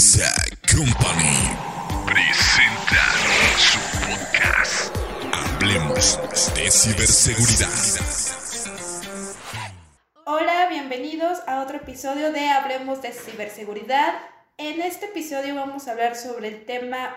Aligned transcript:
Giza 0.00 0.32
Company 0.62 1.50
presenta 2.06 3.04
su 3.58 3.78
podcast. 4.00 4.96
Hablemos 5.30 6.18
de 6.54 6.70
ciberseguridad. 6.70 7.68
Hola, 10.24 10.68
bienvenidos 10.70 11.40
a 11.46 11.60
otro 11.60 11.76
episodio 11.76 12.32
de 12.32 12.48
Hablemos 12.48 13.02
de 13.02 13.12
ciberseguridad. 13.12 14.14
En 14.56 14.80
este 14.80 15.04
episodio 15.04 15.54
vamos 15.54 15.86
a 15.86 15.90
hablar 15.90 16.16
sobre 16.16 16.48
el 16.48 16.64
tema 16.64 17.14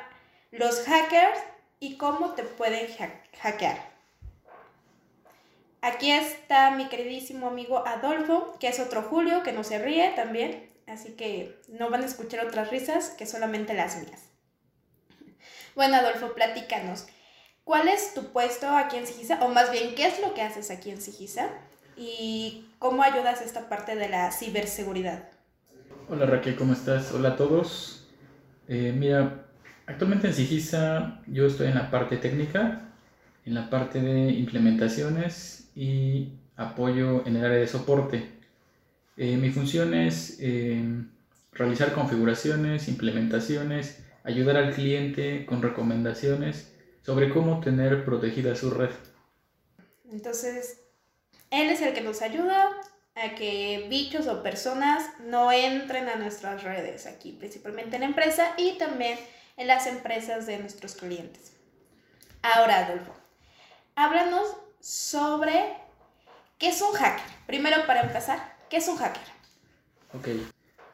los 0.52 0.82
hackers 0.82 1.40
y 1.80 1.96
cómo 1.96 2.32
te 2.32 2.44
pueden 2.44 2.88
hackear. 3.40 3.78
Aquí 5.80 6.12
está 6.12 6.72
mi 6.72 6.90
queridísimo 6.90 7.48
amigo 7.48 7.88
Adolfo, 7.88 8.58
que 8.60 8.68
es 8.68 8.82
otro 8.82 9.04
Julio, 9.04 9.42
que 9.42 9.54
no 9.54 9.64
se 9.64 9.80
ríe 9.80 10.12
también. 10.18 10.73
Así 10.88 11.14
que 11.14 11.60
no 11.68 11.90
van 11.90 12.04
a 12.04 12.06
escuchar 12.06 12.46
otras 12.46 12.70
risas 12.70 13.10
que 13.12 13.26
solamente 13.26 13.74
las 13.74 13.98
mías. 13.98 14.22
Bueno, 15.76 15.96
Adolfo, 15.96 16.34
platícanos. 16.34 17.08
¿Cuál 17.64 17.88
es 17.88 18.14
tu 18.14 18.32
puesto 18.34 18.70
aquí 18.70 18.98
en 18.98 19.08
Sigisa? 19.08 19.40
O 19.44 19.50
más 19.50 19.72
bien, 19.72 19.96
¿qué 19.96 20.08
es 20.08 20.20
lo 20.20 20.34
que 20.34 20.42
haces 20.42 20.70
aquí 20.70 20.92
en 20.92 21.02
Sigisa? 21.02 21.50
¿Y 21.96 22.66
cómo 22.80 23.04
ayudas 23.04 23.42
a 23.42 23.46
esta 23.46 23.70
parte 23.70 23.96
de 23.96 24.10
la 24.10 24.32
ciberseguridad? 24.32 25.30
Hola 26.10 26.26
Raquel, 26.26 26.56
¿cómo 26.56 26.74
estás? 26.74 27.12
Hola 27.14 27.30
a 27.30 27.36
todos. 27.38 28.08
Eh, 28.68 28.94
mira, 28.96 29.46
actualmente 29.86 30.28
en 30.28 30.34
Sigisa 30.34 31.22
yo 31.28 31.48
estoy 31.48 31.68
en 31.68 31.76
la 31.76 31.90
parte 31.90 32.18
técnica, 32.18 32.90
en 33.46 33.54
la 33.54 33.70
parte 33.70 34.02
de 34.02 34.32
implementaciones 34.32 35.70
y 35.76 36.34
apoyo 36.56 37.26
en 37.26 37.38
el 37.38 37.46
área 37.46 37.58
de 37.58 37.68
soporte. 37.68 38.43
Eh, 39.16 39.38
mi 39.38 39.52
función 39.52 39.94
es 39.94 40.38
eh, 40.40 40.84
realizar 41.52 41.94
configuraciones, 41.94 42.88
implementaciones, 42.88 44.04
ayudar 44.24 44.58
al 44.58 44.74
cliente 44.74 45.46
con 45.46 45.62
recomendaciones 45.62 46.74
sobre 47.04 47.30
cómo 47.30 47.60
tener 47.60 48.06
protegida 48.06 48.56
su 48.56 48.72
red. 48.72 48.90
Entonces, 50.12 50.80
él 51.52 51.70
es 51.70 51.82
el 51.82 51.94
que 51.94 52.02
nos 52.02 52.22
ayuda 52.22 52.72
a 53.16 53.36
que 53.36 53.86
bichos 53.90 54.28
o 54.28 54.42
personas 54.42 55.04
no 55.28 55.52
entren 55.52 56.10
a 56.10 56.16
nuestras 56.16 56.64
redes 56.64 57.06
aquí, 57.06 57.34
principalmente 57.34 57.98
en 57.98 58.02
la 58.02 58.08
empresa 58.08 58.54
y 58.58 58.78
también 58.78 59.20
en 59.58 59.68
las 59.68 59.86
empresas 59.86 60.48
de 60.48 60.58
nuestros 60.58 60.96
clientes. 60.96 61.54
Ahora, 62.42 62.86
Adolfo, 62.86 63.14
háblanos 63.96 64.48
sobre 64.80 65.76
qué 66.58 66.70
es 66.70 66.82
un 66.82 66.94
hacker. 66.94 67.26
Primero, 67.46 67.86
para 67.86 68.02
empezar, 68.02 68.53
¿qué 68.74 68.78
es 68.78 68.88
un 68.88 68.98
hacker? 68.98 69.22
Ok, 70.16 70.30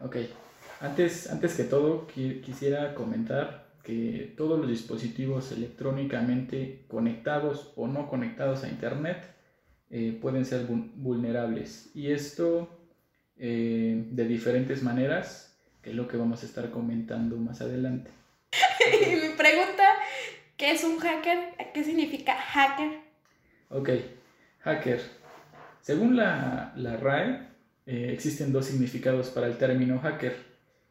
ok. 0.01 0.17
Antes, 0.81 1.31
antes 1.31 1.55
que 1.55 1.63
todo, 1.63 2.07
quisiera 2.07 2.93
comentar 2.93 3.69
que 3.83 4.33
todos 4.35 4.59
los 4.59 4.67
dispositivos 4.67 5.53
electrónicamente 5.53 6.83
conectados 6.89 7.71
o 7.77 7.87
no 7.87 8.09
conectados 8.09 8.65
a 8.65 8.67
Internet 8.67 9.33
eh, 9.91 10.19
pueden 10.21 10.43
ser 10.43 10.65
vulnerables. 10.65 11.89
Y 11.95 12.11
esto 12.11 12.67
eh, 13.37 14.03
de 14.11 14.25
diferentes 14.25 14.83
maneras, 14.83 15.57
que 15.81 15.91
es 15.91 15.95
lo 15.95 16.09
que 16.09 16.17
vamos 16.17 16.43
a 16.43 16.47
estar 16.47 16.71
comentando 16.71 17.37
más 17.37 17.61
adelante. 17.61 18.11
Mi 18.91 19.37
pregunta, 19.37 19.85
¿qué 20.57 20.71
es 20.71 20.83
un 20.83 20.99
hacker? 20.99 21.55
¿Qué 21.73 21.85
significa 21.85 22.35
hacker? 22.35 22.99
Ok, 23.69 23.89
hacker. 24.63 25.01
Según 25.79 26.17
la, 26.17 26.73
la 26.75 26.97
RAE, 26.97 27.48
eh, 27.91 28.13
existen 28.13 28.53
dos 28.53 28.67
significados 28.67 29.31
para 29.31 29.47
el 29.47 29.57
término 29.57 29.97
hacker. 29.97 30.35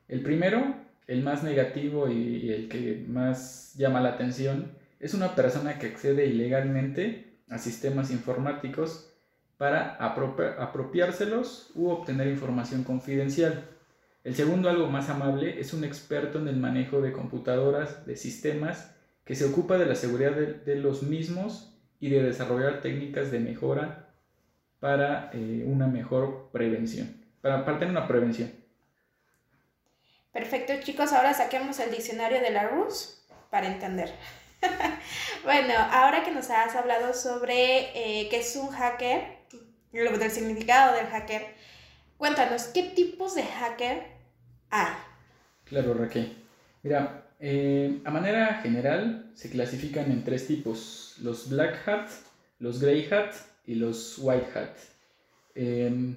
El 0.08 0.20
primero, 0.20 0.74
el 1.06 1.22
más 1.22 1.44
negativo 1.44 2.08
y, 2.08 2.50
el 2.50 2.68
que 2.68 3.04
más 3.06 3.74
llama 3.76 4.00
la 4.00 4.08
atención, 4.08 4.72
es 4.98 5.14
una 5.14 5.36
persona 5.36 5.78
que 5.78 5.86
accede 5.86 6.26
ilegalmente 6.26 7.38
a 7.50 7.58
sistemas 7.58 8.10
informáticos 8.10 9.12
para 9.58 9.94
apropiárselos 9.94 11.70
u 11.76 11.90
obtener 11.90 12.26
información 12.26 12.82
confidencial. 12.82 13.62
El 14.24 14.34
segundo, 14.34 14.68
algo 14.68 14.88
más 14.88 15.08
amable, 15.08 15.60
es 15.60 15.72
un 15.72 15.84
experto 15.84 16.40
en 16.40 16.48
el 16.48 16.56
manejo 16.56 17.00
de 17.00 17.12
computadoras, 17.12 18.06
de 18.06 18.16
sistemas, 18.16 18.92
que 19.24 19.36
se 19.36 19.44
ocupa 19.44 19.78
de 19.78 19.86
la 19.86 19.94
seguridad 19.94 20.32
de 20.32 20.74
los 20.74 21.04
mismos 21.04 21.78
y 22.00 22.08
de 22.08 22.24
desarrollar 22.24 22.80
técnicas 22.80 23.30
de 23.30 23.38
mejora 23.38 24.07
para 24.80 25.30
eh, 25.32 25.64
una 25.66 25.86
mejor 25.86 26.50
prevención, 26.52 27.24
para, 27.40 27.64
para 27.64 27.78
tener 27.78 27.92
una 27.92 28.06
prevención. 28.06 28.52
Perfecto, 30.32 30.74
chicos, 30.82 31.12
ahora 31.12 31.34
saquemos 31.34 31.80
el 31.80 31.90
diccionario 31.90 32.40
de 32.40 32.50
la 32.50 32.68
RUS 32.68 33.24
para 33.50 33.66
entender. 33.66 34.12
bueno, 35.44 35.74
ahora 35.90 36.22
que 36.22 36.30
nos 36.30 36.50
has 36.50 36.76
hablado 36.76 37.14
sobre 37.14 37.90
eh, 37.94 38.28
qué 38.28 38.38
es 38.38 38.56
un 38.56 38.68
hacker, 38.68 39.38
del 39.92 40.30
significado 40.30 40.94
del 40.94 41.06
hacker, 41.06 41.42
cuéntanos, 42.16 42.64
¿qué 42.64 42.84
tipos 42.84 43.34
de 43.34 43.42
hacker 43.42 44.02
hay? 44.70 44.94
Claro, 45.64 45.94
Raquel. 45.94 46.36
Mira, 46.82 47.26
eh, 47.40 48.00
a 48.04 48.10
manera 48.10 48.60
general 48.62 49.30
se 49.34 49.50
clasifican 49.50 50.10
en 50.10 50.24
tres 50.24 50.46
tipos, 50.46 51.16
los 51.20 51.48
black 51.48 51.86
hat, 51.88 52.08
los 52.58 52.80
grey 52.80 53.08
hat 53.10 53.34
y 53.68 53.74
los 53.74 54.16
white 54.18 54.58
hat. 54.58 54.76
Em, 55.54 56.16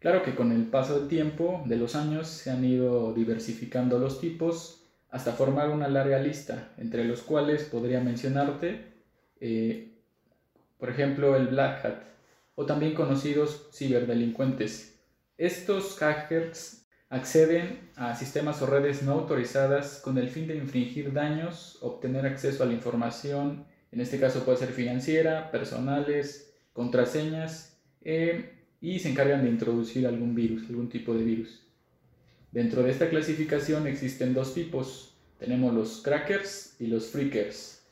claro 0.00 0.24
que 0.24 0.34
con 0.34 0.50
el 0.50 0.66
paso 0.66 0.98
del 0.98 1.08
tiempo, 1.08 1.62
de 1.66 1.76
los 1.76 1.94
años, 1.94 2.26
se 2.26 2.50
han 2.50 2.64
ido 2.64 3.14
diversificando 3.14 3.98
los 4.00 4.20
tipos 4.20 4.82
hasta 5.08 5.32
formar 5.34 5.70
una 5.70 5.88
larga 5.88 6.18
lista, 6.18 6.72
entre 6.76 7.04
los 7.04 7.22
cuales 7.22 7.62
podría 7.62 8.00
mencionarte, 8.00 8.92
eh, 9.40 9.92
por 10.76 10.90
ejemplo, 10.90 11.36
el 11.36 11.46
black 11.46 11.84
hat, 11.84 12.02
o 12.56 12.66
también 12.66 12.94
conocidos 12.94 13.68
ciberdelincuentes. 13.72 14.98
Estos 15.38 15.96
hackers 15.98 16.88
acceden 17.08 17.88
a 17.94 18.16
sistemas 18.16 18.60
o 18.62 18.66
redes 18.66 19.04
no 19.04 19.12
autorizadas 19.12 20.00
con 20.02 20.18
el 20.18 20.28
fin 20.28 20.48
de 20.48 20.56
infringir 20.56 21.12
daños, 21.12 21.78
obtener 21.82 22.26
acceso 22.26 22.64
a 22.64 22.66
la 22.66 22.72
información, 22.72 23.64
en 23.92 24.00
este 24.00 24.18
caso 24.18 24.44
puede 24.44 24.58
ser 24.58 24.70
financiera, 24.70 25.52
personales, 25.52 26.53
contraseñas, 26.74 27.78
eh, 28.02 28.50
y 28.82 28.98
se 28.98 29.08
encargan 29.08 29.42
de 29.42 29.48
introducir 29.48 30.06
algún 30.06 30.34
virus, 30.34 30.68
algún 30.68 30.90
tipo 30.90 31.14
de 31.14 31.24
virus. 31.24 31.62
Dentro 32.52 32.82
de 32.82 32.90
esta 32.90 33.08
clasificación 33.08 33.86
existen 33.86 34.34
dos 34.34 34.52
tipos. 34.52 35.14
Tenemos 35.38 35.72
los 35.72 36.02
crackers 36.02 36.76
y 36.78 36.88
los 36.88 37.06
freakers. 37.06 37.82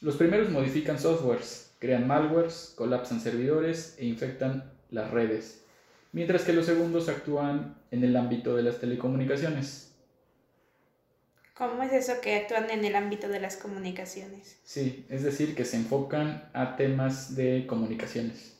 Los 0.00 0.16
primeros 0.16 0.48
modifican 0.48 0.98
softwares, 0.98 1.74
crean 1.78 2.06
malwares, 2.06 2.72
colapsan 2.74 3.20
servidores 3.20 3.96
e 3.98 4.06
infectan 4.06 4.72
las 4.90 5.10
redes 5.10 5.60
mientras 6.12 6.42
que 6.42 6.52
los 6.52 6.66
segundos 6.66 7.08
actúan 7.08 7.76
en 7.90 8.04
el 8.04 8.16
ámbito 8.16 8.56
de 8.56 8.62
las 8.62 8.78
telecomunicaciones. 8.78 9.89
¿Cómo 11.60 11.82
es 11.82 11.92
eso 11.92 12.22
que 12.22 12.36
actúan 12.36 12.70
en 12.70 12.86
el 12.86 12.96
ámbito 12.96 13.28
de 13.28 13.38
las 13.38 13.58
comunicaciones? 13.58 14.56
Sí, 14.64 15.04
es 15.10 15.22
decir, 15.22 15.54
que 15.54 15.66
se 15.66 15.76
enfocan 15.76 16.48
a 16.54 16.74
temas 16.76 17.36
de 17.36 17.66
comunicaciones. 17.66 18.56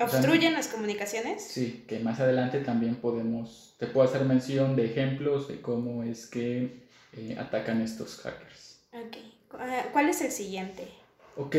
¿Obstruyen 0.00 0.54
las 0.54 0.66
comunicaciones? 0.66 1.40
Sí, 1.40 1.84
que 1.86 2.00
más 2.00 2.18
adelante 2.18 2.58
también 2.58 2.96
podemos, 2.96 3.76
te 3.78 3.86
puedo 3.86 4.08
hacer 4.08 4.24
mención 4.24 4.74
de 4.74 4.86
ejemplos 4.86 5.46
de 5.46 5.60
cómo 5.60 6.02
es 6.02 6.26
que 6.26 6.82
eh, 7.12 7.36
atacan 7.38 7.80
estos 7.80 8.16
hackers. 8.22 8.80
Ok, 8.92 9.16
¿cuál 9.92 10.08
es 10.08 10.20
el 10.22 10.32
siguiente? 10.32 10.88
Ok, 11.36 11.54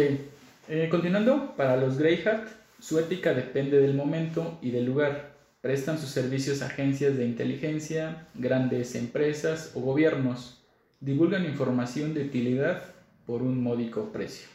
eh, 0.67 0.89
continuando, 0.91 1.55
para 1.55 1.77
los 1.77 1.97
Grey 1.97 2.21
Hat 2.27 2.45
su 2.81 2.99
ética 2.99 3.33
depende 3.33 3.79
del 3.79 3.93
momento 3.93 4.59
y 4.61 4.71
del 4.71 4.83
lugar. 4.83 5.38
Prestan 5.61 5.99
sus 5.99 6.11
servicios 6.11 6.61
a 6.61 6.67
agencias 6.67 7.17
de 7.17 7.25
inteligencia, 7.25 8.27
grandes 8.33 8.95
empresas 8.95 9.71
o 9.75 9.81
gobiernos. 9.81 10.63
Divulgan 11.01 11.45
información 11.45 12.13
de 12.13 12.23
utilidad 12.23 12.83
por 13.25 13.41
un 13.41 13.61
módico 13.61 14.11
precio. 14.13 14.47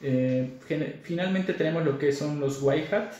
Eh, 0.00 0.58
finalmente 1.02 1.52
tenemos 1.52 1.84
lo 1.84 1.98
que 1.98 2.12
son 2.12 2.40
los 2.40 2.62
white 2.62 2.94
hat 2.94 3.12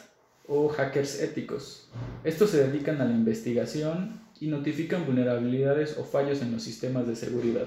o 0.49 0.69
hackers 0.69 1.21
éticos. 1.21 1.89
Estos 2.25 2.51
se 2.51 2.67
dedican 2.67 3.01
a 3.01 3.05
la 3.05 3.13
investigación 3.13 4.21
y 4.41 4.47
notifican 4.47 5.05
vulnerabilidades 5.05 5.99
o 5.99 6.05
fallos 6.05 6.43
en 6.43 6.53
los 6.53 6.63
sistemas 6.63 7.07
de 7.07 7.17
seguridad. 7.17 7.67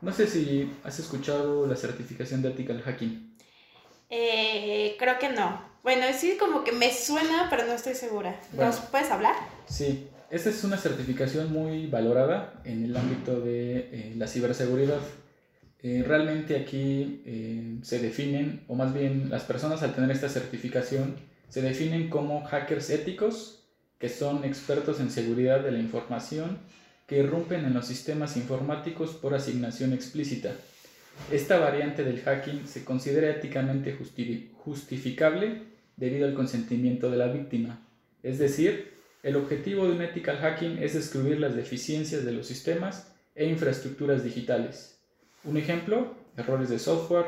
No 0.00 0.12
sé 0.12 0.26
si 0.26 0.70
has 0.84 0.98
escuchado 0.98 1.66
la 1.66 1.76
certificación 1.76 2.42
de 2.42 2.50
Ethical 2.50 2.82
Hacking. 2.82 3.36
Eh, 4.10 4.96
creo 4.98 5.18
que 5.18 5.30
no. 5.30 5.73
Bueno, 5.84 6.06
sí 6.18 6.38
como 6.40 6.64
que 6.64 6.72
me 6.72 6.90
suena, 6.90 7.48
pero 7.50 7.66
no 7.66 7.74
estoy 7.74 7.94
segura. 7.94 8.40
¿Nos 8.54 8.76
puedes 8.76 9.10
hablar? 9.10 9.34
Sí, 9.68 10.08
esta 10.30 10.48
es 10.48 10.64
una 10.64 10.78
certificación 10.78 11.52
muy 11.52 11.86
valorada 11.88 12.54
en 12.64 12.86
el 12.86 12.96
ámbito 12.96 13.38
de 13.38 13.90
eh, 13.92 14.14
la 14.16 14.26
ciberseguridad. 14.26 15.00
Eh, 15.82 16.02
realmente 16.06 16.56
aquí 16.56 17.22
se 17.82 17.98
definen, 17.98 18.64
o 18.66 18.74
más 18.74 18.94
bien 18.94 19.28
las 19.28 19.42
personas 19.42 19.82
al 19.82 19.94
tener 19.94 20.10
esta 20.10 20.30
certificación, 20.30 21.16
se 21.50 21.60
definen 21.60 22.08
como 22.08 22.42
hackers 22.46 22.88
éticos 22.88 23.66
que 23.98 24.08
son 24.08 24.42
expertos 24.44 25.00
en 25.00 25.10
seguridad 25.10 25.60
de 25.60 25.70
la 25.70 25.80
información 25.80 26.60
que 27.06 27.18
irrumpen 27.18 27.66
en 27.66 27.74
los 27.74 27.86
sistemas 27.86 28.38
informáticos 28.38 29.10
por 29.10 29.34
asignación 29.34 29.92
explícita. 29.92 30.52
Esta 31.30 31.58
variante 31.58 32.04
del 32.04 32.22
hacking 32.22 32.66
se 32.66 32.86
considera 32.86 33.28
éticamente 33.28 33.94
justificable 34.56 35.73
debido 35.96 36.26
al 36.26 36.34
consentimiento 36.34 37.10
de 37.10 37.16
la 37.16 37.28
víctima. 37.28 37.80
Es 38.22 38.38
decir, 38.38 38.94
el 39.22 39.36
objetivo 39.36 39.86
de 39.86 39.92
un 39.92 40.02
ethical 40.02 40.38
hacking 40.38 40.82
es 40.82 40.94
excluir 40.94 41.40
las 41.40 41.54
deficiencias 41.54 42.24
de 42.24 42.32
los 42.32 42.46
sistemas 42.46 43.12
e 43.34 43.46
infraestructuras 43.46 44.22
digitales. 44.22 44.98
Un 45.44 45.56
ejemplo, 45.56 46.14
errores 46.36 46.68
de 46.68 46.78
software, 46.78 47.26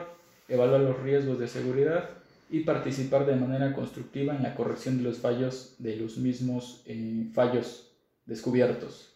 evaluar 0.48 0.80
los 0.80 1.00
riesgos 1.00 1.38
de 1.38 1.48
seguridad 1.48 2.10
y 2.50 2.60
participar 2.60 3.26
de 3.26 3.36
manera 3.36 3.72
constructiva 3.72 4.34
en 4.34 4.42
la 4.42 4.54
corrección 4.54 4.98
de 4.98 5.04
los 5.04 5.18
fallos 5.18 5.74
de 5.78 5.96
los 5.96 6.16
mismos 6.16 6.82
eh, 6.86 7.26
fallos 7.34 7.92
descubiertos. 8.24 9.12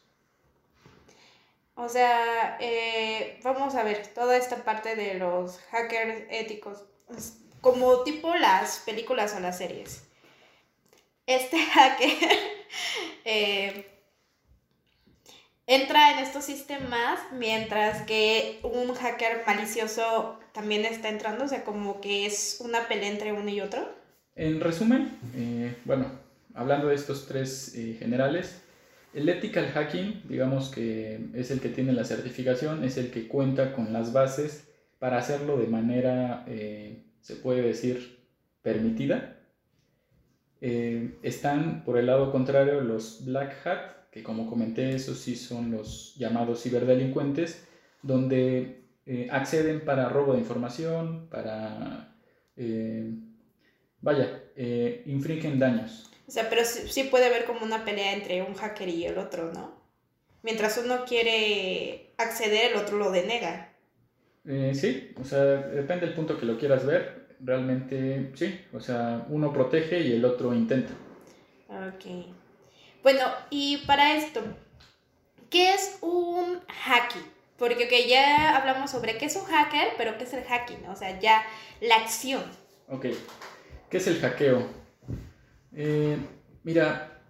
O 1.74 1.88
sea, 1.88 2.58
eh, 2.60 3.40
vamos 3.42 3.74
a 3.74 3.82
ver 3.82 4.06
toda 4.08 4.36
esta 4.36 4.64
parte 4.64 4.96
de 4.96 5.14
los 5.14 5.58
hackers 5.70 6.24
éticos, 6.30 6.84
como 7.60 8.02
tipo 8.02 8.34
las 8.36 8.80
películas 8.80 9.34
o 9.36 9.40
las 9.40 9.58
series. 9.58 10.04
Este 11.26 11.58
hacker 11.72 12.10
eh, 13.24 13.86
entra 15.66 16.12
en 16.12 16.18
estos 16.20 16.44
sistemas 16.44 17.20
mientras 17.32 18.02
que 18.02 18.60
un 18.62 18.94
hacker 18.94 19.42
malicioso 19.46 20.38
también 20.52 20.84
está 20.84 21.08
entrando, 21.08 21.44
o 21.44 21.48
sea, 21.48 21.64
como 21.64 22.00
que 22.00 22.26
es 22.26 22.58
una 22.60 22.88
pelea 22.88 23.10
entre 23.10 23.32
uno 23.32 23.48
y 23.48 23.60
otro. 23.60 23.88
En 24.34 24.60
resumen, 24.60 25.18
eh, 25.34 25.76
bueno, 25.84 26.06
hablando 26.54 26.88
de 26.88 26.94
estos 26.94 27.26
tres 27.26 27.72
generales, 27.98 28.62
el 29.12 29.28
ethical 29.28 29.70
hacking, 29.72 30.22
digamos 30.28 30.70
que 30.70 31.20
es 31.34 31.50
el 31.50 31.60
que 31.60 31.68
tiene 31.68 31.92
la 31.92 32.04
certificación, 32.04 32.84
es 32.84 32.96
el 32.96 33.10
que 33.10 33.26
cuenta 33.26 33.72
con 33.72 33.92
las 33.92 34.12
bases 34.12 34.68
para 35.00 35.18
hacerlo 35.18 35.56
de 35.56 35.66
manera, 35.66 36.44
eh, 36.46 37.02
se 37.20 37.36
puede 37.36 37.62
decir, 37.62 38.24
permitida. 38.62 39.38
Eh, 40.60 41.18
están 41.22 41.84
por 41.84 41.96
el 41.96 42.06
lado 42.06 42.30
contrario 42.32 42.80
los 42.80 43.24
black 43.24 43.66
hat, 43.66 44.10
que 44.10 44.22
como 44.22 44.48
comenté, 44.48 44.94
esos 44.94 45.18
sí 45.18 45.36
son 45.36 45.70
los 45.70 46.14
llamados 46.16 46.62
ciberdelincuentes, 46.62 47.64
donde 48.02 48.84
eh, 49.06 49.28
acceden 49.30 49.84
para 49.84 50.08
robo 50.08 50.32
de 50.34 50.40
información, 50.40 51.28
para, 51.30 52.14
vaya, 54.00 54.42
infringen 55.06 55.58
daños. 55.58 56.10
O 56.30 56.32
sea, 56.32 56.48
pero 56.48 56.64
sí, 56.64 57.02
puede 57.10 57.26
haber 57.26 57.44
como 57.44 57.64
una 57.64 57.84
pelea 57.84 58.12
entre 58.12 58.40
un 58.42 58.54
hacker 58.54 58.88
y 58.88 59.04
el 59.04 59.18
otro, 59.18 59.52
¿no? 59.52 59.74
Mientras 60.44 60.78
uno 60.78 61.04
quiere 61.04 62.14
acceder, 62.18 62.70
el 62.70 62.78
otro 62.78 62.98
lo 62.98 63.10
denega. 63.10 63.69
Eh, 64.46 64.72
sí, 64.74 65.12
o 65.20 65.24
sea, 65.24 65.44
depende 65.44 66.06
del 66.06 66.14
punto 66.14 66.38
que 66.38 66.46
lo 66.46 66.58
quieras 66.58 66.86
ver. 66.86 67.28
Realmente, 67.40 68.32
sí, 68.34 68.60
o 68.72 68.80
sea, 68.80 69.24
uno 69.28 69.52
protege 69.52 70.00
y 70.00 70.12
el 70.12 70.24
otro 70.24 70.54
intenta. 70.54 70.92
Ok. 71.68 72.26
Bueno, 73.02 73.22
y 73.48 73.78
para 73.86 74.16
esto, 74.16 74.42
¿qué 75.48 75.72
es 75.72 75.98
un 76.02 76.60
hacking? 76.84 77.22
Porque 77.56 77.84
okay, 77.84 78.08
ya 78.08 78.56
hablamos 78.56 78.90
sobre 78.90 79.18
qué 79.18 79.26
es 79.26 79.36
un 79.36 79.44
hacker, 79.44 79.88
pero 79.96 80.16
¿qué 80.18 80.24
es 80.24 80.32
el 80.34 80.44
hacking? 80.44 80.86
O 80.88 80.96
sea, 80.96 81.18
ya 81.20 81.42
la 81.80 81.96
acción. 81.96 82.42
Ok. 82.88 83.06
¿Qué 83.90 83.96
es 83.96 84.06
el 84.06 84.20
hackeo? 84.20 84.66
Eh, 85.74 86.16
mira, 86.62 87.20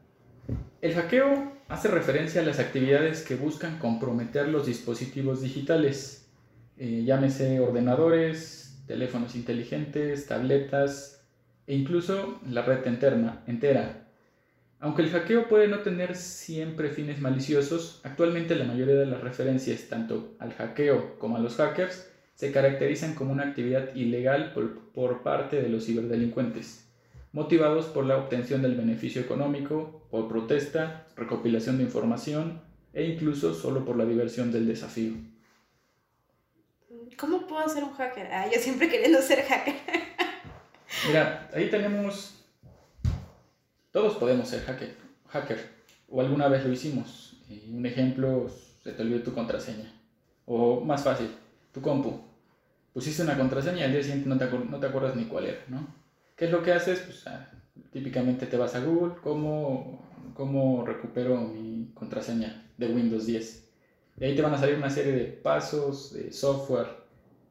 el 0.81 0.95
hackeo 0.95 1.53
hace 1.69 1.89
referencia 1.89 2.41
a 2.41 2.45
las 2.45 2.59
actividades 2.59 3.23
que 3.23 3.35
buscan 3.35 3.79
comprometer 3.79 4.49
los 4.49 4.67
dispositivos 4.67 5.41
digitales, 5.41 6.20
eh, 6.81 7.05
llámese 7.05 7.61
ordenadores, 7.61 8.83
teléfonos 8.89 9.37
inteligentes, 9.37 10.27
tabletas 10.27 11.25
e 11.69 11.77
incluso 11.77 12.41
la 12.49 12.63
red 12.63 12.85
interna, 12.87 13.45
entera. 13.47 14.09
Aunque 14.81 15.03
el 15.03 15.11
hackeo 15.11 15.47
puede 15.47 15.69
no 15.69 15.81
tener 15.81 16.17
siempre 16.17 16.89
fines 16.89 17.21
maliciosos, 17.21 18.01
actualmente 18.03 18.57
la 18.57 18.65
mayoría 18.65 18.97
de 18.97 19.07
las 19.07 19.21
referencias 19.21 19.83
tanto 19.89 20.35
al 20.41 20.55
hackeo 20.55 21.19
como 21.21 21.37
a 21.37 21.41
los 21.41 21.55
hackers 21.55 22.11
se 22.35 22.51
caracterizan 22.51 23.15
como 23.15 23.31
una 23.31 23.45
actividad 23.45 23.95
ilegal 23.95 24.53
por 24.53 25.23
parte 25.23 25.63
de 25.63 25.69
los 25.69 25.87
ciberdelincuentes 25.87 26.91
motivados 27.33 27.87
por 27.87 28.05
la 28.05 28.17
obtención 28.19 28.63
del 28.63 28.75
beneficio 28.75 29.23
económico, 29.23 30.03
por 30.11 30.29
protesta, 30.29 31.07
recopilación 31.17 31.79
de 31.79 31.85
información 31.85 32.61
e 32.93 33.05
incluso 33.05 33.55
solo 33.55 33.85
por 33.85 33.97
la 33.97 34.05
diversión 34.05 34.51
del 34.51 34.67
desafío. 34.67 35.13
¿Cómo 37.17 37.47
puedo 37.47 37.69
ser 37.69 37.85
un 37.85 37.93
hacker? 37.93 38.27
Ah, 38.33 38.47
yo 38.53 38.61
siempre 38.61 38.89
queriendo 38.89 39.21
ser 39.21 39.43
hacker. 39.43 39.75
Mira, 41.07 41.49
ahí 41.55 41.71
tenemos... 41.71 42.37
Todos 43.91 44.17
podemos 44.17 44.49
ser 44.49 44.63
hacker, 44.63 44.97
hacker, 45.29 45.69
o 46.09 46.21
alguna 46.21 46.49
vez 46.49 46.65
lo 46.65 46.73
hicimos. 46.73 47.37
un 47.69 47.85
ejemplo, 47.85 48.49
se 48.85 48.93
te 48.93 49.03
olvidó 49.03 49.23
tu 49.23 49.35
contraseña. 49.35 49.93
O 50.47 50.81
más 50.81 51.03
fácil, 51.03 51.31
tu 51.73 51.81
compu. 51.81 52.21
Pusiste 52.93 53.23
una 53.23 53.37
contraseña 53.37 53.79
y 53.79 53.83
al 53.83 53.93
día 53.93 54.03
siguiente 54.03 54.29
no 54.29 54.39
te, 54.39 54.47
no 54.47 54.79
te 54.79 54.87
acuerdas 54.87 55.17
ni 55.17 55.25
cuál 55.25 55.47
era, 55.47 55.61
¿no? 55.69 55.87
¿Qué 56.37 56.47
es 56.47 56.51
lo 56.51 56.63
que 56.63 56.73
haces? 56.73 57.01
Pues 57.01 57.27
ah, 57.27 57.51
típicamente 57.93 58.47
te 58.47 58.57
vas 58.57 58.75
a 58.75 58.81
Google, 58.81 59.15
¿cómo, 59.23 60.03
¿cómo 60.35 60.85
recupero 60.87 61.41
mi 61.41 61.91
contraseña 61.95 62.71
de 62.79 62.87
Windows 62.87 63.27
10? 63.27 63.69
Y 64.19 64.25
ahí 64.25 64.37
te 64.37 64.43
van 64.43 64.55
a 64.55 64.59
salir 64.59 64.77
una 64.77 64.91
serie 64.91 65.13
de 65.13 65.25
pasos, 65.25 66.13
de 66.13 66.33
software. 66.33 67.00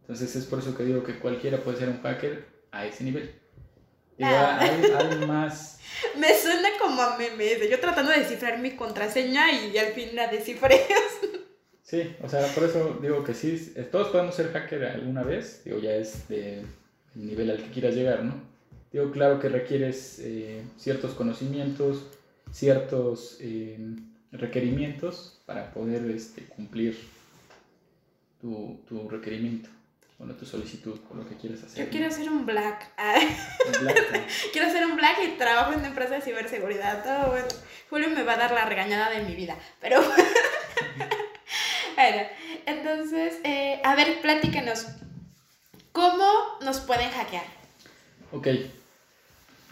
Entonces 0.10 0.36
es 0.36 0.46
por 0.46 0.58
eso 0.58 0.76
que 0.76 0.84
digo 0.84 1.04
que 1.04 1.20
cualquiera 1.20 1.60
puede 1.60 1.78
ser 1.78 1.88
un 1.88 2.02
hacker 2.02 2.44
a 2.72 2.84
ese 2.88 3.04
nivel. 3.04 3.32
Ah. 4.20 4.58
hay, 4.60 5.28
más. 5.28 5.80
Me 6.18 6.36
suena 6.36 6.70
como 6.82 7.00
a 7.00 7.16
meme, 7.16 7.70
yo 7.70 7.80
tratando 7.80 8.12
de 8.12 8.22
descifrar 8.22 8.58
mi 8.58 8.72
contraseña 8.72 9.52
y 9.52 9.78
al 9.78 9.94
fin 9.94 10.16
la 10.16 10.28
descifré. 10.28 10.82
Sí, 11.84 12.16
o 12.22 12.30
sea, 12.30 12.46
por 12.54 12.66
eso 12.66 13.00
digo 13.02 13.24
que 13.24 13.34
sí, 13.34 13.74
todos 13.92 14.10
podemos 14.10 14.36
ser 14.36 14.52
hacker 14.52 14.86
alguna 14.86 15.24
vez, 15.24 15.64
digo, 15.66 15.80
ya 15.80 15.96
es 15.96 16.28
de 16.28 16.64
nivel 17.16 17.50
al 17.50 17.58
que 17.58 17.72
quieras 17.72 17.96
llegar, 17.96 18.24
¿no? 18.24 18.36
Digo, 18.92 19.10
claro 19.10 19.40
que 19.40 19.50
requieres 19.50 20.20
eh, 20.20 20.62
ciertos 20.78 21.16
conocimientos, 21.16 22.06
ciertos 22.52 23.38
eh, 23.42 23.80
requerimientos 24.32 25.42
para 25.48 25.74
poder 25.74 26.12
este, 26.12 26.44
cumplir 26.44 26.96
tu, 28.40 28.80
tu, 28.88 29.10
requerimiento, 29.10 29.70
bueno, 30.20 30.36
tu 30.36 30.46
solicitud 30.46 31.00
o 31.10 31.16
lo 31.16 31.28
que 31.28 31.36
quieras 31.38 31.64
hacer. 31.64 31.86
Yo 31.86 31.90
quiero 31.90 32.08
hacer 32.08 32.30
un 32.30 32.46
black. 32.46 32.92
quiero 34.52 34.68
hacer 34.68 34.86
un 34.86 34.98
black 34.98 35.18
y 35.26 35.38
trabajo 35.38 35.72
en 35.72 35.80
una 35.80 35.88
empresa 35.88 36.16
de 36.16 36.22
ciberseguridad. 36.22 37.04
Todo 37.04 37.32
bueno. 37.32 37.48
Julio 37.90 38.10
me 38.10 38.24
va 38.24 38.34
a 38.34 38.38
dar 38.38 38.52
la 38.52 38.66
regañada 38.66 39.10
de 39.10 39.24
mi 39.24 39.34
vida, 39.34 39.58
pero... 39.80 40.02
bueno, 41.96 42.22
entonces, 42.66 43.38
eh, 43.46 43.82
a 43.84 43.96
ver, 43.96 44.22
platícanos. 44.22 44.88
¿Cómo 45.94 46.60
nos 46.62 46.82
pueden 46.82 47.10
hackear? 47.10 47.46
Ok, 48.32 48.48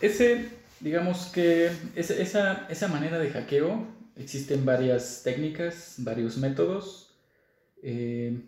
ese, 0.02 0.50
digamos 0.80 1.28
que 1.28 1.72
esa, 1.96 2.66
esa 2.70 2.88
manera 2.88 3.20
de 3.20 3.30
hackeo, 3.30 3.86
existen 4.16 4.66
varias 4.66 5.22
técnicas, 5.24 5.96
varios 6.00 6.38
métodos. 6.38 7.14
Eh, 7.84 8.42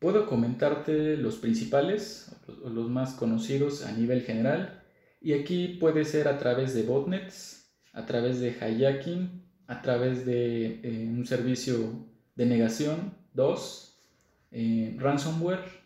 puedo 0.00 0.26
comentarte 0.26 1.16
los 1.16 1.36
principales, 1.36 2.34
los, 2.64 2.88
más 2.88 3.12
conocidos 3.12 3.84
a 3.84 3.92
nivel 3.92 4.22
general. 4.22 4.82
Y 5.20 5.34
aquí 5.34 5.76
puede 5.78 6.04
ser 6.04 6.26
a 6.26 6.38
través 6.38 6.74
de 6.74 6.82
botnets, 6.82 7.70
a 7.92 8.06
través 8.06 8.40
de 8.40 8.50
hijacking, 8.50 9.44
a 9.66 9.82
través 9.82 10.26
de 10.26 10.80
eh, 10.82 11.06
un 11.08 11.26
servicio 11.26 12.08
de 12.34 12.46
negación, 12.46 13.14
dos, 13.34 13.98
eh, 14.50 14.96
ransomware, 14.98 15.80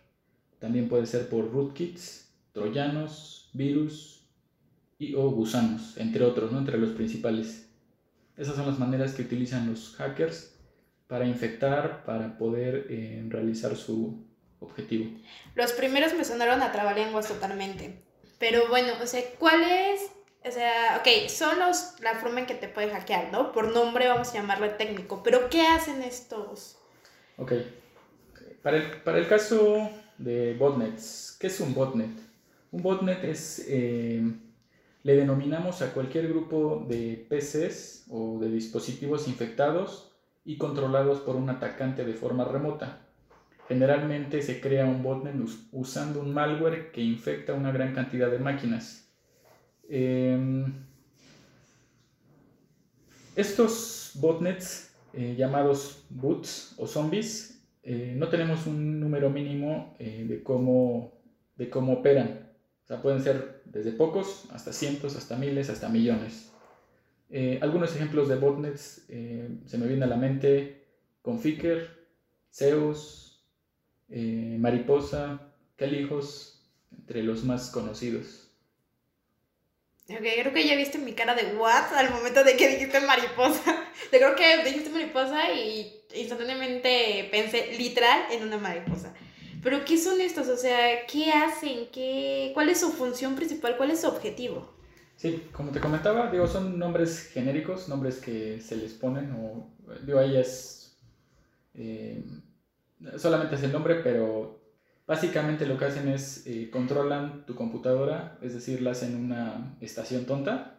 también 0.60 0.88
puede 0.88 1.06
ser 1.06 1.28
por 1.28 1.52
rootkits, 1.52 2.32
troyanos, 2.52 3.50
virus, 3.52 4.14
y 4.98 5.14
o 5.14 5.28
gusanos, 5.30 5.96
entre 5.98 6.24
otros, 6.24 6.52
¿no? 6.52 6.58
entre 6.58 6.78
los 6.78 6.90
principales. 6.90 7.68
Esas 8.36 8.54
son 8.54 8.66
las 8.66 8.78
maneras 8.78 9.12
que 9.12 9.22
utilizan 9.22 9.68
los 9.68 9.94
hackers 9.96 10.53
para 11.14 11.26
infectar, 11.26 12.04
para 12.04 12.36
poder 12.36 12.88
eh, 12.90 13.24
realizar 13.28 13.76
su 13.76 14.26
objetivo. 14.58 15.16
Los 15.54 15.70
primeros 15.70 16.12
me 16.12 16.24
sonaron 16.24 16.60
a 16.60 16.72
trabalenguas 16.72 17.28
totalmente. 17.28 18.02
Pero 18.40 18.66
bueno, 18.68 18.94
o 19.00 19.06
sea, 19.06 19.22
¿cuál 19.38 19.62
es? 19.62 20.10
O 20.44 20.50
sea, 20.50 21.00
ok, 21.00 21.28
son 21.28 21.60
los, 21.60 22.00
la 22.00 22.16
forma 22.16 22.40
en 22.40 22.46
que 22.46 22.56
te 22.56 22.66
pueden 22.66 22.90
hackear, 22.90 23.30
¿no? 23.30 23.52
Por 23.52 23.72
nombre 23.72 24.08
vamos 24.08 24.30
a 24.30 24.32
llamarle 24.32 24.70
técnico. 24.70 25.22
Pero 25.22 25.48
¿qué 25.48 25.64
hacen 25.64 26.02
estos? 26.02 26.78
Ok. 27.36 27.52
Para 28.60 28.78
el, 28.78 29.00
para 29.02 29.18
el 29.18 29.28
caso 29.28 29.88
de 30.18 30.54
botnets, 30.54 31.36
¿qué 31.38 31.46
es 31.46 31.60
un 31.60 31.74
botnet? 31.74 32.10
Un 32.72 32.82
botnet 32.82 33.22
es... 33.22 33.64
Eh, 33.68 34.20
le 35.04 35.14
denominamos 35.14 35.80
a 35.80 35.94
cualquier 35.94 36.26
grupo 36.26 36.84
de 36.88 37.24
PCs 37.28 38.06
o 38.10 38.40
de 38.40 38.50
dispositivos 38.50 39.28
infectados 39.28 40.10
y 40.44 40.58
controlados 40.58 41.20
por 41.20 41.36
un 41.36 41.48
atacante 41.50 42.04
de 42.04 42.14
forma 42.14 42.44
remota. 42.44 43.00
Generalmente 43.68 44.42
se 44.42 44.60
crea 44.60 44.84
un 44.84 45.02
botnet 45.02 45.34
usando 45.72 46.20
un 46.20 46.34
malware 46.34 46.92
que 46.92 47.00
infecta 47.00 47.54
una 47.54 47.72
gran 47.72 47.94
cantidad 47.94 48.30
de 48.30 48.38
máquinas. 48.38 49.10
Em, 49.88 50.72
estos 53.36 54.12
botnets 54.16 54.94
eh, 55.12 55.34
llamados 55.36 56.04
boots 56.10 56.74
o 56.78 56.86
zombies 56.86 57.54
eh, 57.82 58.14
no 58.16 58.28
tenemos 58.28 58.66
un 58.66 58.98
número 58.98 59.28
mínimo 59.28 59.94
eh, 59.98 60.24
de, 60.26 60.42
cómo, 60.42 61.20
de 61.56 61.68
cómo 61.68 61.94
operan. 61.94 62.50
O 62.82 62.86
sea, 62.86 63.02
pueden 63.02 63.22
ser 63.22 63.62
desde 63.66 63.92
pocos 63.92 64.46
hasta 64.52 64.72
cientos, 64.72 65.16
hasta 65.16 65.36
miles, 65.36 65.70
hasta 65.70 65.88
millones. 65.88 66.53
Algunos 67.60 67.94
ejemplos 67.94 68.28
de 68.28 68.36
botnets 68.36 69.06
se 69.06 69.78
me 69.78 69.86
vienen 69.86 70.04
a 70.04 70.06
la 70.06 70.16
mente 70.16 70.84
Conficker, 71.22 72.06
Zeus, 72.52 73.44
Mariposa, 74.08 75.54
Calijos, 75.76 76.62
entre 76.92 77.22
los 77.22 77.44
más 77.44 77.70
conocidos. 77.70 78.44
Ok, 80.08 80.18
creo 80.18 80.52
que 80.52 80.66
ya 80.66 80.76
viste 80.76 80.98
mi 80.98 81.14
cara 81.14 81.34
de 81.34 81.56
what 81.56 81.94
al 81.94 82.10
momento 82.10 82.44
de 82.44 82.56
que 82.56 82.68
dijiste 82.68 83.00
mariposa. 83.00 83.64
Yo 84.12 84.18
creo 84.18 84.36
que 84.36 84.62
dijiste 84.62 84.90
mariposa 84.90 85.50
y 85.54 86.02
instantáneamente 86.14 87.26
pensé 87.30 87.72
literal 87.78 88.26
en 88.30 88.42
una 88.42 88.58
mariposa. 88.58 89.14
Pero 89.62 89.82
¿qué 89.86 89.96
son 89.96 90.20
estos? 90.20 90.48
O 90.48 90.58
sea, 90.58 91.06
¿qué 91.06 91.32
hacen? 91.32 91.88
¿Qué, 91.90 92.50
¿Cuál 92.52 92.68
es 92.68 92.80
su 92.80 92.92
función 92.92 93.34
principal? 93.34 93.78
¿Cuál 93.78 93.92
es 93.92 94.02
su 94.02 94.08
objetivo? 94.08 94.74
Sí, 95.16 95.48
como 95.52 95.70
te 95.70 95.80
comentaba, 95.80 96.30
digo, 96.30 96.46
son 96.46 96.78
nombres 96.78 97.30
genéricos, 97.32 97.88
nombres 97.88 98.18
que 98.18 98.60
se 98.60 98.76
les 98.76 98.92
ponen, 98.92 99.32
o 99.32 99.70
digo, 100.04 100.18
ahí 100.18 100.36
es, 100.36 100.96
eh, 101.74 102.22
solamente 103.16 103.54
es 103.54 103.62
el 103.62 103.72
nombre, 103.72 103.96
pero 103.96 104.64
Básicamente 105.06 105.66
lo 105.66 105.76
que 105.76 105.84
hacen 105.84 106.08
es 106.08 106.46
eh, 106.46 106.70
controlan 106.70 107.44
tu 107.44 107.54
computadora, 107.54 108.38
es 108.40 108.54
decir, 108.54 108.80
la 108.80 108.92
hacen 108.92 109.14
una 109.16 109.76
estación 109.82 110.24
tonta, 110.24 110.78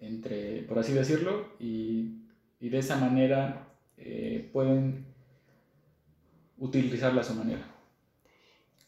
entre, 0.00 0.62
por 0.62 0.78
así 0.78 0.92
decirlo, 0.92 1.48
y, 1.58 2.22
de 2.60 2.78
esa 2.78 2.96
manera 2.96 3.68
eh, 3.96 4.50
pueden 4.52 5.06
utilizarla 6.58 7.20
a 7.20 7.24
su 7.24 7.34
manera. 7.34 7.62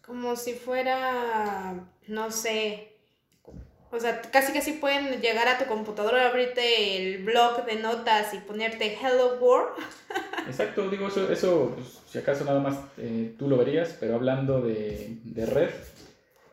Como 0.04 0.34
si 0.36 0.54
fuera, 0.54 1.88
no 2.08 2.30
sé, 2.30 2.87
o 3.90 3.98
sea, 3.98 4.20
casi 4.20 4.52
casi 4.52 4.72
pueden 4.72 5.20
llegar 5.20 5.48
a 5.48 5.58
tu 5.58 5.64
computadora, 5.64 6.28
abrirte 6.28 6.96
el 6.96 7.24
blog 7.24 7.64
de 7.64 7.76
notas 7.76 8.34
y 8.34 8.38
ponerte 8.38 8.96
Hello 9.00 9.38
World. 9.40 9.70
Exacto, 10.46 10.88
digo, 10.90 11.08
eso, 11.08 11.32
eso 11.32 11.72
pues, 11.74 12.00
si 12.06 12.18
acaso 12.18 12.44
nada 12.44 12.60
más 12.60 12.78
eh, 12.98 13.34
tú 13.38 13.48
lo 13.48 13.56
verías, 13.56 13.96
pero 13.98 14.14
hablando 14.14 14.60
de, 14.60 15.18
de, 15.24 15.46
red, 15.46 15.70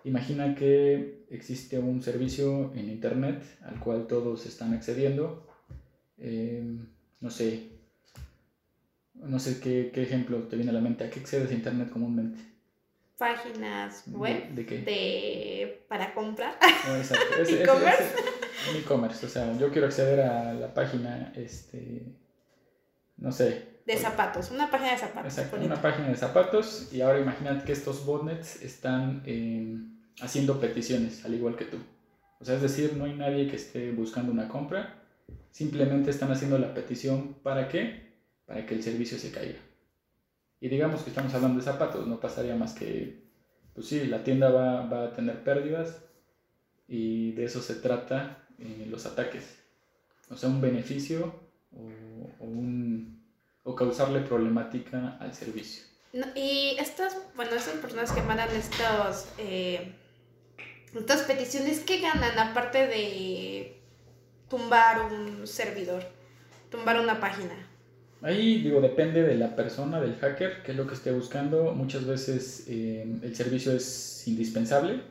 imagina 0.05 0.55
que 0.55 1.25
existe 1.29 1.77
un 1.77 2.01
servicio 2.01 2.73
en 2.73 2.89
Internet 2.89 3.43
al 3.65 3.79
cual 3.79 4.07
todos 4.07 4.45
están 4.45 4.73
accediendo. 4.73 5.45
Em, 6.17 6.87
no 7.19 7.29
sé, 7.29 7.69
no 9.13 9.39
sé 9.39 9.59
qué, 9.59 9.91
qué 9.93 10.03
ejemplo 10.03 10.39
te 10.43 10.55
viene 10.55 10.71
a 10.71 10.75
la 10.75 10.81
mente. 10.81 11.03
¿A 11.03 11.09
qué 11.09 11.19
accedes 11.19 11.51
a 11.51 11.53
Internet 11.53 11.89
comúnmente? 11.89 12.54
Páginas 13.17 14.03
web 14.07 14.49
de, 14.49 14.65
qué? 14.65 14.79
de 14.79 15.85
para 15.87 16.13
comprar. 16.13 16.57
Oh, 16.89 16.95
exacto. 16.95 17.25
e-commerce. 17.47 18.15
e-commerce, 18.77 19.25
o 19.25 19.29
sea, 19.29 19.57
yo 19.57 19.71
quiero 19.71 19.87
acceder 19.87 20.21
a 20.21 20.53
la 20.53 20.73
página, 20.73 21.31
este, 21.35 22.03
no 23.17 23.31
sé. 23.31 23.75
De 23.85 23.97
zapatos, 23.97 24.51
una 24.51 24.69
página 24.69 24.91
de 24.91 24.97
zapatos. 24.97 25.37
Exacto, 25.37 25.63
una 25.63 25.81
página 25.81 26.09
de 26.09 26.15
zapatos 26.15 26.89
y 26.91 27.01
ahora 27.01 27.19
imagínate 27.19 27.65
que 27.65 27.71
estos 27.71 28.05
botnets 28.05 28.61
están 28.63 29.21
em, 29.25 29.99
haciendo 30.21 30.59
peticiones, 30.59 31.23
al 31.23 31.35
igual 31.35 31.55
que 31.55 31.65
tú. 31.65 31.77
O 32.39 32.45
sea, 32.45 32.55
es 32.55 32.61
decir, 32.61 32.95
no 32.97 33.05
hay 33.05 33.13
nadie 33.13 33.47
que 33.47 33.55
esté 33.55 33.91
buscando 33.91 34.31
una 34.31 34.47
compra, 34.49 35.03
simplemente 35.51 36.09
están 36.09 36.31
haciendo 36.31 36.57
la 36.57 36.73
petición 36.73 37.35
para 37.43 37.69
qué? 37.69 38.13
Para 38.45 38.65
que 38.65 38.75
el 38.75 38.83
servicio 38.83 39.17
se 39.17 39.31
caiga. 39.31 39.59
Y 40.65 40.67
digamos 40.67 41.03
que 41.03 41.11
estamos 41.11 41.31
hablando 41.35 41.59
de 41.59 41.63
zapatos, 41.63 42.07
no 42.07 42.19
pasaría 42.19 42.55
más 42.55 42.73
que, 42.73 43.21
pues 43.75 43.85
sí, 43.85 44.07
la 44.07 44.23
tienda 44.23 44.49
va, 44.49 44.87
va 44.87 45.03
a 45.03 45.13
tener 45.13 45.43
pérdidas 45.43 46.01
y 46.87 47.33
de 47.33 47.45
eso 47.45 47.61
se 47.61 47.75
trata 47.75 48.47
eh, 48.57 48.87
los 48.89 49.05
ataques. 49.05 49.59
O 50.31 50.35
sea, 50.35 50.49
un 50.49 50.61
beneficio 50.61 51.35
o, 51.71 52.43
o, 52.43 52.45
un, 52.45 53.23
o 53.61 53.75
causarle 53.75 54.21
problemática 54.21 55.17
al 55.19 55.35
servicio. 55.35 55.83
y 56.35 56.75
estas, 56.79 57.15
bueno, 57.35 57.51
estas 57.53 57.75
personas 57.75 58.11
que 58.11 58.23
mandan 58.23 58.49
estos, 58.49 59.27
eh, 59.37 59.93
estas 60.95 61.21
peticiones, 61.25 61.81
¿qué 61.81 61.99
ganan 61.99 62.39
aparte 62.39 62.87
de 62.87 63.83
tumbar 64.49 65.13
un 65.13 65.45
servidor, 65.45 66.01
tumbar 66.71 66.99
una 66.99 67.19
página? 67.19 67.64
Ahí 68.21 68.61
digo, 68.61 68.81
depende 68.81 69.21
de 69.23 69.35
la 69.35 69.55
persona, 69.55 70.01
del 70.01 70.15
hacker, 70.15 70.63
qué 70.63 70.71
es 70.71 70.77
lo 70.77 70.87
que 70.87 70.95
esté 70.95 71.11
buscando. 71.11 71.73
Muchas 71.73 72.05
veces 72.05 72.65
eh, 72.67 73.05
el 73.21 73.35
servicio 73.35 73.73
es 73.73 74.27
indispensable 74.27 75.01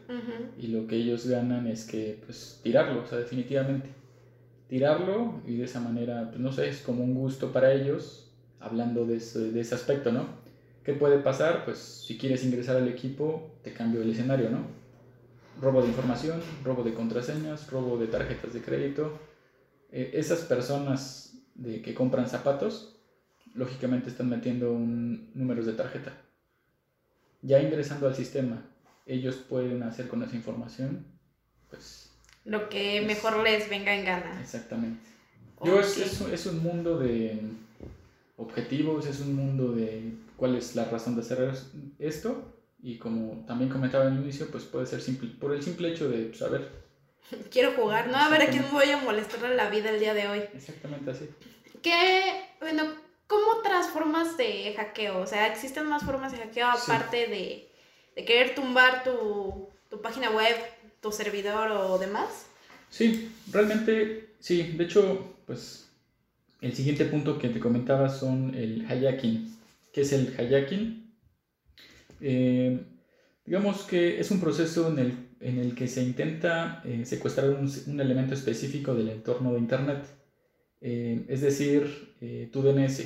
y 0.58 0.68
lo 0.68 0.86
que 0.86 0.96
ellos 0.96 1.26
ganan 1.26 1.66
es 1.66 1.84
que, 1.84 2.18
pues, 2.24 2.60
tirarlo, 2.62 3.02
o 3.02 3.06
sea, 3.06 3.18
definitivamente. 3.18 3.88
Tirarlo 4.68 5.42
y 5.46 5.56
de 5.56 5.64
esa 5.64 5.80
manera, 5.80 6.30
pues, 6.30 6.40
no 6.40 6.50
sé, 6.50 6.68
es 6.68 6.78
como 6.78 7.04
un 7.04 7.14
gusto 7.14 7.52
para 7.52 7.72
ellos, 7.72 8.32
hablando 8.58 9.06
de 9.06 9.16
ese, 9.16 9.52
de 9.52 9.60
ese 9.60 9.74
aspecto, 9.74 10.10
¿no? 10.10 10.26
¿Qué 10.82 10.92
puede 10.92 11.18
pasar? 11.18 11.64
Pues 11.64 11.78
si 11.78 12.18
quieres 12.18 12.44
ingresar 12.44 12.76
al 12.76 12.88
equipo, 12.88 13.50
te 13.62 13.72
cambio 13.72 14.02
el 14.02 14.10
escenario, 14.10 14.50
¿no? 14.50 14.66
Robo 15.60 15.80
de 15.82 15.88
información, 15.88 16.40
robo 16.64 16.82
de 16.82 16.94
contraseñas, 16.94 17.70
robo 17.70 17.96
de 17.96 18.08
tarjetas 18.08 18.52
de 18.52 18.60
crédito. 18.60 19.18
Eh, 19.92 20.10
esas 20.14 20.40
personas 20.40 21.38
de 21.54 21.80
que 21.80 21.94
compran 21.94 22.28
zapatos, 22.28 22.93
lógicamente 23.54 24.10
están 24.10 24.28
metiendo 24.28 24.72
un 24.72 25.30
números 25.34 25.66
de 25.66 25.72
tarjeta. 25.72 26.12
Ya 27.42 27.62
ingresando 27.62 28.06
al 28.06 28.14
sistema, 28.14 28.62
ellos 29.06 29.36
pueden 29.36 29.82
hacer 29.82 30.08
con 30.08 30.22
esa 30.22 30.36
información, 30.36 31.06
pues... 31.70 32.10
Lo 32.44 32.68
que 32.68 33.00
mejor 33.00 33.42
les 33.42 33.70
venga 33.70 33.94
en 33.94 34.04
gana. 34.04 34.38
Exactamente. 34.40 35.00
Yo 35.64 35.80
es, 35.80 36.20
es, 36.20 36.46
un 36.46 36.62
mundo 36.62 36.98
de 36.98 37.40
objetivos, 38.36 39.06
es 39.06 39.20
un 39.20 39.34
mundo 39.34 39.72
de 39.72 40.12
cuál 40.36 40.56
es 40.56 40.76
la 40.76 40.84
razón 40.84 41.14
de 41.14 41.22
hacer 41.22 41.54
esto 41.98 42.54
y 42.82 42.98
como 42.98 43.46
también 43.46 43.70
comentaba 43.70 44.06
al 44.06 44.16
inicio, 44.16 44.50
pues 44.50 44.64
puede 44.64 44.84
ser 44.84 45.00
simple, 45.00 45.30
por 45.40 45.54
el 45.54 45.62
simple 45.62 45.90
hecho 45.90 46.10
de 46.10 46.34
saber. 46.34 46.70
Quiero 47.50 47.72
jugar, 47.72 48.08
¿no? 48.08 48.16
A 48.18 48.28
ver 48.28 48.42
a 48.42 48.50
quién 48.50 48.64
voy 48.72 48.90
a 48.90 48.98
molestar 48.98 49.48
la 49.48 49.70
vida 49.70 49.88
el 49.88 50.00
día 50.00 50.12
de 50.12 50.28
hoy. 50.28 50.42
Exactamente 50.52 51.12
así. 51.12 51.30
Que, 51.80 52.44
bueno, 52.60 52.84
¿Cómo 53.26 53.58
otras 53.58 53.88
formas 53.88 54.36
de 54.36 54.74
hackeo? 54.76 55.20
O 55.20 55.26
sea, 55.26 55.46
¿existen 55.46 55.86
más 55.86 56.02
formas 56.02 56.32
de 56.32 56.38
hackeo 56.38 56.66
aparte 56.66 57.26
de, 57.26 57.68
de, 58.16 58.24
querer 58.24 58.54
tumbar 58.54 59.02
tu, 59.04 59.68
tu, 59.88 60.00
página 60.02 60.30
web, 60.30 60.56
tu 61.00 61.10
servidor 61.10 61.70
o 61.70 61.98
demás? 61.98 62.46
Sí, 62.90 63.32
realmente 63.50 64.34
sí. 64.40 64.62
De 64.76 64.84
hecho, 64.84 65.36
pues 65.46 65.88
el 66.60 66.74
siguiente 66.74 67.04
punto 67.06 67.38
que 67.38 67.48
te 67.48 67.60
comentaba 67.60 68.08
son 68.08 68.54
el 68.54 68.82
hijacking. 68.82 69.54
¿Qué 69.92 70.02
es 70.02 70.12
el 70.12 70.34
hijacking? 70.38 71.04
Eh, 72.20 72.84
digamos 73.44 73.82
que 73.82 74.20
es 74.20 74.30
un 74.30 74.40
proceso 74.40 74.88
en 74.88 74.98
el, 74.98 75.28
en 75.40 75.58
el 75.58 75.74
que 75.74 75.88
se 75.88 76.02
intenta 76.02 76.82
eh, 76.84 77.04
secuestrar 77.04 77.50
un, 77.50 77.70
un, 77.86 78.00
elemento 78.00 78.34
específico 78.34 78.94
del 78.94 79.10
entorno 79.10 79.52
de 79.52 79.58
Internet. 79.58 80.04
Eh, 80.86 81.24
es 81.28 81.40
decir, 81.40 82.14
eh, 82.20 82.50
tu 82.52 82.60
DNS. 82.60 83.04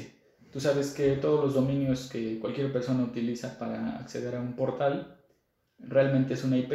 Tú 0.53 0.59
sabes 0.59 0.91
que 0.91 1.13
todos 1.13 1.45
los 1.45 1.55
dominios 1.55 2.11
que 2.11 2.41
cualquier 2.41 2.73
persona 2.73 3.05
utiliza 3.05 3.57
para 3.57 3.99
acceder 3.99 4.35
a 4.35 4.41
un 4.41 4.57
portal 4.57 5.17
realmente 5.79 6.35
es 6.35 6.43
una 6.43 6.59
IP. 6.59 6.73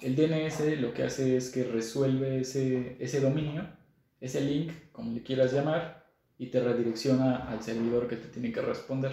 El 0.00 0.14
DNS 0.14 0.80
lo 0.80 0.94
que 0.94 1.02
hace 1.02 1.36
es 1.36 1.50
que 1.50 1.64
resuelve 1.64 2.42
ese, 2.42 2.98
ese 3.00 3.20
dominio, 3.20 3.66
ese 4.20 4.42
link, 4.42 4.70
como 4.92 5.12
le 5.12 5.24
quieras 5.24 5.52
llamar, 5.52 6.06
y 6.38 6.46
te 6.52 6.60
redirecciona 6.60 7.48
al 7.50 7.60
servidor 7.60 8.06
que 8.06 8.14
te 8.14 8.28
tiene 8.28 8.52
que 8.52 8.62
responder. 8.62 9.10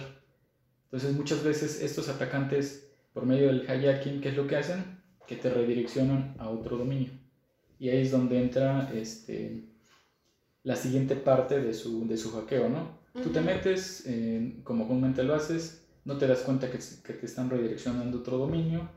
Entonces 0.84 1.12
muchas 1.12 1.42
veces 1.42 1.82
estos 1.82 2.08
atacantes, 2.08 2.88
por 3.12 3.26
medio 3.26 3.48
del 3.48 3.62
hijacking, 3.62 4.20
¿qué 4.20 4.28
es 4.28 4.36
lo 4.36 4.46
que 4.46 4.54
hacen? 4.54 5.00
Que 5.26 5.34
te 5.34 5.50
redireccionan 5.50 6.36
a 6.38 6.48
otro 6.50 6.76
dominio. 6.76 7.10
Y 7.80 7.88
ahí 7.88 8.02
es 8.02 8.12
donde 8.12 8.40
entra 8.40 8.92
este, 8.94 9.64
la 10.62 10.76
siguiente 10.76 11.16
parte 11.16 11.60
de 11.60 11.74
su, 11.74 12.06
de 12.06 12.16
su 12.16 12.32
hackeo, 12.32 12.68
¿no? 12.68 12.98
Tú 13.22 13.30
te 13.30 13.40
metes, 13.40 14.08
como 14.62 14.86
comúnmente 14.86 15.24
lo 15.24 15.34
haces, 15.34 15.84
no 16.04 16.16
te 16.18 16.26
das 16.26 16.40
cuenta 16.40 16.70
que, 16.70 16.78
que 17.04 17.12
te 17.14 17.26
están 17.26 17.50
redireccionando 17.50 18.18
otro 18.18 18.38
dominio, 18.38 18.88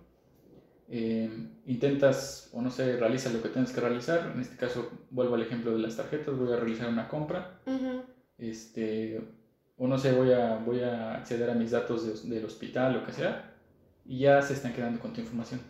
eh, 0.94 1.30
intentas, 1.68 2.50
o 2.52 2.62
no 2.62 2.70
sé, 2.70 2.98
realizas 2.98 3.34
lo 3.34 3.42
que 3.42 3.48
tienes 3.48 3.72
que 3.72 3.80
realizar. 3.80 4.34
En 4.36 4.42
este 4.42 4.58
caso, 4.58 4.92
vuelvo 5.10 5.36
al 5.36 5.42
ejemplo 5.42 5.72
de 5.72 5.80
las 5.80 5.96
tarjetas, 5.96 6.38
voy 6.38 6.52
a 6.52 6.58
realizar 6.58 6.90
una 6.90 7.08
compra. 7.08 7.62
Este, 8.38 9.22
o 9.78 9.88
no 9.88 9.98
sé, 9.98 10.12
voy 10.12 10.34
a, 10.34 10.58
voy 10.58 10.82
a 10.82 11.16
acceder 11.16 11.50
a 11.50 11.56
mis 11.56 11.72
datos 11.72 12.30
del 12.30 12.44
hospital, 12.44 12.94
lo 12.94 13.06
que 13.06 13.14
sea, 13.14 13.56
y 14.06 14.20
ya 14.20 14.42
se 14.42 14.54
están 14.54 14.74
quedando 14.74 15.00
con 15.00 15.14
tu 15.14 15.22
información. 15.22 15.62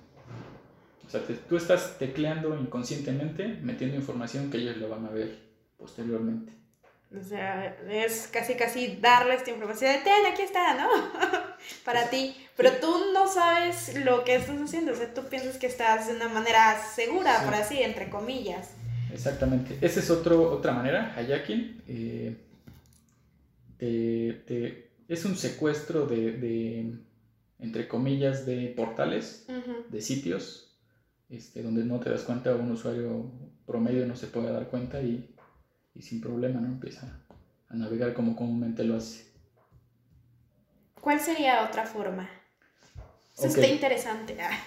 O 1.06 1.10
sea, 1.10 1.22
tú 1.48 1.56
estás 1.56 1.98
tecleando 2.00 2.58
inconscientemente, 2.60 3.60
metiendo 3.62 3.96
información 3.96 4.50
que 4.50 4.58
ellos 4.58 4.78
lo 4.78 4.90
van 4.90 5.06
a 5.06 5.10
ver 5.10 5.51
posteriormente. 5.82 6.54
O 7.20 7.22
sea, 7.22 7.76
es 7.90 8.30
casi 8.32 8.54
casi 8.54 8.96
darle 9.02 9.36
esta 9.36 9.50
información 9.50 9.92
de 9.92 10.00
ten, 10.00 10.26
aquí 10.32 10.44
está, 10.44 10.76
¿no? 10.76 10.88
Para 11.86 12.10
ti. 12.10 12.34
Pero 12.56 12.70
tú 12.80 13.12
no 13.14 13.28
sabes 13.28 14.06
lo 14.06 14.24
que 14.24 14.36
estás 14.36 14.62
haciendo. 14.62 14.94
O 14.94 14.96
sea, 14.96 15.14
tú 15.14 15.24
piensas 15.24 15.58
que 15.58 15.68
estás 15.68 16.08
de 16.08 16.16
una 16.16 16.30
manera 16.30 16.82
segura, 16.96 17.44
por 17.44 17.54
así, 17.56 17.82
entre 17.82 18.10
comillas. 18.10 18.70
Exactamente. 19.12 19.78
Esa 19.82 20.00
es 20.00 20.10
otro, 20.10 20.54
otra 20.54 20.72
manera, 20.72 21.14
hijacking. 21.20 21.84
Eh, 21.88 22.38
es 25.08 25.26
un 25.26 25.36
secuestro 25.36 26.06
de, 26.06 26.94
entre 27.60 27.88
comillas, 27.90 28.46
de 28.46 28.74
portales, 28.78 29.48
de 29.90 30.02
sitios, 30.02 30.78
este, 31.30 31.62
donde 31.62 31.84
no 31.84 32.00
te 32.00 32.10
das 32.10 32.22
cuenta, 32.22 32.56
un 32.56 32.72
usuario 32.72 33.30
promedio 33.66 34.06
no 34.06 34.16
se 34.16 34.28
puede 34.28 34.52
dar 34.52 34.68
cuenta 34.68 35.02
y 35.02 35.34
y 35.96 36.02
sin 36.02 36.22
problema, 36.22 36.60
¿no? 36.60 36.68
Empieza 36.68 37.22
a 37.70 37.76
navegar 37.76 38.14
como 38.14 38.36
comúnmente 38.36 38.84
lo 38.84 38.98
hace. 38.98 39.26
¿Cuál 41.00 41.20
sería 41.20 41.66
otra 41.66 41.86
forma? 41.86 42.30
Eso 43.38 43.48
está 43.48 43.68
interesante. 43.68 44.38
Ah. 44.40 44.58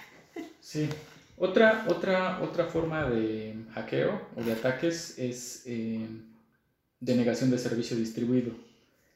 Sí. 0.61 0.89
Otra, 1.37 1.85
otra, 1.89 2.41
otra 2.43 2.67
forma 2.67 3.09
de 3.09 3.65
hackeo 3.73 4.29
o 4.37 4.43
de 4.43 4.53
ataques 4.53 5.19
es 5.19 5.63
eh, 5.67 6.07
denegación 7.01 7.51
de 7.51 7.59
servicio 7.59 7.97
distribuido. 7.97 8.53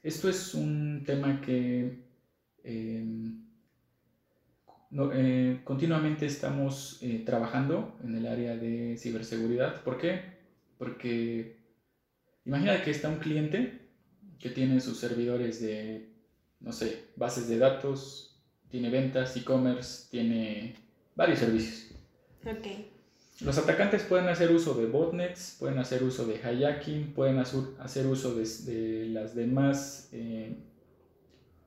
Esto 0.03 0.29
es 0.29 0.55
un 0.55 1.05
tema 1.07 1.41
que 1.41 2.05
eh, 2.65 3.05
eh, 5.13 5.61
continuamente 5.65 6.27
estamos 6.27 7.01
trabajando 7.25 7.99
en 8.05 8.17
el 8.17 8.27
área 8.27 8.57
de 8.57 8.97
ciberseguridad. 8.97 9.83
¿Por 9.83 9.99
qué? 9.99 10.23
Porque 10.79 11.58
Imagina 12.49 12.83
que 12.83 12.91
está 12.91 13.11
un 13.11 13.19
cliente 13.19 13.79
que 14.39 14.49
tiene 14.49 14.81
sus 14.81 14.99
servidores 14.99 15.61
de, 15.61 16.09
no 16.61 16.73
sé, 16.73 17.05
bases 17.15 17.47
de 17.47 17.59
datos, 17.59 18.41
tiene 18.71 18.89
ventas, 18.89 19.37
e-commerce, 19.37 20.09
tiene 20.11 20.75
varios 21.15 21.41
servicios. 21.41 21.95
Ok. 22.47 22.67
Los 23.43 23.59
atacantes 23.59 24.03
pueden 24.03 24.29
hacer 24.29 24.51
uso 24.51 24.73
de 24.73 24.87
botnets, 24.87 25.57
pueden 25.59 25.79
hacer 25.79 26.03
uso 26.03 26.27
de 26.27 26.37
hijacking, 26.37 27.13
pueden 27.13 27.39
hacer 27.39 28.07
uso 28.07 28.35
de, 28.35 29.09
las 29.11 29.35
demás, 29.35 30.09
eh, 30.13 30.57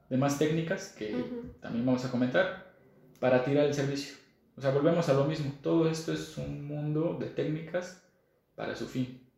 demás 0.09 0.39
técnicas 0.39 0.95
que 0.97 1.15
también 1.61 1.85
vamos 1.85 2.05
a 2.05 2.11
comentar 2.11 2.73
para 3.19 3.45
tirar 3.45 3.67
el 3.67 3.75
servicio. 3.75 4.15
O 4.57 4.61
sea, 4.61 4.71
volvemos 4.71 5.07
a 5.09 5.13
lo 5.13 5.25
mismo. 5.25 5.53
Todo 5.61 5.87
esto 5.87 6.11
es 6.11 6.39
un 6.39 6.65
mundo 6.65 7.17
de 7.19 7.27
técnicas 7.27 8.03
para 8.55 8.75
su 8.75 8.87
fin. 8.87 9.30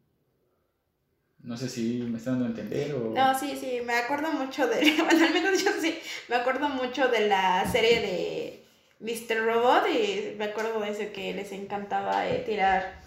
No 1.43 1.57
sé 1.57 1.67
si 1.67 2.01
me 2.03 2.17
están 2.17 2.35
dando 2.35 2.45
a 2.45 2.49
entender 2.49 2.95
o... 2.95 3.13
No, 3.13 3.37
sí, 3.37 3.57
sí, 3.59 3.81
me 3.85 3.93
acuerdo 3.95 4.31
mucho 4.31 4.65
de... 4.67 4.79
Bueno, 5.03 5.25
al 5.25 5.33
menos 5.33 5.63
yo 5.63 5.71
sí, 5.81 5.99
me 6.29 6.37
acuerdo 6.37 6.69
mucho 6.69 7.09
de 7.09 7.27
la 7.27 7.69
serie 7.69 7.99
de 8.01 8.65
Mr. 9.01 9.45
Robot 9.45 9.83
y 9.89 10.35
me 10.37 10.45
acuerdo 10.45 10.79
de 10.79 10.89
eso 10.91 11.11
que 11.13 11.33
les 11.33 11.51
encantaba 11.51 12.29
eh, 12.29 12.43
tirar 12.45 13.01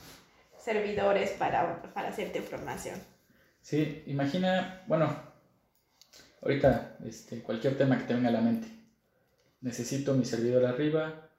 servidores 0.59 1.31
para, 1.31 1.83
para 1.95 2.09
hacerte 2.09 2.39
información. 2.39 3.01
Sí, 3.63 4.03
imagina, 4.07 4.83
bueno, 4.87 5.17
ahorita 6.43 6.99
este, 7.07 7.43
cualquier 7.43 7.79
tema 7.79 7.97
que 7.97 8.05
te 8.05 8.15
venga 8.15 8.29
a 8.29 8.33
la 8.33 8.43
mente. 8.43 8.69
Necesito 9.63 10.13
mi 10.13 10.27
servidor 10.27 10.67
arriba, 10.67 11.31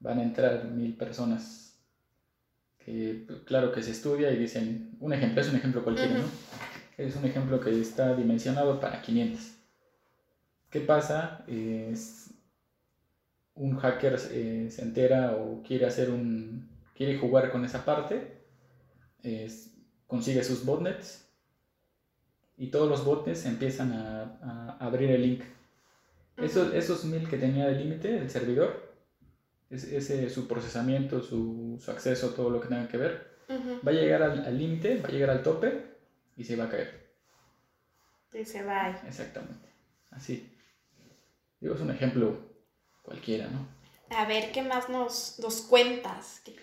van 0.00 0.18
a 0.18 0.22
entrar 0.24 0.64
mil 0.64 0.96
personas 0.96 1.69
que 2.84 3.26
claro 3.44 3.72
que 3.72 3.82
se 3.82 3.92
estudia 3.92 4.30
y 4.30 4.36
dicen, 4.36 4.96
un 5.00 5.12
ejemplo, 5.12 5.40
es 5.40 5.48
un 5.48 5.56
ejemplo 5.56 5.84
cualquiera, 5.84 6.18
¿no? 6.18 6.24
Es 6.96 7.16
un 7.16 7.24
ejemplo 7.24 7.60
que 7.60 7.80
está 7.80 8.14
dimensionado 8.14 8.80
para 8.80 9.00
500. 9.00 9.40
¿Qué 10.70 10.80
pasa? 10.80 11.44
Es 11.46 12.30
un 13.54 13.76
hacker 13.76 14.18
eh, 14.30 14.68
se 14.70 14.82
entera 14.82 15.36
o 15.36 15.62
quiere 15.62 15.86
hacer 15.86 16.10
un 16.10 16.68
quiere 16.94 17.18
jugar 17.18 17.50
con 17.50 17.64
esa 17.64 17.86
parte, 17.86 18.42
consigue 20.06 20.44
sus 20.44 20.66
botnets 20.66 21.26
y 22.58 22.66
todos 22.66 22.90
los 22.90 23.06
botnets 23.06 23.46
empiezan 23.46 23.92
a, 23.92 24.76
abrir 24.78 25.10
el 25.10 25.22
link. 25.22 25.42
Esos, 26.36 26.74
esos 26.74 27.06
mil 27.06 27.26
que 27.26 27.38
tenía 27.38 27.68
de 27.68 27.76
límite 27.76 28.18
el 28.18 28.28
servidor, 28.28 28.89
ese, 29.70 30.28
su 30.28 30.48
procesamiento, 30.48 31.22
su, 31.22 31.78
su, 31.80 31.90
acceso, 31.90 32.30
todo 32.30 32.50
lo 32.50 32.60
que 32.60 32.68
tenga 32.68 32.88
que 32.88 32.96
ver, 32.96 33.30
va 33.86 33.90
a 33.90 33.94
llegar 33.94 34.22
al 34.22 34.58
límite, 34.58 34.98
va 34.98 35.08
a 35.08 35.12
llegar 35.12 35.30
al 35.30 35.42
tope 35.42 35.84
y 36.36 36.44
se 36.44 36.56
va 36.56 36.64
a 36.64 36.70
caer. 36.70 37.10
Y 38.32 38.44
se 38.44 38.62
va. 38.62 39.00
Exactamente. 39.06 39.68
Así. 40.10 40.56
Digo, 41.60 41.74
es 41.74 41.80
un 41.80 41.90
ejemplo 41.90 42.38
cualquiera, 43.02 43.48
¿no? 43.48 43.66
A 44.16 44.26
ver, 44.26 44.50
¿qué 44.52 44.62
más 44.62 44.88
nos, 44.88 45.38
nos 45.38 45.62
cuentas? 45.62 46.40
Que, 46.44 46.56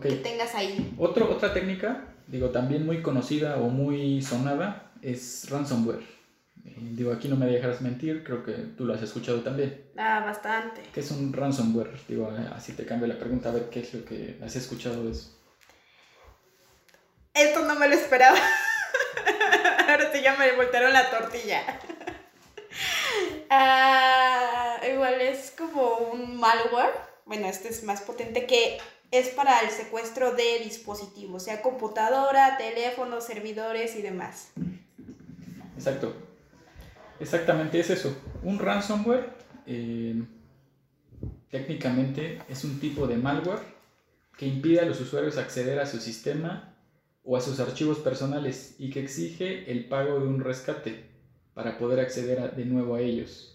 que 0.00 0.16
tengas 0.16 0.54
ahí. 0.54 0.94
Otro, 0.98 1.30
otra 1.30 1.52
técnica, 1.54 2.14
digo, 2.26 2.50
también 2.50 2.84
muy 2.84 3.02
conocida 3.02 3.56
o 3.56 3.68
muy 3.68 4.22
sonada, 4.22 4.92
es 5.02 5.48
ransomware. 5.50 6.19
Eh, 6.64 6.76
digo, 6.92 7.12
aquí 7.12 7.28
no 7.28 7.36
me 7.36 7.46
dejarás 7.46 7.80
mentir, 7.80 8.22
creo 8.24 8.44
que 8.44 8.52
tú 8.52 8.84
lo 8.84 8.94
has 8.94 9.02
escuchado 9.02 9.40
también. 9.40 9.84
Ah, 9.96 10.20
bastante. 10.24 10.82
¿Qué 10.92 11.00
es 11.00 11.10
un 11.10 11.32
ransomware? 11.32 11.92
Digo, 12.06 12.30
eh, 12.36 12.48
así 12.54 12.72
te 12.72 12.84
cambio 12.84 13.06
la 13.06 13.18
pregunta, 13.18 13.48
a 13.48 13.52
ver 13.52 13.70
qué 13.70 13.80
es 13.80 13.94
lo 13.94 14.04
que 14.04 14.38
has 14.44 14.56
escuchado 14.56 15.04
de 15.04 15.12
eso. 15.12 15.36
Esto 17.34 17.64
no 17.64 17.74
me 17.76 17.88
lo 17.88 17.94
esperaba. 17.94 18.38
Ahora 19.88 20.12
sí 20.12 20.20
ya 20.22 20.36
me 20.36 20.52
voltearon 20.52 20.92
la 20.92 21.10
tortilla. 21.10 21.62
Ah, 23.52 24.78
igual 24.88 25.20
es 25.20 25.52
como 25.58 25.96
un 26.12 26.38
malware. 26.38 26.94
Bueno, 27.26 27.48
este 27.48 27.68
es 27.68 27.82
más 27.82 28.00
potente 28.00 28.46
que 28.46 28.78
es 29.10 29.30
para 29.30 29.60
el 29.60 29.70
secuestro 29.70 30.34
de 30.34 30.60
dispositivos, 30.60 31.42
sea 31.44 31.60
computadora, 31.60 32.56
teléfono, 32.58 33.20
servidores 33.20 33.96
y 33.96 34.02
demás. 34.02 34.52
Exacto. 35.76 36.14
Exactamente 37.20 37.78
es 37.78 37.90
eso. 37.90 38.16
Un 38.42 38.58
ransomware 38.58 39.28
eh, 39.66 40.22
técnicamente 41.50 42.40
es 42.48 42.64
un 42.64 42.80
tipo 42.80 43.06
de 43.06 43.16
malware 43.16 43.60
que 44.38 44.46
impide 44.46 44.80
a 44.80 44.86
los 44.86 45.00
usuarios 45.02 45.36
acceder 45.36 45.78
a 45.80 45.86
su 45.86 45.98
sistema 45.98 46.74
o 47.22 47.36
a 47.36 47.42
sus 47.42 47.60
archivos 47.60 47.98
personales 47.98 48.74
y 48.78 48.88
que 48.88 49.00
exige 49.00 49.70
el 49.70 49.86
pago 49.86 50.18
de 50.18 50.28
un 50.28 50.40
rescate 50.40 51.10
para 51.52 51.76
poder 51.76 52.00
acceder 52.00 52.56
de 52.56 52.64
nuevo 52.64 52.94
a 52.94 53.02
ellos. 53.02 53.54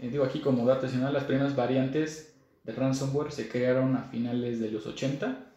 Eh, 0.00 0.08
digo 0.08 0.24
aquí 0.24 0.40
como 0.40 0.66
dato 0.66 0.86
adicional, 0.86 1.12
las 1.12 1.24
primeras 1.24 1.54
variantes 1.54 2.34
de 2.64 2.72
ransomware 2.72 3.30
se 3.30 3.48
crearon 3.48 3.94
a 3.94 4.08
finales 4.10 4.58
de 4.58 4.72
los 4.72 4.86
80 4.86 5.52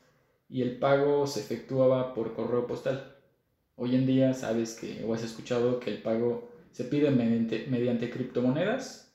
y 0.47 0.61
el 0.61 0.77
pago 0.77 1.25
se 1.25 1.39
efectuaba 1.39 2.13
por 2.13 2.35
correo 2.35 2.67
postal. 2.67 3.15
Hoy 3.75 3.95
en 3.95 4.05
día 4.05 4.35
sabes 4.35 4.75
que 4.79 5.03
o 5.03 5.15
has 5.15 5.23
escuchado 5.23 5.79
que 5.79 5.89
el 5.89 6.03
pago 6.03 6.54
se 6.75 6.83
pide 6.83 7.09
mediante, 7.09 7.67
mediante 7.69 8.09
criptomonedas, 8.09 9.09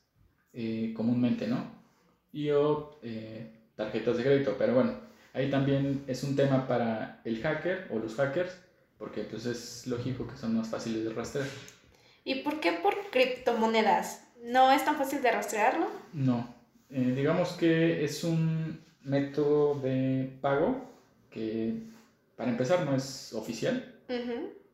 eh, 0.54 0.94
comúnmente, 0.96 1.46
¿no? 1.46 1.70
Y 2.32 2.48
o 2.52 2.98
eh, 3.02 3.52
tarjetas 3.76 4.16
de 4.16 4.22
crédito, 4.22 4.56
pero 4.56 4.72
bueno, 4.72 4.94
ahí 5.34 5.50
también 5.50 6.02
es 6.06 6.22
un 6.24 6.34
tema 6.36 6.66
para 6.66 7.20
el 7.22 7.42
hacker 7.42 7.88
o 7.90 7.98
los 7.98 8.14
hackers, 8.14 8.56
porque 8.96 9.24
pues 9.24 9.44
es 9.44 9.86
lógico 9.86 10.26
que 10.26 10.38
son 10.38 10.56
más 10.56 10.68
fáciles 10.68 11.04
de 11.04 11.12
rastrear. 11.12 11.48
¿Y 12.24 12.36
por 12.36 12.60
qué 12.60 12.72
por 12.72 12.94
criptomonedas? 13.10 14.26
¿No 14.42 14.72
es 14.72 14.82
tan 14.82 14.96
fácil 14.96 15.20
de 15.20 15.30
rastrearlo? 15.30 15.86
No, 16.14 16.54
eh, 16.88 17.12
digamos 17.14 17.50
que 17.52 18.02
es 18.02 18.24
un 18.24 18.80
método 19.02 19.78
de 19.80 20.32
pago 20.40 20.80
que 21.30 21.74
para 22.36 22.52
empezar 22.52 22.86
no 22.86 22.96
es 22.96 23.34
oficial 23.34 24.00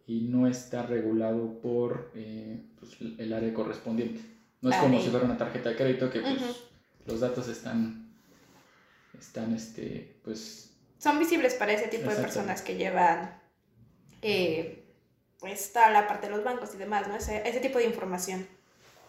y 0.06 0.20
no 0.22 0.46
está 0.46 0.82
regulado 0.82 1.58
por 1.60 2.12
eh, 2.14 2.62
pues, 2.78 2.92
el 3.00 3.32
área 3.32 3.52
correspondiente. 3.52 4.20
No 4.60 4.70
es 4.70 4.76
como 4.76 5.00
si 5.00 5.10
fuera 5.10 5.24
una 5.24 5.36
tarjeta 5.36 5.70
de 5.70 5.76
crédito 5.76 6.10
que 6.10 6.20
pues, 6.20 6.64
los 7.06 7.20
datos 7.20 7.48
están, 7.48 8.08
están 9.18 9.54
este, 9.54 10.16
pues... 10.24 10.70
Son 10.98 11.18
visibles 11.18 11.54
para 11.54 11.72
ese 11.72 11.88
tipo 11.88 12.08
de 12.08 12.16
personas 12.16 12.62
que 12.62 12.76
llevan 12.76 13.38
eh, 14.22 14.84
pues 15.38 15.72
toda 15.72 15.90
la 15.90 16.08
parte 16.08 16.28
de 16.28 16.36
los 16.36 16.44
bancos 16.44 16.74
y 16.74 16.78
demás, 16.78 17.06
¿no? 17.08 17.16
Ese, 17.16 17.46
ese 17.48 17.60
tipo 17.60 17.78
de 17.78 17.84
información. 17.84 18.46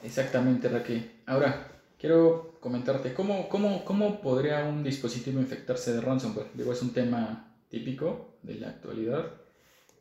Exactamente, 0.04 0.68
Raquel. 0.68 1.12
Ahora, 1.26 1.72
quiero 1.98 2.58
comentarte 2.60 3.14
cómo, 3.14 3.48
cómo, 3.50 3.86
cómo 3.86 4.22
podría 4.22 4.66
un 4.66 4.84
dispositivo 4.84 5.40
infectarse 5.40 5.94
de 5.94 6.02
ransomware. 6.02 6.50
Digo, 6.54 6.74
es 6.74 6.82
un 6.82 6.94
tema 6.94 7.56
típico 7.70 8.36
de 8.44 8.56
la 8.56 8.70
actualidad, 8.70 9.32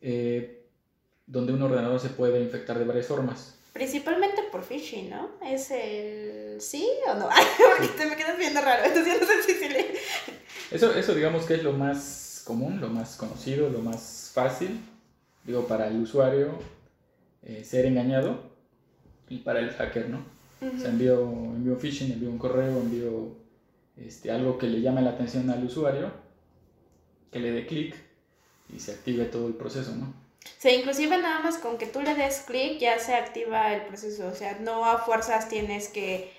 eh, 0.01 0.56
donde 1.27 1.53
un 1.53 1.63
ordenador 1.63 2.01
se 2.01 2.09
puede 2.09 2.41
infectar 2.41 2.79
de 2.79 2.85
varias 2.85 3.07
formas. 3.07 3.55
Principalmente 3.73 4.43
por 4.51 4.63
phishing, 4.63 5.11
¿no? 5.11 5.31
Es 5.45 5.71
el... 5.71 6.61
¿Sí 6.61 6.89
o 7.09 7.15
no? 7.15 7.29
Ahorita 7.79 8.07
me 8.07 8.17
quedas 8.17 8.39
viendo 8.39 8.61
raro, 8.61 8.85
entonces 8.85 9.21
no 9.21 9.27
sé 9.27 9.55
si 9.55 9.69
le... 9.69 9.87
Eso, 10.71 10.93
eso 10.95 11.15
digamos 11.15 11.45
que 11.45 11.55
es 11.55 11.63
lo 11.63 11.73
más 11.73 12.43
común, 12.47 12.81
lo 12.81 12.89
más 12.89 13.17
conocido, 13.17 13.69
lo 13.69 13.81
más 13.81 14.31
fácil, 14.33 14.81
digo, 15.45 15.67
para 15.67 15.89
el 15.89 16.01
usuario 16.01 16.59
eh, 17.43 17.65
ser 17.65 17.87
engañado 17.87 18.41
y 19.29 19.39
para 19.39 19.61
el 19.61 19.71
hacker, 19.71 20.09
¿no? 20.09 20.25
O 20.61 20.79
sea, 20.79 20.89
envío, 20.89 21.21
envío 21.21 21.77
phishing, 21.77 22.13
envío 22.13 22.31
un 22.31 22.39
correo, 22.39 22.81
envío 22.81 23.37
este, 23.97 24.31
algo 24.31 24.59
que 24.59 24.69
le 24.69 24.81
llame 24.81 25.03
la 25.03 25.11
atención 25.11 25.51
al 25.51 25.65
usuario, 25.65 26.11
que 27.31 27.41
le 27.41 27.51
dé 27.51 27.67
clic 27.67 27.95
y 28.75 28.81
se 28.81 28.93
active 28.93 29.27
todo 29.27 29.49
el 29.49 29.55
proceso, 29.55 29.95
¿no? 29.95 30.26
Sí, 30.59 30.71
inclusive 30.71 31.19
nada 31.19 31.41
más 31.41 31.59
con 31.59 31.79
que 31.79 31.87
tú 31.87 32.01
le 32.01 32.15
des 32.15 32.45
clic 32.47 32.79
ya 32.79 32.99
se 32.99 33.15
activa 33.15 33.75
el 33.75 33.83
proceso, 33.83 34.29
o 34.29 34.35
sea, 34.35 34.59
no 34.61 34.85
a 34.85 34.99
fuerzas 34.99 35.49
tienes 35.49 35.89
que 35.89 36.33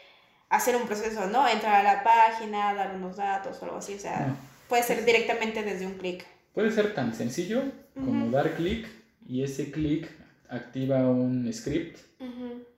hacer 0.50 0.76
un 0.76 0.88
proceso, 0.88 1.28
¿no? 1.28 1.48
Entrar 1.48 1.86
a 1.86 1.96
la 1.96 2.04
página, 2.04 2.74
dar 2.74 2.96
unos 2.96 3.18
datos 3.18 3.58
o 3.62 3.66
algo 3.66 3.78
así, 3.78 3.96
o 3.96 4.00
sea, 4.00 4.36
puede 4.70 4.84
ser 4.84 5.06
directamente 5.06 5.64
desde 5.64 5.86
un 5.86 5.94
clic. 5.94 6.26
Puede 6.54 6.72
ser 6.72 6.94
tan 6.94 7.14
sencillo 7.14 7.64
como 7.94 8.32
dar 8.32 8.56
clic 8.56 8.88
y 9.28 9.44
ese 9.44 9.72
clic 9.72 10.10
activa 10.50 11.08
un 11.08 11.52
script, 11.52 12.00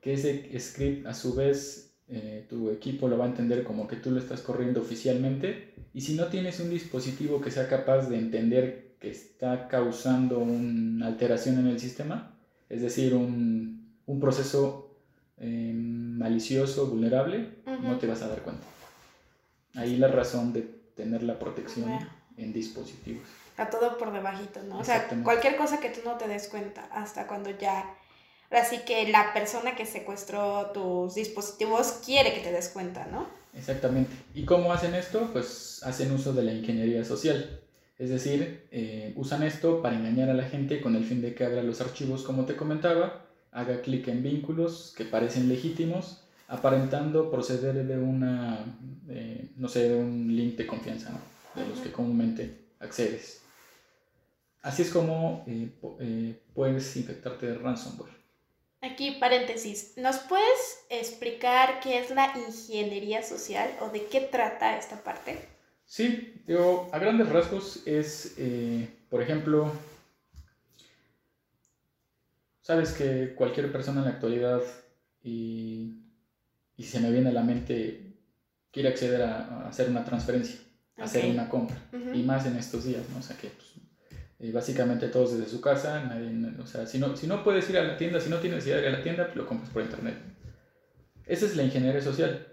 que 0.01 0.13
ese 0.13 0.59
script 0.59 1.05
a 1.05 1.13
su 1.13 1.35
vez 1.35 1.89
eh, 2.07 2.45
tu 2.49 2.71
equipo 2.71 3.07
lo 3.07 3.17
va 3.17 3.25
a 3.25 3.29
entender 3.29 3.63
como 3.63 3.87
que 3.87 3.95
tú 3.95 4.09
lo 4.11 4.19
estás 4.19 4.41
corriendo 4.41 4.81
oficialmente. 4.81 5.73
Y 5.93 6.01
si 6.01 6.15
no 6.15 6.27
tienes 6.27 6.59
un 6.59 6.69
dispositivo 6.69 7.39
que 7.39 7.51
sea 7.51 7.67
capaz 7.67 8.09
de 8.09 8.17
entender 8.17 8.88
que 8.99 9.11
está 9.11 9.67
causando 9.67 10.39
una 10.39 11.07
alteración 11.07 11.59
en 11.59 11.67
el 11.67 11.79
sistema, 11.79 12.35
es 12.67 12.81
decir, 12.81 13.13
un, 13.13 13.95
un 14.05 14.19
proceso 14.19 14.95
eh, 15.37 15.71
malicioso, 15.73 16.87
vulnerable, 16.87 17.59
no 17.65 17.97
te 17.97 18.07
vas 18.07 18.21
a 18.21 18.27
dar 18.27 18.41
cuenta. 18.41 18.65
Ahí 19.75 19.95
la 19.97 20.09
razón 20.09 20.51
de 20.51 20.61
tener 20.95 21.23
la 21.23 21.39
protección 21.39 21.89
en 22.35 22.51
dispositivos. 22.53 23.25
A 23.57 23.69
todo 23.69 23.97
por 23.97 24.11
debajito, 24.11 24.61
¿no? 24.63 24.79
O 24.79 24.83
sea, 24.83 25.07
cualquier 25.23 25.55
cosa 25.55 25.79
que 25.79 25.89
tú 25.89 26.01
no 26.03 26.17
te 26.17 26.27
des 26.27 26.47
cuenta 26.47 26.85
hasta 26.91 27.27
cuando 27.27 27.49
ya... 27.51 27.95
Ahora 28.51 28.65
sí 28.65 28.79
que 28.85 29.07
la 29.09 29.31
persona 29.33 29.75
que 29.75 29.85
secuestró 29.85 30.71
tus 30.73 31.13
dispositivos 31.15 31.99
quiere 32.03 32.33
que 32.33 32.41
te 32.41 32.51
des 32.51 32.69
cuenta, 32.69 33.05
¿no? 33.05 33.27
Exactamente. 33.53 34.11
¿Y 34.33 34.43
cómo 34.43 34.73
hacen 34.73 34.95
esto? 34.95 35.29
Pues 35.31 35.81
hacen 35.83 36.11
uso 36.11 36.33
de 36.33 36.43
la 36.43 36.53
ingeniería 36.53 37.05
social. 37.05 37.58
Es 37.99 38.09
decir, 38.09 38.65
eh, 38.71 39.11
usan 39.17 39.43
esto 39.43 39.81
para 39.81 39.97
engañar 39.97 40.29
a 40.29 40.33
la 40.33 40.45
gente 40.45 40.79
con 40.79 40.95
el 40.95 41.03
fin 41.03 41.21
de 41.21 41.35
que 41.35 41.43
abra 41.43 41.61
los 41.61 41.81
archivos 41.81 42.23
como 42.23 42.45
te 42.45 42.55
comentaba, 42.55 43.25
haga 43.51 43.81
clic 43.81 44.07
en 44.07 44.23
vínculos 44.23 44.93
que 44.95 45.03
parecen 45.03 45.49
legítimos, 45.49 46.23
aparentando 46.47 47.29
proceder 47.29 47.85
de 47.85 47.97
una, 47.97 48.65
eh, 49.09 49.49
no 49.57 49.67
sé, 49.67 49.89
de 49.89 49.97
un 49.97 50.33
link 50.33 50.55
de 50.55 50.65
confianza, 50.65 51.11
¿no? 51.11 51.61
de 51.61 51.67
los 51.67 51.79
que 51.79 51.91
comúnmente 51.91 52.69
accedes. 52.79 53.41
Así 54.61 54.83
es 54.83 54.91
como 54.91 55.43
eh, 55.45 56.39
puedes 56.53 56.95
infectarte 56.95 57.47
de 57.47 57.55
ransomware. 57.55 58.13
Aquí 58.81 59.11
paréntesis, 59.19 59.93
¿nos 59.97 60.19
puedes 60.19 60.85
explicar 60.89 61.81
qué 61.81 61.99
es 61.99 62.11
la 62.11 62.33
ingeniería 62.47 63.23
social 63.23 63.69
o 63.81 63.89
de 63.89 64.05
qué 64.05 64.21
trata 64.21 64.77
esta 64.77 65.03
parte? 65.03 65.58
Sí, 65.89 66.39
digo, 66.45 66.87
a 66.93 66.99
grandes 66.99 67.29
rasgos 67.29 67.81
es, 67.87 68.35
eh, 68.37 68.87
por 69.09 69.23
ejemplo, 69.23 69.73
sabes 72.61 72.91
que 72.91 73.33
cualquier 73.33 73.71
persona 73.71 74.01
en 74.01 74.05
la 74.05 74.11
actualidad 74.11 74.61
y, 75.23 76.03
y 76.77 76.83
se 76.83 76.99
me 76.99 77.11
viene 77.11 77.29
a 77.29 77.33
la 77.33 77.41
mente 77.41 78.13
quiere 78.71 78.89
acceder 78.89 79.23
a, 79.23 79.67
hacer 79.67 79.89
una 79.89 80.05
transferencia, 80.05 80.59
a 80.95 81.05
hacer 81.05 81.25
una 81.25 81.49
compra, 81.49 81.81
y 82.13 82.21
más 82.21 82.45
en 82.45 82.57
estos 82.57 82.83
días, 82.85 83.01
¿no? 83.11 83.17
O 83.17 83.23
sea 83.23 83.35
que 83.35 83.47
pues, 83.47 83.69
eh, 84.41 84.51
básicamente 84.51 85.07
todos 85.07 85.39
desde 85.39 85.49
su 85.49 85.59
casa, 85.59 86.03
nadie, 86.03 86.31
o 86.61 86.67
sea, 86.67 86.85
si 86.85 86.99
no, 86.99 87.17
si 87.17 87.25
no 87.25 87.43
puedes 87.43 87.67
ir 87.67 87.79
a 87.79 87.83
la 87.83 87.97
tienda, 87.97 88.19
si 88.19 88.29
no 88.29 88.37
tienes 88.37 88.63
que 88.63 88.69
ir 88.69 88.75
a 88.75 88.91
la 88.91 89.01
tienda, 89.01 89.25
pues 89.25 89.37
lo 89.37 89.47
compras 89.47 89.71
por 89.71 89.81
internet. 89.81 90.17
Esa 91.25 91.47
es 91.47 91.55
la 91.55 91.63
ingeniería 91.63 92.01
social. 92.01 92.45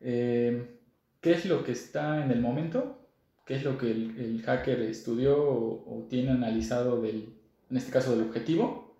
Eh, 0.00 0.79
qué 1.20 1.32
es 1.32 1.46
lo 1.46 1.64
que 1.64 1.72
está 1.72 2.24
en 2.24 2.30
el 2.30 2.40
momento, 2.40 2.98
qué 3.46 3.56
es 3.56 3.64
lo 3.64 3.78
que 3.78 3.90
el, 3.90 4.42
hacker 4.44 4.80
estudió 4.82 5.36
o, 5.38 6.06
tiene 6.08 6.30
analizado 6.30 7.00
del, 7.00 7.34
en 7.70 7.76
este 7.76 7.90
caso 7.90 8.12
del 8.12 8.26
objetivo, 8.26 8.94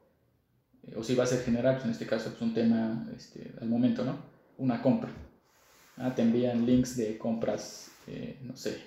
eh, 0.87 0.95
o 0.97 1.03
si 1.03 1.15
va 1.15 1.25
a 1.25 1.27
ser 1.27 1.41
general, 1.41 1.75
pues 1.75 1.87
en 1.87 1.93
este 1.93 2.07
caso 2.07 2.29
es 2.29 2.35
pues 2.35 2.43
un 2.43 2.55
tema 2.55 3.07
este, 3.17 3.53
al 3.61 3.69
momento, 3.69 4.05
¿no? 4.05 4.19
Una 4.59 4.83
compra. 4.83 5.11
Ah, 5.97 6.15
te 6.15 6.23
envían 6.23 6.67
links 6.67 6.97
de 6.97 7.19
compras, 7.19 7.91
eh, 8.07 8.39
no 8.43 8.57
sé, 8.57 8.81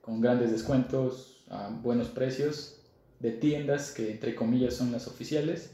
con 0.00 0.20
grandes 0.20 0.50
descuentos, 0.50 1.44
a 1.50 1.68
buenos 1.68 2.08
precios, 2.08 2.80
de 3.20 3.32
tiendas 3.32 3.92
que 3.92 4.10
entre 4.10 4.34
comillas 4.34 4.74
son 4.74 4.92
las 4.92 5.06
oficiales, 5.06 5.70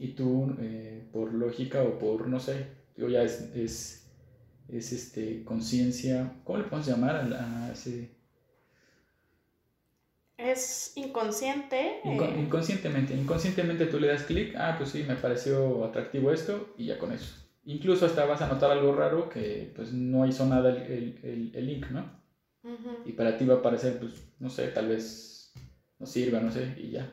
y 0.00 0.08
tú, 0.08 0.56
eh, 0.60 1.04
por 1.12 1.32
lógica 1.32 1.82
o 1.82 1.98
por, 1.98 2.26
no 2.26 2.40
sé, 2.40 2.66
digo, 2.96 3.08
ya 3.08 3.22
es, 3.22 3.50
es 3.54 4.07
es 4.68 4.92
este, 4.92 5.44
conciencia, 5.44 6.32
¿cómo 6.44 6.58
le 6.58 6.64
podemos 6.64 6.86
llamar 6.86 7.16
a, 7.16 7.70
ese? 7.72 8.10
Es 10.36 10.92
inconsciente. 10.96 12.00
Eh. 12.04 12.36
inconscientemente, 12.38 13.14
inconscientemente 13.14 13.86
tú 13.86 13.98
le 13.98 14.08
das 14.08 14.22
clic, 14.22 14.54
ah, 14.56 14.74
pues 14.78 14.90
sí, 14.90 15.04
me 15.06 15.16
pareció 15.16 15.84
atractivo 15.84 16.32
esto 16.32 16.74
y 16.76 16.86
ya 16.86 16.98
con 16.98 17.12
eso. 17.12 17.34
Incluso 17.64 18.06
hasta 18.06 18.24
vas 18.24 18.40
a 18.40 18.48
notar 18.48 18.70
algo 18.70 18.94
raro 18.94 19.28
que 19.28 19.72
pues 19.74 19.92
no 19.92 20.26
hizo 20.26 20.46
nada 20.46 20.70
el, 20.70 21.18
el, 21.22 21.52
el 21.54 21.66
link, 21.66 21.90
¿no? 21.90 22.18
Y 23.06 23.12
para 23.12 23.38
ti 23.38 23.46
va 23.46 23.56
a 23.56 23.62
parecer, 23.62 23.98
pues, 23.98 24.12
no 24.40 24.50
sé, 24.50 24.68
tal 24.68 24.88
vez 24.88 25.54
no 25.98 26.06
sirva, 26.06 26.40
no 26.40 26.52
sé, 26.52 26.74
y 26.76 26.90
ya. 26.90 27.10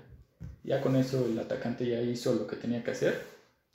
Ya 0.64 0.82
con 0.82 0.98
eso 0.98 1.26
el 1.26 1.40
atacante 1.40 1.88
ya 1.88 2.02
hizo 2.02 2.34
lo 2.34 2.46
que 2.46 2.58
tenía 2.58 2.84
que 2.84 2.92
hacer. 2.92 3.22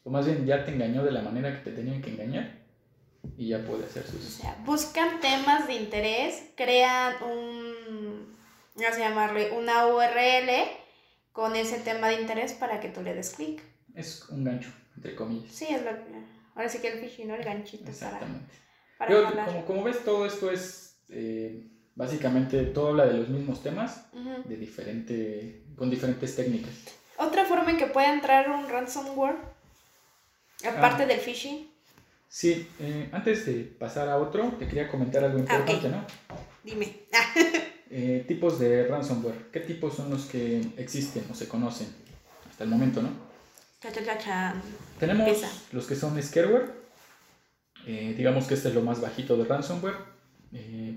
O 0.05 0.11
más 0.11 0.27
bien 0.27 0.45
ya 0.45 0.65
te 0.65 0.73
engañó 0.73 1.03
de 1.03 1.13
la 1.13 1.23
manera 1.23 1.53
que 1.53 1.71
te 1.71 1.77
tenían 1.77 2.03
que 2.03 2.11
engañar 2.11 2.60
y 3.37 3.49
ya 3.49 3.65
puede 3.65 3.85
hacer 3.85 4.05
sus... 4.05 4.25
O 4.25 4.43
sea, 4.43 4.57
buscan 4.65 5.21
temas 5.21 5.67
de 5.67 5.75
interés, 5.75 6.43
crean 6.57 7.15
un, 7.23 8.37
no 8.77 8.93
sé 8.93 9.01
llamarle, 9.01 9.53
una 9.53 9.87
URL 9.87 10.51
con 11.33 11.57
ese 11.57 11.81
tema 11.81 12.09
de 12.09 12.21
interés 12.21 12.53
para 12.53 12.81
que 12.81 12.89
tú 12.89 13.03
le 13.03 13.15
des 13.15 13.31
clic. 13.31 13.63
Es 13.95 14.29
un 14.29 14.45
gancho, 14.45 14.71
entre 14.97 15.15
comillas. 15.15 15.53
Sí, 15.53 15.67
es 15.71 15.83
lo 15.83 15.91
que... 15.91 16.41
Ahora 16.55 16.69
sí 16.69 16.79
que 16.79 16.89
el 16.89 17.01
phishing, 17.01 17.29
¿no? 17.29 17.35
El 17.35 17.45
ganchito 17.45 17.91
Exactamente. 17.91 18.53
para, 18.99 19.47
como, 19.47 19.65
como, 19.65 19.85
ves, 19.85 20.05
todo 20.05 20.27
esto 20.27 20.51
es... 20.51 20.99
Eh, 21.09 21.67
básicamente 21.95 22.63
todo 22.65 22.89
habla 22.89 23.07
de 23.07 23.19
los 23.19 23.29
mismos 23.29 23.63
temas, 23.63 24.07
de 24.45 24.57
diferente, 24.57 25.65
con 25.77 25.91
diferentes 25.91 26.35
técnicas. 26.35 26.73
Otra 27.19 27.45
forma 27.45 27.71
en 27.71 27.77
que 27.77 27.87
puede 27.87 28.09
entrar 28.09 28.51
un 28.51 28.69
ransomware, 28.69 29.37
aparte 30.67 31.03
ah. 31.03 31.07
del 31.07 31.21
phishing, 31.21 31.71
Sí, 32.33 32.69
eh, 32.79 33.09
antes 33.11 33.45
de 33.45 33.65
pasar 33.65 34.09
a 34.09 34.17
otro, 34.17 34.55
te 34.57 34.69
quería 34.69 34.87
comentar 34.87 35.25
algo 35.25 35.39
ah, 35.39 35.41
importante, 35.41 35.89
¿no? 35.89 36.07
Dime. 36.65 36.97
Eh, 37.93 38.25
tipos 38.29 38.61
de 38.61 38.87
ransomware. 38.87 39.51
¿Qué 39.51 39.59
tipos 39.59 39.97
son 39.97 40.11
los 40.11 40.27
que 40.27 40.61
existen 40.77 41.25
o 41.29 41.35
se 41.35 41.49
conocen 41.49 41.89
hasta 42.49 42.63
el 42.63 42.71
momento, 42.71 43.03
no? 43.03 43.09
Tenemos 45.01 45.29
los 45.73 45.89
que 45.89 45.97
son 45.97 46.23
scareware. 46.23 46.71
Eh, 47.89 48.15
digamos 48.17 48.47
que 48.47 48.55
este 48.55 48.69
es 48.69 48.77
lo 48.77 48.83
más 48.83 49.01
bajito 49.01 49.37
de 49.37 49.45
ransomware. 49.45 49.97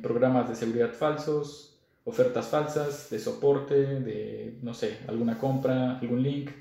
programas 0.03 0.47
de 0.47 0.55
seguridad 0.55 0.93
falsos, 0.93 1.79
ofertas 2.03 2.49
falsas, 2.49 3.09
de 3.09 3.17
soporte, 3.17 3.73
de, 3.73 4.59
no 4.61 4.75
sé, 4.75 4.99
alguna 5.07 5.39
compra, 5.39 5.97
algún 5.97 6.21
link. 6.21 6.51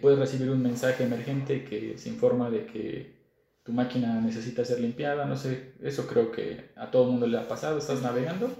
puedes 0.00 0.18
recibir 0.18 0.48
un 0.48 0.62
mensaje 0.62 1.04
emergente 1.04 1.66
que 1.66 1.98
se 1.98 2.08
informa 2.08 2.48
de 2.48 2.64
que 2.64 3.19
tu 3.62 3.72
máquina 3.72 4.20
necesita 4.20 4.64
ser 4.64 4.80
limpiada, 4.80 5.26
no 5.26 5.36
sé, 5.36 5.74
eso 5.82 6.06
creo 6.06 6.32
que 6.32 6.70
a 6.76 6.90
todo 6.90 7.04
el 7.04 7.10
mundo 7.10 7.26
le 7.26 7.38
ha 7.38 7.46
pasado, 7.48 7.78
estás 7.78 8.02
navegando 8.02 8.50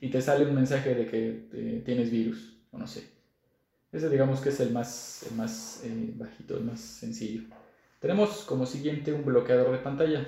y 0.00 0.10
te 0.10 0.20
sale 0.20 0.46
un 0.46 0.54
mensaje 0.54 0.94
de 0.94 1.06
que 1.06 1.48
eh, 1.52 1.82
tienes 1.84 2.10
virus, 2.10 2.56
o 2.70 2.78
no 2.78 2.86
sé. 2.86 3.10
Ese 3.92 4.08
digamos 4.08 4.40
que 4.40 4.48
es 4.48 4.60
el 4.60 4.70
más, 4.70 5.26
más 5.36 5.82
eh, 5.84 6.12
bajito, 6.16 6.56
el 6.56 6.64
más 6.64 6.80
sencillo. 6.80 7.42
Tenemos 8.00 8.44
como 8.44 8.66
siguiente 8.66 9.12
un 9.12 9.24
bloqueador 9.24 9.70
de 9.70 9.78
pantalla. 9.78 10.26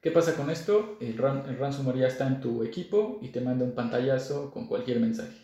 ¿Qué 0.00 0.10
pasa 0.10 0.34
con 0.34 0.50
esto? 0.50 0.98
El, 1.00 1.12
el 1.12 1.58
ransomware 1.58 1.98
ya 1.98 2.06
está 2.08 2.26
en 2.26 2.40
tu 2.40 2.62
equipo 2.62 3.18
y 3.22 3.28
te 3.28 3.40
manda 3.40 3.64
un 3.64 3.74
pantallazo 3.74 4.50
con 4.50 4.66
cualquier 4.66 5.00
mensaje. 5.00 5.38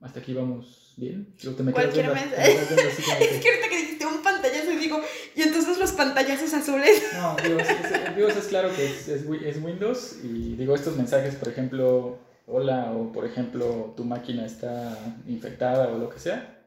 Hasta 0.00 0.20
aquí 0.20 0.34
vamos 0.34 0.81
bien. 0.96 1.34
Luego 1.42 1.56
te 1.56 1.62
me 1.62 1.72
Cualquier 1.72 2.06
quedas 2.06 2.14
viendo- 2.20 2.36
mensaje. 2.36 2.54
te 2.54 2.60
me 2.60 2.66
quedas 2.66 2.76
viendo 2.76 2.92
así 2.92 3.02
como 3.02 3.16
Es 3.20 3.40
que 3.42 3.48
ahorita 3.48 3.68
que 3.68 3.76
dijiste 3.76 4.06
un 4.06 4.22
pantallazo, 4.22 4.70
digo, 4.70 5.00
y 5.36 5.42
entonces 5.42 5.78
los 5.78 5.92
pantallazos 5.92 6.54
azules. 6.54 7.02
No, 7.14 7.36
digo, 7.42 7.58
es, 7.60 7.68
es- 7.70 8.16
digo, 8.16 8.28
eso 8.28 8.38
es 8.38 8.46
claro 8.46 8.74
que 8.74 8.84
es, 8.86 9.08
es 9.08 9.26
wi- 9.28 9.44
es 9.46 9.62
Windows 9.62 10.16
y 10.22 10.56
digo 10.56 10.74
estos 10.74 10.96
mensajes, 10.96 11.34
por 11.36 11.48
ejemplo, 11.48 12.18
hola 12.46 12.92
o 12.92 13.12
por 13.12 13.24
ejemplo 13.26 13.94
tu 13.96 14.04
máquina 14.04 14.44
está 14.44 14.96
infectada 15.26 15.88
o 15.88 15.98
lo 15.98 16.08
que 16.10 16.18
sea, 16.18 16.58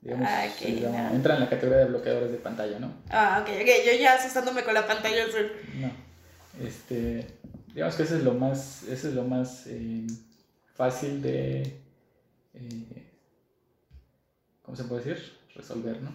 digamos, 0.00 0.26
Ah, 0.28 0.46
ok, 0.50 0.58
se 0.58 0.80
llama- 0.80 1.10
no. 1.10 1.14
entra 1.16 1.34
en 1.34 1.40
la 1.40 1.48
categoría 1.50 1.78
de 1.80 1.90
bloqueadores 1.90 2.30
de 2.32 2.38
pantalla, 2.38 2.78
¿no? 2.78 2.92
Ah, 3.10 3.40
ok, 3.42 3.50
ok, 3.60 3.68
yo 3.86 3.92
ya 4.00 4.14
asustándome 4.14 4.64
con 4.64 4.74
la 4.74 4.86
pantalla 4.86 5.24
azul. 5.24 5.50
No. 5.80 5.90
Este, 6.66 7.26
digamos 7.74 7.94
que 7.94 8.02
eso 8.04 8.16
es 8.16 8.24
lo 8.24 8.34
más, 8.34 8.82
eso 8.84 9.08
es 9.08 9.14
lo 9.14 9.24
más 9.24 9.64
eh, 9.66 10.06
fácil 10.74 11.22
de, 11.22 11.62
eh, 12.54 13.07
¿cómo 14.68 14.76
se 14.76 14.84
puede 14.84 15.02
decir? 15.02 15.32
Resolver, 15.54 16.02
¿no? 16.02 16.10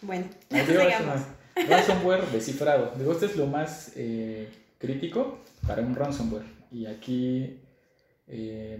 Bueno. 0.00 0.24
Ransomware 1.68 2.26
descifrado. 2.32 2.92
Digo, 2.96 3.12
esto 3.12 3.26
es 3.26 3.36
lo 3.36 3.46
más 3.46 3.92
eh, 3.96 4.48
crítico 4.78 5.40
para 5.66 5.82
un 5.82 5.94
ransomware. 5.94 6.46
Y 6.72 6.86
aquí, 6.86 7.60
eh, 8.28 8.78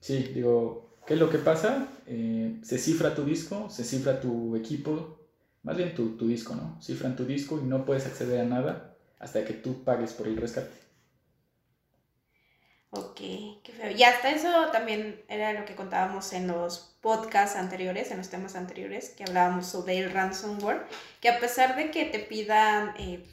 sí, 0.00 0.32
digo, 0.34 0.98
¿qué 1.06 1.14
es 1.14 1.20
lo 1.20 1.30
que 1.30 1.38
pasa? 1.38 1.88
Eh, 2.06 2.58
se 2.62 2.76
cifra 2.76 3.14
tu 3.14 3.24
disco, 3.24 3.70
se 3.70 3.84
cifra 3.84 4.20
tu 4.20 4.54
equipo, 4.54 5.18
más 5.62 5.78
bien 5.78 5.94
tu, 5.94 6.10
tu 6.18 6.28
disco, 6.28 6.54
¿no? 6.54 6.78
Cifran 6.82 7.16
tu 7.16 7.24
disco 7.24 7.58
y 7.58 7.66
no 7.66 7.86
puedes 7.86 8.04
acceder 8.04 8.40
a 8.40 8.44
nada 8.44 8.96
hasta 9.18 9.46
que 9.46 9.54
tú 9.54 9.82
pagues 9.82 10.12
por 10.12 10.28
el 10.28 10.36
rescate. 10.36 10.85
Ok, 12.96 13.16
qué 13.62 13.72
feo. 13.76 13.90
Y 13.90 14.02
hasta 14.02 14.30
eso 14.30 14.48
también 14.72 15.22
era 15.28 15.52
lo 15.52 15.64
que 15.64 15.74
contábamos 15.74 16.32
en 16.32 16.46
los 16.48 16.96
podcasts 17.00 17.56
anteriores, 17.56 18.10
en 18.10 18.18
los 18.18 18.28
temas 18.28 18.56
anteriores, 18.56 19.10
que 19.10 19.24
hablábamos 19.24 19.66
sobre 19.66 19.98
el 19.98 20.10
ransomware, 20.12 20.86
que 21.20 21.28
a 21.28 21.38
pesar 21.40 21.76
de 21.76 21.90
que 21.90 22.06
te 22.06 22.18
pidan 22.20 22.94
eh, 22.98 23.24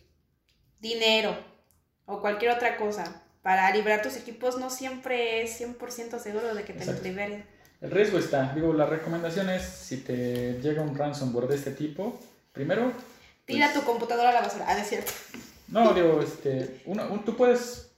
dinero 0.79 1.35
o 2.05 2.19
cualquier 2.21 2.51
otra 2.51 2.77
cosa 2.77 3.21
para 3.41 3.69
liberar 3.73 4.01
tus 4.01 4.15
equipos, 4.17 4.57
no 4.57 4.69
siempre 4.69 5.41
es 5.43 5.59
100% 5.61 6.19
seguro 6.19 6.53
de 6.55 6.63
que 6.63 6.73
te 6.73 6.85
los 6.85 7.01
liberen. 7.01 7.45
El 7.81 7.91
riesgo 7.91 8.17
está, 8.17 8.53
digo, 8.53 8.73
la 8.73 8.85
recomendación 8.85 9.49
es 9.49 9.63
si 9.63 9.97
te 9.97 10.53
llega 10.61 10.81
un 10.81 10.97
ransomware 10.97 11.47
de 11.47 11.55
este 11.55 11.71
tipo, 11.71 12.19
primero 12.53 12.91
Tira 13.45 13.69
Pues- 13.73 13.79
tu 13.81 13.85
computadora 13.91 14.29
a 14.29 14.33
la 14.33 14.41
basura. 14.41 14.65
Ah, 14.69 14.73
no 14.75 14.79
es 14.81 14.87
cierto. 14.87 15.11
No, 15.67 15.93
digo, 15.93 16.21
este, 16.21 16.81
uno, 16.85 17.05
un- 17.11 17.25
tú 17.25 17.35
puedes, 17.35 17.91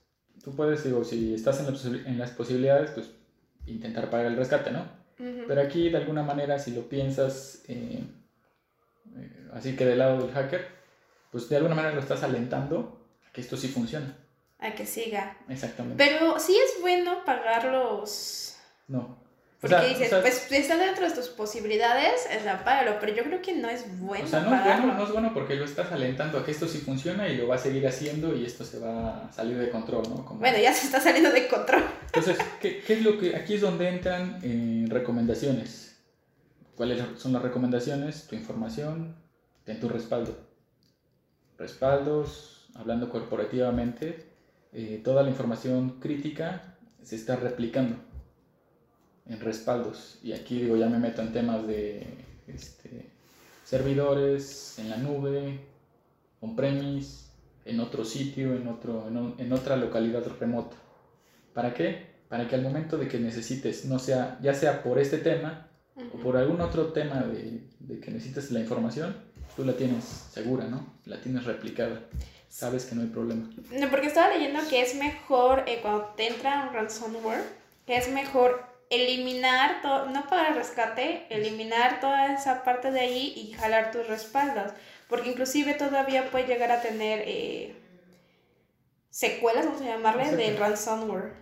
tú 0.46 0.54
puedes, 0.54 0.84
digo, 0.84 1.02
si 1.02 1.34
estás 1.34 1.58
en, 1.58 1.66
las 1.66 1.74
posi- 1.84 2.06
en 2.06 2.18
las 2.18 2.30
posibilidades, 2.30 2.92
pues 2.92 3.10
intentar 3.66 4.08
pagar 4.10 4.26
el 4.26 4.36
rescate, 4.36 4.70
¿no? 4.70 4.86
Pero 5.48 5.60
aquí, 5.60 5.88
de 5.90 5.96
alguna 5.96 6.22
manera, 6.22 6.56
si 6.60 6.70
lo 6.70 6.88
piensas, 6.88 7.64
eh, 7.66 8.04
eh, 9.16 9.48
así 9.54 9.74
que 9.74 9.84
del 9.84 9.98
lado 9.98 10.18
del 10.20 10.30
hacker, 10.32 10.64
pues 11.32 11.48
de 11.48 11.56
alguna 11.56 11.74
manera 11.74 11.94
lo 11.96 12.00
estás 12.00 12.22
alentando 12.22 13.08
a 13.28 13.32
que 13.32 13.40
esto 13.40 13.56
sí 13.56 13.66
funciona. 13.66 14.16
A 14.60 14.70
que 14.72 14.86
siga. 14.86 15.36
Exactamente. 15.48 15.96
Pero 16.04 16.38
sí 16.38 16.56
es 16.56 16.80
bueno 16.80 17.24
pagar 17.24 17.64
los... 17.64 18.56
no. 18.86 19.25
O 19.56 19.58
Porque 19.60 19.76
sea, 19.76 19.84
dices, 19.88 20.06
o 20.08 20.10
sea, 20.10 20.20
pues 20.20 20.52
está 20.52 20.76
dentro 20.76 21.08
de 21.08 21.14
tus 21.14 21.28
posibilidades, 21.28 22.26
o 22.38 22.42
sea, 22.42 22.62
págalo, 22.62 22.98
pero 23.00 23.14
yo 23.14 23.24
creo 23.24 23.40
que 23.40 23.54
no 23.54 23.70
es 23.70 23.84
bueno 24.00 24.24
o 24.26 24.28
sea, 24.28 24.40
no 24.40 24.54
es 24.54 24.62
bueno, 24.62 24.94
no 24.94 25.02
es 25.04 25.10
bueno 25.10 25.32
porque 25.32 25.54
lo 25.54 25.64
estás 25.64 25.90
alentando 25.92 26.38
a 26.38 26.44
que 26.44 26.50
esto 26.50 26.68
sí 26.68 26.78
funciona 26.78 27.26
y 27.26 27.38
lo 27.38 27.48
va 27.48 27.54
a 27.54 27.58
seguir 27.58 27.86
haciendo 27.88 28.36
y 28.36 28.44
esto 28.44 28.64
se 28.64 28.78
va 28.78 29.24
a 29.24 29.32
salir 29.32 29.56
de 29.56 29.70
control, 29.70 30.02
¿no? 30.10 30.26
Como- 30.26 30.40
Bueno, 30.40 30.58
ya 30.58 30.74
se 30.74 30.84
está 30.86 31.00
saliendo 31.00 31.30
de 31.32 31.48
control. 31.48 31.82
Entonces, 32.04 32.36
¿qué, 32.60 32.82
qué 32.86 32.92
es 32.92 33.02
lo 33.02 33.18
que 33.18 33.34
aquí 33.34 33.54
es 33.54 33.62
donde 33.62 33.88
entran 33.88 34.38
eh, 34.42 34.84
recomendaciones? 34.90 35.96
¿Cuáles 36.74 37.02
son 37.16 37.32
las 37.32 37.40
recomendaciones? 37.40 38.26
Tu 38.28 38.34
información, 38.36 39.16
ten 39.64 39.80
tu 39.80 39.88
respaldo. 39.88 40.36
Respaldos, 41.58 42.68
hablando 42.74 43.08
corporativamente, 43.08 44.26
eh, 44.72 45.00
toda 45.02 45.22
la 45.22 45.30
información 45.30 45.98
crítica 46.00 46.76
se 47.02 47.16
está 47.16 47.36
replicando 47.36 47.96
en 49.28 49.40
respaldos. 49.40 50.18
Y 50.22 50.32
aquí 50.32 50.60
digo, 50.62 50.76
ya 50.76 50.88
me 50.88 50.98
meto 50.98 51.22
en 51.22 51.32
temas 51.32 51.66
de 51.66 52.06
este, 52.46 53.06
servidores, 53.64 54.78
en 54.78 54.90
la 54.90 54.96
nube, 54.96 55.58
on-premise, 56.40 57.26
en 57.64 57.80
otro 57.80 58.04
sitio, 58.04 58.54
en, 58.54 58.68
otro, 58.68 59.08
en, 59.08 59.16
o- 59.16 59.34
en 59.38 59.52
otra 59.52 59.76
localidad 59.76 60.24
remota. 60.38 60.76
¿Para 61.52 61.74
qué? 61.74 62.14
Para 62.28 62.48
que 62.48 62.54
al 62.54 62.62
momento 62.62 62.96
de 62.98 63.08
que 63.08 63.18
necesites, 63.18 63.84
no 63.86 63.98
sea, 63.98 64.38
ya 64.42 64.54
sea 64.54 64.82
por 64.82 64.98
este 64.98 65.18
tema 65.18 65.68
o 66.14 66.18
por 66.18 66.36
algún 66.36 66.60
otro 66.60 66.92
tema 66.92 67.22
de, 67.22 67.62
de 67.80 68.00
que 68.00 68.10
necesites 68.10 68.50
la 68.52 68.60
información, 68.60 69.16
tú 69.56 69.64
la 69.64 69.72
tienes 69.72 70.04
segura, 70.04 70.66
¿no? 70.66 70.94
La 71.06 71.20
tienes 71.20 71.44
replicada. 71.44 72.02
Sabes 72.48 72.84
que 72.86 72.94
no 72.94 73.02
hay 73.02 73.08
problema. 73.08 73.48
No, 73.72 73.90
porque 73.90 74.06
estaba 74.06 74.32
leyendo 74.34 74.60
que 74.68 74.80
es 74.82 74.94
mejor, 74.96 75.64
eh, 75.66 75.78
cuando 75.82 76.04
te 76.16 76.28
entra 76.28 76.68
un 76.68 76.74
ransomware, 76.74 77.42
que 77.86 77.96
es 77.96 78.10
mejor 78.12 78.62
eliminar, 78.90 79.82
todo, 79.82 80.06
no 80.06 80.26
pagar 80.26 80.54
rescate, 80.54 81.26
eliminar 81.30 82.00
toda 82.00 82.34
esa 82.34 82.62
parte 82.62 82.90
de 82.90 83.00
ahí 83.00 83.32
y 83.36 83.52
jalar 83.52 83.90
tus 83.90 84.06
respaldos. 84.06 84.72
Porque 85.08 85.30
inclusive 85.30 85.74
todavía 85.74 86.30
puede 86.30 86.46
llegar 86.46 86.70
a 86.70 86.82
tener 86.82 87.22
eh, 87.26 87.76
secuelas, 89.10 89.66
vamos 89.66 89.82
a 89.82 89.86
llamarle, 89.86 90.36
del 90.36 90.56
ransomware. 90.56 91.32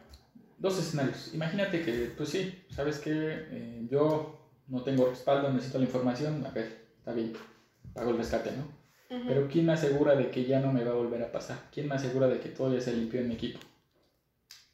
Dos 0.59 0.79
escenarios. 0.79 1.33
Imagínate 1.35 1.83
que, 1.83 2.13
pues 2.17 2.29
sí, 2.31 2.65
sabes 2.71 2.99
que 2.99 3.11
eh, 3.13 3.87
yo 3.91 4.39
no 4.69 4.83
tengo 4.83 5.07
respaldo, 5.07 5.53
necesito 5.53 5.79
la 5.79 5.85
información, 5.85 6.45
a 6.47 6.51
ver, 6.51 6.87
está 6.99 7.13
bien, 7.13 7.33
pago 7.93 8.11
el 8.11 8.19
rescate, 8.19 8.51
¿no? 8.53 8.65
Ujú. 9.15 9.29
Pero 9.29 9.49
¿quién 9.49 9.67
me 9.67 9.73
asegura 9.73 10.15
de 10.15 10.31
que 10.31 10.45
ya 10.45 10.61
no 10.61 10.73
me 10.73 10.85
va 10.85 10.93
a 10.93 10.97
volver 10.97 11.23
a 11.23 11.33
pasar? 11.33 11.59
¿Quién 11.73 11.89
me 11.89 11.95
asegura 11.95 12.29
de 12.29 12.41
que 12.41 12.49
todo 12.49 12.73
ya 12.73 12.81
se 12.81 12.95
limpió 12.95 13.21
en 13.21 13.29
mi 13.29 13.35
equipo? 13.35 13.61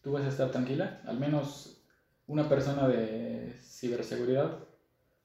¿Tú 0.02 0.12
vas 0.12 0.24
a 0.24 0.28
estar 0.28 0.50
tranquila? 0.50 1.02
Al 1.06 1.18
menos 1.18 1.79
una 2.32 2.48
persona 2.48 2.88
de 2.88 3.54
ciberseguridad 3.62 4.58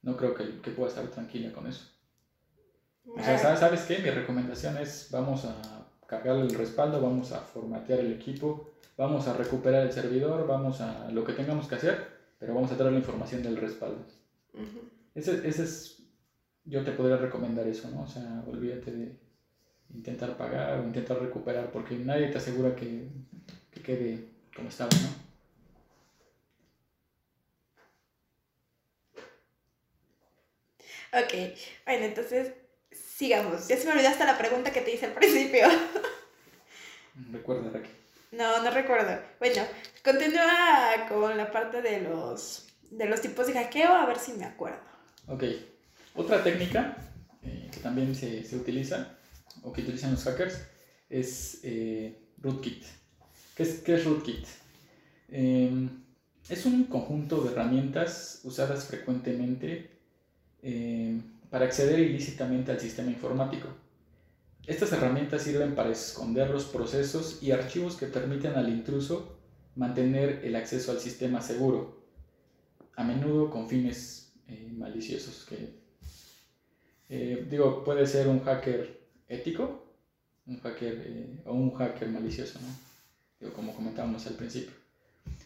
no 0.01 0.17
creo 0.17 0.33
que, 0.35 0.61
que 0.61 0.71
pueda 0.71 0.89
estar 0.89 1.07
tranquila 1.07 1.51
con 1.51 1.67
eso. 1.67 1.83
O 3.05 3.23
sea, 3.23 3.37
¿sabes- 3.37 3.59
¿sabes 3.59 3.81
qué? 3.83 3.99
Mi 3.99 4.09
recomendación 4.09 4.77
es 4.77 5.09
vamos 5.11 5.45
a 5.45 5.55
cargar 6.07 6.37
el 6.37 6.49
respaldo, 6.49 7.01
vamos 7.01 7.31
a 7.31 7.39
formatear 7.41 7.99
el 7.99 8.13
equipo, 8.13 8.71
vamos 8.97 9.27
a 9.27 9.33
recuperar 9.33 9.83
el 9.85 9.91
servidor, 9.91 10.47
vamos 10.47 10.81
a 10.81 11.09
lo 11.11 11.23
que 11.23 11.33
tengamos 11.33 11.67
que 11.67 11.75
hacer, 11.75 11.95
pero 12.39 12.53
vamos 12.55 12.71
a 12.71 12.77
traer 12.77 12.91
la 12.93 12.99
información 12.99 13.41
del 13.43 13.57
respaldo. 13.57 14.03
ujú. 14.53 14.79
Ese, 15.13 15.47
ese 15.47 15.63
es, 15.63 16.03
yo 16.65 16.83
te 16.83 16.91
podría 16.91 17.17
recomendar 17.17 17.67
eso, 17.67 17.89
¿no? 17.89 18.03
O 18.03 18.07
sea, 18.07 18.43
olvídate 18.47 18.91
de 18.91 19.19
intentar 19.93 20.35
pagar 20.37 20.79
o 20.79 20.83
intentar 20.85 21.19
recuperar, 21.19 21.71
porque 21.71 21.97
nadie 21.97 22.27
te 22.29 22.37
asegura 22.37 22.75
que, 22.75 23.07
que 23.71 23.81
quede 23.81 24.29
como 24.55 24.69
estaba, 24.69 24.89
¿no? 24.91 25.24
Ok, 31.13 31.33
bueno, 31.85 32.05
entonces 32.05 32.53
sigamos. 32.91 33.67
Ya 33.67 33.77
se 33.77 33.85
me 33.85 33.91
olvidó 33.91 34.09
hasta 34.09 34.25
la 34.25 34.37
pregunta 34.37 34.71
que 34.71 34.81
te 34.81 34.93
hice 34.93 35.05
al 35.05 35.13
principio. 35.13 35.67
Recuerda, 37.31 37.69
Raquel. 37.71 37.91
No, 38.31 38.61
no 38.61 38.69
recuerdo. 38.69 39.17
Bueno, 39.39 39.61
continúa 40.03 41.05
con 41.07 41.37
la 41.37 41.51
parte 41.51 41.81
de 41.81 42.01
los, 42.01 42.67
de 42.91 43.05
los 43.05 43.21
tipos 43.21 43.47
de 43.47 43.53
hackeo, 43.53 43.93
a 43.93 44.05
ver 44.05 44.19
si 44.19 44.33
me 44.33 44.43
acuerdo. 44.43 44.79
Ok, 45.27 45.43
otra 46.15 46.43
técnica 46.43 46.97
eh, 47.43 47.69
que 47.71 47.79
también 47.79 48.13
se, 48.13 48.43
se 48.43 48.57
utiliza, 48.57 49.17
o 49.61 49.71
que 49.71 49.81
utilizan 49.81 50.11
los 50.11 50.23
hackers, 50.25 50.59
es 51.09 51.61
eh, 51.63 52.19
rootkit. 52.39 52.83
¿Qué 53.55 53.63
es, 53.63 53.79
qué 53.79 53.95
es 53.95 54.03
rootkit? 54.03 54.45
Eh, 55.29 55.89
es 56.49 56.65
un 56.65 56.83
conjunto 56.85 57.41
de 57.41 57.53
herramientas 57.53 58.41
usadas 58.43 58.85
frecuentemente 58.85 59.94
eh, 60.65 61.21
para 61.49 61.65
acceder 61.65 61.99
ilícitamente 61.99 62.73
al 62.73 62.79
sistema 62.81 63.09
informático. 63.09 63.69
Estas 64.67 64.91
herramientas 64.91 65.43
sirven 65.43 65.75
para 65.75 65.91
esconder 65.91 66.49
los 66.49 66.65
procesos 66.65 67.41
y 67.41 67.51
archivos 67.51 67.95
que 67.95 68.07
permiten 68.07 68.55
al 68.55 68.67
intruso 68.67 69.37
mantener 69.75 70.41
el 70.43 70.55
acceso 70.57 70.91
al 70.91 70.99
sistema 70.99 71.41
seguro, 71.41 72.03
a 72.95 73.03
menudo 73.03 73.49
con 73.49 73.69
fines 73.69 74.33
eh, 74.47 74.71
maliciosos. 74.75 75.45
Que, 75.45 75.69
eh, 77.07 77.47
digo, 77.49 77.83
puede 77.85 78.05
ser 78.05 78.27
un 78.27 78.41
hacker 78.41 78.99
ético 79.29 79.85
un 80.47 80.59
hacker, 80.59 81.03
eh, 81.05 81.41
o 81.45 81.53
un 81.53 81.73
hacker 81.73 82.09
malicioso, 82.09 82.59
¿no? 82.59 82.67
Digo, 83.39 83.53
como 83.53 83.75
comentábamos 83.75 84.25
al 84.27 84.35
principio. 84.35 84.73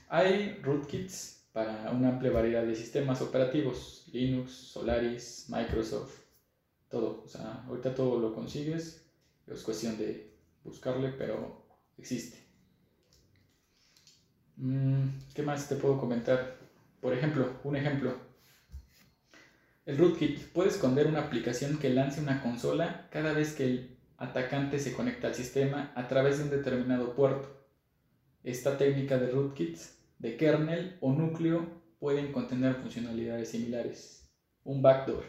Hay 0.09 0.59
rootkits 0.61 1.38
para 1.59 1.91
una 1.91 2.07
amplia 2.07 2.31
variedad 2.31 2.63
de 2.63 2.73
sistemas 2.73 3.21
operativos, 3.21 4.05
Linux, 4.13 4.51
Solaris, 4.51 5.47
Microsoft, 5.49 6.21
todo. 6.87 7.23
O 7.25 7.27
sea, 7.27 7.65
ahorita 7.67 7.93
todo 7.93 8.17
lo 8.17 8.33
consigues, 8.33 9.05
es 9.45 9.61
cuestión 9.63 9.97
de 9.97 10.37
buscarle, 10.63 11.09
pero 11.09 11.65
existe. 11.97 12.37
Mm, 14.55 15.09
¿Qué 15.33 15.43
más 15.43 15.67
te 15.67 15.75
puedo 15.75 15.99
comentar? 15.99 16.57
por 17.01 17.13
ejemplo, 17.13 17.59
un 17.65 17.75
ejemplo. 17.75 18.13
El 19.85 19.97
rootkit 19.97 20.53
puede 20.53 20.69
esconder 20.69 21.07
una 21.07 21.21
aplicación 21.21 21.77
que 21.77 21.89
lance 21.89 22.21
una 22.21 22.41
consola 22.41 23.09
cada 23.09 23.33
vez 23.33 23.53
que 23.53 23.65
el 23.65 23.97
atacante 24.17 24.79
se 24.79 24.93
conecta 24.93 25.27
al 25.27 25.35
sistema 25.35 25.91
a 25.95 26.07
través 26.07 26.37
de 26.37 26.43
un 26.45 26.49
determinado 26.51 27.15
puerto. 27.15 27.49
Esta 28.43 28.77
técnica 28.77 29.17
de 29.17 29.31
rootkits 29.31 29.98
de 30.19 30.37
kernel 30.37 30.97
o 31.01 31.11
núcleo 31.11 31.65
pueden 31.99 32.31
contener 32.31 32.75
funcionalidades 32.75 33.49
similares. 33.49 34.29
Un 34.63 34.81
backdoor 34.81 35.23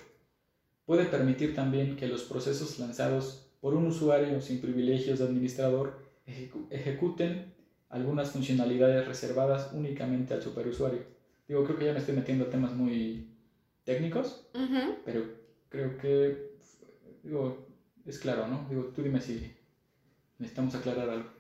puede 0.85 1.07
permitir 1.07 1.55
también 1.55 1.97
que 1.97 2.09
los 2.09 2.25
procesos 2.25 2.81
lanzados 2.81 3.47
por 3.61 3.75
un 3.75 3.87
usuario 3.87 4.41
sin 4.41 4.61
privilegios 4.61 5.21
de 5.21 5.25
administrador 5.27 6.03
ejecuten 6.27 7.55
algunas 7.89 8.31
funcionalidades 8.33 9.07
reservadas 9.07 9.71
únicamente 9.73 10.35
al 10.35 10.43
superusuario. 10.43 11.05
Digo, 11.47 11.65
creo 11.65 11.79
que 11.79 11.85
ya 11.85 11.93
me 11.93 11.99
estoy 11.99 12.15
metiendo 12.17 12.45
a 12.45 12.51
temas 12.51 12.73
muy 12.73 13.29
técnicos, 13.85 14.49
pero 15.05 15.25
creo 15.69 15.97
que 15.97 16.57
digo, 17.23 17.69
es 18.05 18.19
claro, 18.19 18.49
¿no? 18.49 18.67
Digo, 18.69 18.87
tú 18.87 19.03
dime 19.03 19.21
si 19.21 19.57
necesitamos 20.39 20.75
aclarar 20.75 21.09
algo. 21.11 21.31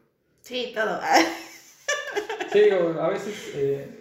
Sí, 0.42 0.72
todo. 0.74 1.00
sí, 2.52 2.60
digo, 2.60 3.00
a 3.00 3.08
veces 3.08 3.52
eh, 3.54 4.00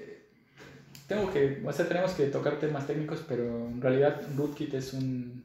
tengo 1.07 1.31
que, 1.31 1.61
o 1.65 1.73
sea, 1.73 1.87
tenemos 1.87 2.11
que 2.11 2.27
tocar 2.27 2.59
temas 2.59 2.85
técnicos, 2.85 3.23
pero 3.27 3.43
en 3.67 3.81
realidad 3.81 4.21
rootkit 4.35 4.73
es 4.73 4.93
un, 4.93 5.43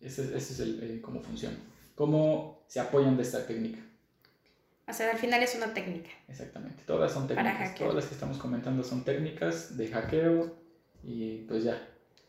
ese, 0.00 0.36
es 0.36 0.60
el, 0.60 0.82
eh, 0.82 1.00
cómo 1.00 1.20
funciona, 1.20 1.56
cómo 1.94 2.64
se 2.66 2.80
apoyan 2.80 3.16
de 3.16 3.22
esta 3.22 3.46
técnica. 3.46 3.78
O 4.86 4.92
sea, 4.92 5.12
al 5.12 5.18
final 5.18 5.42
es 5.42 5.54
una 5.54 5.72
técnica. 5.72 6.10
Exactamente, 6.28 6.82
todas 6.86 7.12
son 7.12 7.26
técnicas. 7.26 7.74
Todas 7.74 7.94
las 7.94 8.06
que 8.06 8.14
estamos 8.14 8.36
comentando 8.38 8.82
son 8.82 9.04
técnicas 9.04 9.76
de 9.76 9.88
hackeo 9.88 10.54
y 11.02 11.38
pues 11.48 11.64
ya, 11.64 11.80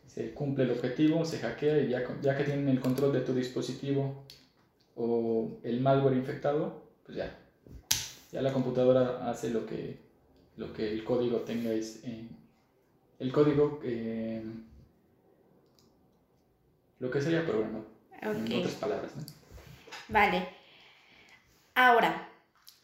se 0.06 0.32
cumple 0.32 0.64
el 0.64 0.70
objetivo, 0.70 1.24
se 1.24 1.38
hackea 1.38 1.78
y 1.80 1.88
ya, 1.88 2.02
ya 2.22 2.36
que 2.36 2.44
tienen 2.44 2.68
el 2.68 2.80
control 2.80 3.12
de 3.12 3.20
tu 3.20 3.34
dispositivo 3.34 4.24
o 4.94 5.58
el 5.62 5.80
malware 5.80 6.16
infectado, 6.16 6.82
pues 7.04 7.18
ya, 7.18 7.36
ya 8.32 8.40
la 8.40 8.52
computadora 8.52 9.28
hace 9.28 9.50
lo 9.50 9.66
que, 9.66 10.05
lo 10.56 10.72
que 10.72 10.90
el 10.92 11.04
código 11.04 11.40
tenga 11.40 11.72
es 11.72 12.00
eh, 12.04 12.28
el 13.18 13.32
código 13.32 13.80
eh, 13.84 14.42
lo 16.98 17.10
que 17.10 17.20
sería 17.20 17.44
programado 17.44 17.86
en 18.20 18.52
otras 18.52 18.74
palabras 18.74 19.16
¿no? 19.16 19.22
vale 20.08 20.48
ahora 21.74 22.26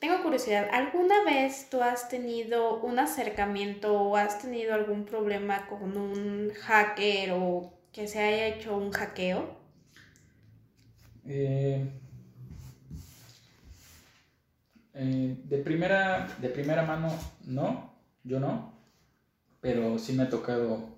tengo 0.02 0.20
curiosidad, 0.20 0.68
¿alguna 0.72 1.22
vez 1.22 1.70
tú 1.70 1.80
has 1.80 2.08
tenido 2.08 2.80
un 2.80 2.98
acercamiento 2.98 3.94
o 3.94 4.16
has 4.16 4.42
tenido 4.42 4.74
algún 4.74 5.04
problema 5.04 5.68
con 5.68 5.96
un 5.96 6.50
hacker 6.50 7.30
o 7.34 7.72
que 7.92 8.08
se 8.08 8.18
haya 8.18 8.48
hecho 8.48 8.76
un 8.76 8.90
hackeo? 8.90 9.56
Eh, 11.24 11.88
eh, 14.94 15.42
de, 15.44 15.58
primera, 15.58 16.28
de 16.40 16.48
primera 16.48 16.84
mano, 16.84 17.08
no, 17.44 17.94
yo 18.24 18.40
no, 18.40 18.74
pero 19.60 19.98
sí 19.98 20.12
me 20.12 20.24
ha 20.24 20.30
tocado 20.30 20.96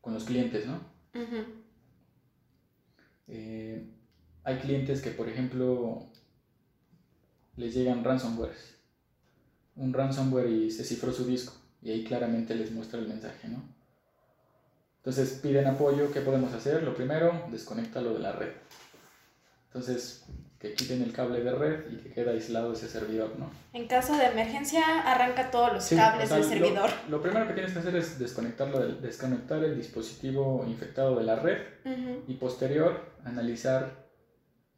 con 0.00 0.14
los 0.14 0.24
clientes, 0.24 0.66
¿no? 0.66 0.80
Eh, 3.28 3.90
hay 4.44 4.58
clientes 4.58 5.02
que, 5.02 5.10
por 5.10 5.28
ejemplo, 5.28 6.06
les 7.56 7.74
llegan 7.74 8.04
ransomwares. 8.04 8.76
Un 9.74 9.92
ransomware 9.92 10.48
y 10.48 10.70
se 10.70 10.84
cifró 10.84 11.12
su 11.12 11.24
disco 11.24 11.54
y 11.82 11.90
ahí 11.90 12.04
claramente 12.04 12.54
les 12.54 12.70
muestra 12.70 12.98
el 12.98 13.08
mensaje, 13.08 13.48
¿no? 13.48 13.62
Entonces 14.98 15.38
piden 15.40 15.66
apoyo, 15.66 16.12
¿qué 16.12 16.20
podemos 16.20 16.52
hacer? 16.52 16.82
Lo 16.82 16.94
primero, 16.94 17.46
desconectarlo 17.50 18.14
de 18.14 18.18
la 18.20 18.32
red. 18.32 18.52
Entonces, 19.66 20.24
que 20.58 20.72
quiten 20.72 21.02
el 21.02 21.12
cable 21.12 21.42
de 21.42 21.52
red 21.52 21.92
y 21.92 21.96
que 21.96 22.12
quede 22.12 22.30
aislado 22.30 22.72
ese 22.72 22.88
servidor, 22.88 23.38
¿no? 23.38 23.50
En 23.72 23.86
caso 23.86 24.16
de 24.16 24.24
emergencia, 24.24 25.02
arranca 25.02 25.50
todos 25.50 25.72
los 25.72 25.88
cables 25.90 26.30
del 26.30 26.44
servidor. 26.44 26.90
Lo, 27.08 27.20
primero 27.20 27.46
que 27.46 27.52
tienes 27.52 27.72
que 27.72 27.78
hacer 27.80 27.96
es 27.96 28.18
desconectarlo 28.18 28.80
desconectar 28.94 29.62
el 29.62 29.76
dispositivo 29.76 30.64
infectado 30.66 31.16
de 31.16 31.24
la 31.24 31.36
red 31.36 31.58
y 32.26 32.34
posterior 32.34 33.14
analizar 33.24 34.06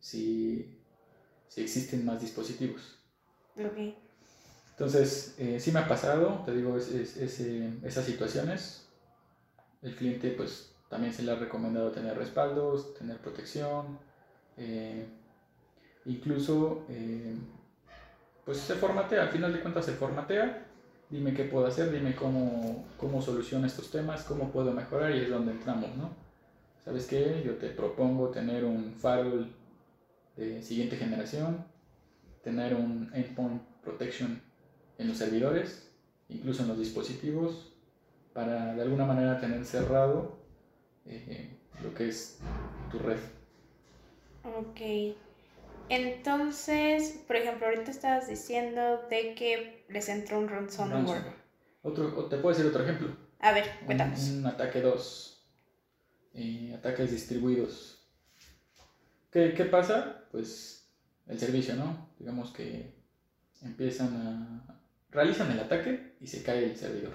si 0.00 0.78
si 1.48 1.62
existen 1.62 2.04
más 2.04 2.20
dispositivos. 2.20 2.98
Entonces, 4.70 5.34
eh, 5.38 5.58
sí 5.58 5.72
me 5.72 5.80
ha 5.80 5.88
pasado, 5.88 6.42
te 6.44 6.54
digo, 6.54 6.76
es, 6.76 6.90
eh, 6.92 7.72
esas 7.82 8.04
situaciones. 8.04 8.86
El 9.82 9.96
cliente 9.96 10.30
pues 10.30 10.72
también 10.88 11.12
se 11.12 11.22
le 11.22 11.32
ha 11.32 11.36
recomendado 11.36 11.90
tener 11.90 12.16
respaldos, 12.16 12.94
tener 12.94 13.18
protección, 13.18 13.98
eh, 14.56 15.06
incluso 16.08 16.84
pues 18.44 18.58
se 18.58 18.74
formatea, 18.74 19.22
al 19.22 19.28
final 19.28 19.52
de 19.52 19.60
cuentas 19.60 19.84
se 19.84 19.92
formatea, 19.92 20.66
dime 21.10 21.34
qué 21.34 21.44
puedo 21.44 21.66
hacer, 21.66 21.92
dime 21.92 22.14
cómo, 22.14 22.86
cómo 22.96 23.20
soluciono 23.20 23.66
estos 23.66 23.90
temas, 23.90 24.24
cómo 24.24 24.50
puedo 24.50 24.72
mejorar 24.72 25.14
y 25.14 25.20
es 25.20 25.30
donde 25.30 25.52
entramos, 25.52 25.94
¿no? 25.96 26.10
¿Sabes 26.82 27.06
qué? 27.06 27.42
Yo 27.44 27.56
te 27.56 27.68
propongo 27.68 28.30
tener 28.30 28.64
un 28.64 28.94
firewall 28.94 29.52
de 30.36 30.62
siguiente 30.62 30.96
generación, 30.96 31.66
tener 32.42 32.74
un 32.74 33.10
endpoint 33.12 33.60
protection 33.82 34.40
en 34.96 35.08
los 35.08 35.18
servidores, 35.18 35.92
incluso 36.30 36.62
en 36.62 36.68
los 36.68 36.78
dispositivos, 36.78 37.72
para 38.32 38.74
de 38.74 38.80
alguna 38.80 39.04
manera 39.04 39.38
tener 39.40 39.64
cerrado 39.66 40.38
eh, 41.04 41.50
lo 41.82 41.92
que 41.92 42.08
es 42.08 42.38
tu 42.90 42.98
red. 42.98 43.18
Ok. 44.56 44.80
Entonces, 45.88 47.22
por 47.26 47.36
ejemplo, 47.36 47.66
ahorita 47.66 47.90
estabas 47.90 48.28
diciendo 48.28 49.06
de 49.08 49.34
que 49.34 49.84
les 49.88 50.08
entró 50.08 50.38
un 50.38 50.48
ransomware. 50.48 51.34
Otro, 51.82 52.26
te 52.26 52.36
puedo 52.36 52.54
decir 52.54 52.66
otro 52.66 52.82
ejemplo. 52.82 53.16
A 53.40 53.52
ver, 53.52 53.64
cuéntanos. 53.86 54.28
Un, 54.30 54.46
ataque 54.46 54.80
2. 54.80 55.46
Eh, 56.34 56.74
ataques 56.76 57.10
distribuidos. 57.10 58.06
¿Qué, 59.30 59.54
¿Qué, 59.54 59.64
pasa? 59.64 60.24
Pues 60.30 60.88
el 61.26 61.38
servicio, 61.38 61.76
¿no? 61.76 62.10
Digamos 62.18 62.52
que 62.52 62.94
empiezan 63.62 64.16
a... 64.16 64.82
realizan 65.10 65.50
el 65.50 65.60
ataque 65.60 66.16
y 66.20 66.26
se 66.26 66.42
cae 66.42 66.64
el 66.64 66.76
servidor. 66.76 67.14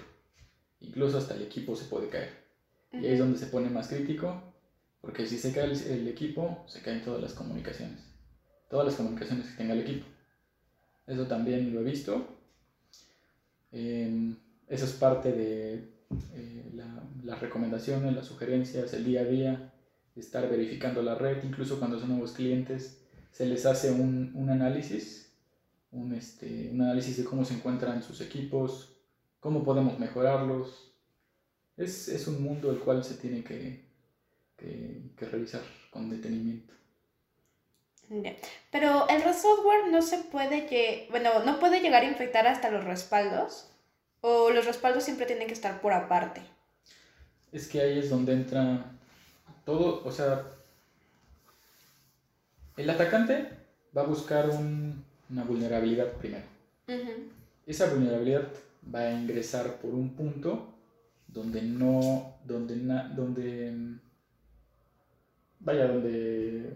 Incluso 0.80 1.18
hasta 1.18 1.36
el 1.36 1.44
equipo 1.44 1.76
se 1.76 1.86
puede 1.86 2.10
caer. 2.10 2.44
Y 2.92 2.98
ahí 2.98 3.14
es 3.14 3.20
donde 3.20 3.40
se 3.40 3.48
pone 3.48 3.70
más 3.70 3.88
crítico, 3.88 4.54
porque 5.02 5.26
si 5.26 5.38
se 5.38 5.52
cae 5.52 5.72
el, 5.72 6.08
equipo, 6.08 6.64
se 6.68 6.82
caen 6.82 7.04
todas 7.04 7.22
las 7.22 7.34
comunicaciones. 7.34 8.13
Todas 8.70 8.88
las 8.88 8.96
comunicaciones 8.96 9.48
que 9.48 9.58
tenga 9.58 9.74
el 9.74 9.82
equipo. 9.82 10.06
Eso 11.08 11.28
también 11.28 11.74
lo 11.74 11.82
he 11.82 11.84
visto. 11.84 12.28
Em, 13.72 14.36
eso 14.68 14.86
es 14.86 14.94
parte 14.94 15.32
de 15.32 15.74
eh, 16.34 16.72
las 17.24 17.42
recomendaciones, 17.42 18.16
las 18.16 18.28
sugerencias, 18.28 18.94
el 18.94 19.06
día 19.06 19.22
a 19.22 19.26
día 19.26 19.74
estar 20.16 20.50
verificando 20.50 21.02
la 21.02 21.16
red, 21.16 21.44
incluso 21.44 21.80
cuando 21.80 22.00
son 22.00 22.10
nuevos 22.10 22.34
clientes, 22.34 23.02
se 23.32 23.46
les 23.46 23.66
hace 23.66 23.92
un, 23.92 24.32
un 24.36 24.50
análisis, 24.50 25.32
un, 25.92 26.14
este, 26.14 26.70
un 26.72 26.82
análisis 26.82 27.18
de 27.18 27.24
cómo 27.24 27.44
se 27.46 27.56
encuentran 27.56 28.04
sus 28.04 28.22
equipos, 28.22 28.96
cómo 29.40 29.64
podemos 29.64 29.98
mejorarlos. 30.00 30.94
Es, 31.78 32.08
es 32.08 32.28
un 32.28 32.44
mundo 32.44 32.70
el 32.72 32.80
cual 32.80 33.04
se 33.04 33.16
tiene 33.16 33.44
que, 33.44 33.86
que, 34.56 35.02
que 35.18 35.26
revisar 35.26 35.64
con 35.90 36.10
detenimiento. 36.10 36.74
Pero 38.72 39.08
el 39.10 39.22
software 39.34 39.88
no 39.90 40.02
se 40.02 40.18
puede, 40.20 41.08
bueno, 41.10 41.44
no 41.44 41.60
puede 41.60 41.80
llegar 41.80 42.04
a 42.04 42.08
infectar 42.08 42.48
hasta 42.48 42.70
los 42.70 42.84
respaldos, 42.84 43.70
o 44.22 44.50
los 44.52 44.66
respaldos 44.66 45.04
siempre 45.04 45.26
tienen 45.26 45.48
que 45.48 45.54
estar 45.54 45.82
por 45.82 45.94
aparte. 45.94 46.42
Es 47.52 47.68
que 47.68 47.82
ahí 47.82 48.00
es 48.00 48.10
donde 48.10 48.34
entra 48.34 48.86
todo, 49.66 50.02
o 50.06 50.12
sea, 50.12 50.44
el 52.78 52.90
atacante 52.90 53.50
va 53.96 54.02
a 54.02 54.08
buscar 54.08 54.50
una 54.50 55.44
vulnerabilidad 55.44 56.14
primero. 56.14 56.46
Esa 57.66 57.90
vulnerabilidad 57.90 58.48
va 58.94 59.00
a 59.00 59.12
ingresar 59.12 59.78
por 59.78 59.94
un 59.94 60.16
punto 60.16 60.74
donde 61.28 61.62
no, 61.62 62.36
donde, 62.44 62.76
donde, 63.16 64.00
vaya, 65.60 65.88
donde 65.88 66.74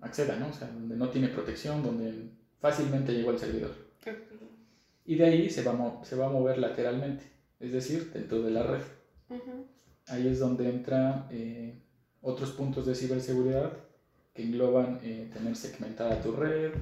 acceda, 0.00 0.36
¿no? 0.36 0.48
O 0.48 0.52
sea, 0.52 0.68
donde 0.68 0.96
no 0.96 1.08
tiene 1.10 1.28
protección, 1.28 1.82
donde 1.82 2.30
fácilmente 2.60 3.12
llegó 3.12 3.30
al 3.30 3.38
servidor. 3.38 3.74
Y 5.04 5.16
de 5.16 5.24
ahí 5.24 5.50
se 5.50 5.62
va, 5.62 5.72
a 5.72 6.04
se 6.04 6.16
va 6.16 6.26
a 6.26 6.30
mover 6.30 6.58
lateralmente, 6.58 7.24
es 7.58 7.72
decir, 7.72 8.12
dentro 8.12 8.42
de 8.42 8.50
la 8.50 8.62
red. 8.62 8.82
Ahí 10.08 10.26
es 10.26 10.38
donde 10.38 10.68
entra 10.68 11.28
eh, 11.30 11.80
otros 12.20 12.50
puntos 12.52 12.86
de 12.86 12.94
ciberseguridad 12.94 13.72
que 14.34 14.42
engloban 14.42 15.00
eh, 15.02 15.30
tener 15.32 15.56
segmentada 15.56 16.20
tu 16.20 16.32
red, 16.32 16.72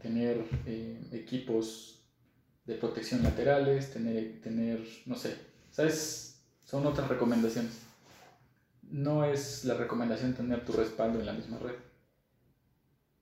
tener 0.00 0.44
eh, 0.66 1.00
equipos 1.12 2.02
de 2.66 2.74
protección 2.74 3.22
laterales, 3.22 3.92
tener, 3.92 4.40
tener, 4.40 4.80
no 5.06 5.16
sé, 5.16 5.36
¿Sabes? 5.74 6.40
Son 6.62 6.86
otras 6.86 7.08
recomendaciones. 7.08 7.80
No 8.82 9.24
es 9.24 9.64
la 9.64 9.74
recomendación 9.74 10.32
tener 10.32 10.64
tu 10.64 10.72
respaldo 10.72 11.18
en 11.18 11.26
la 11.26 11.32
misma 11.32 11.58
red. 11.58 11.74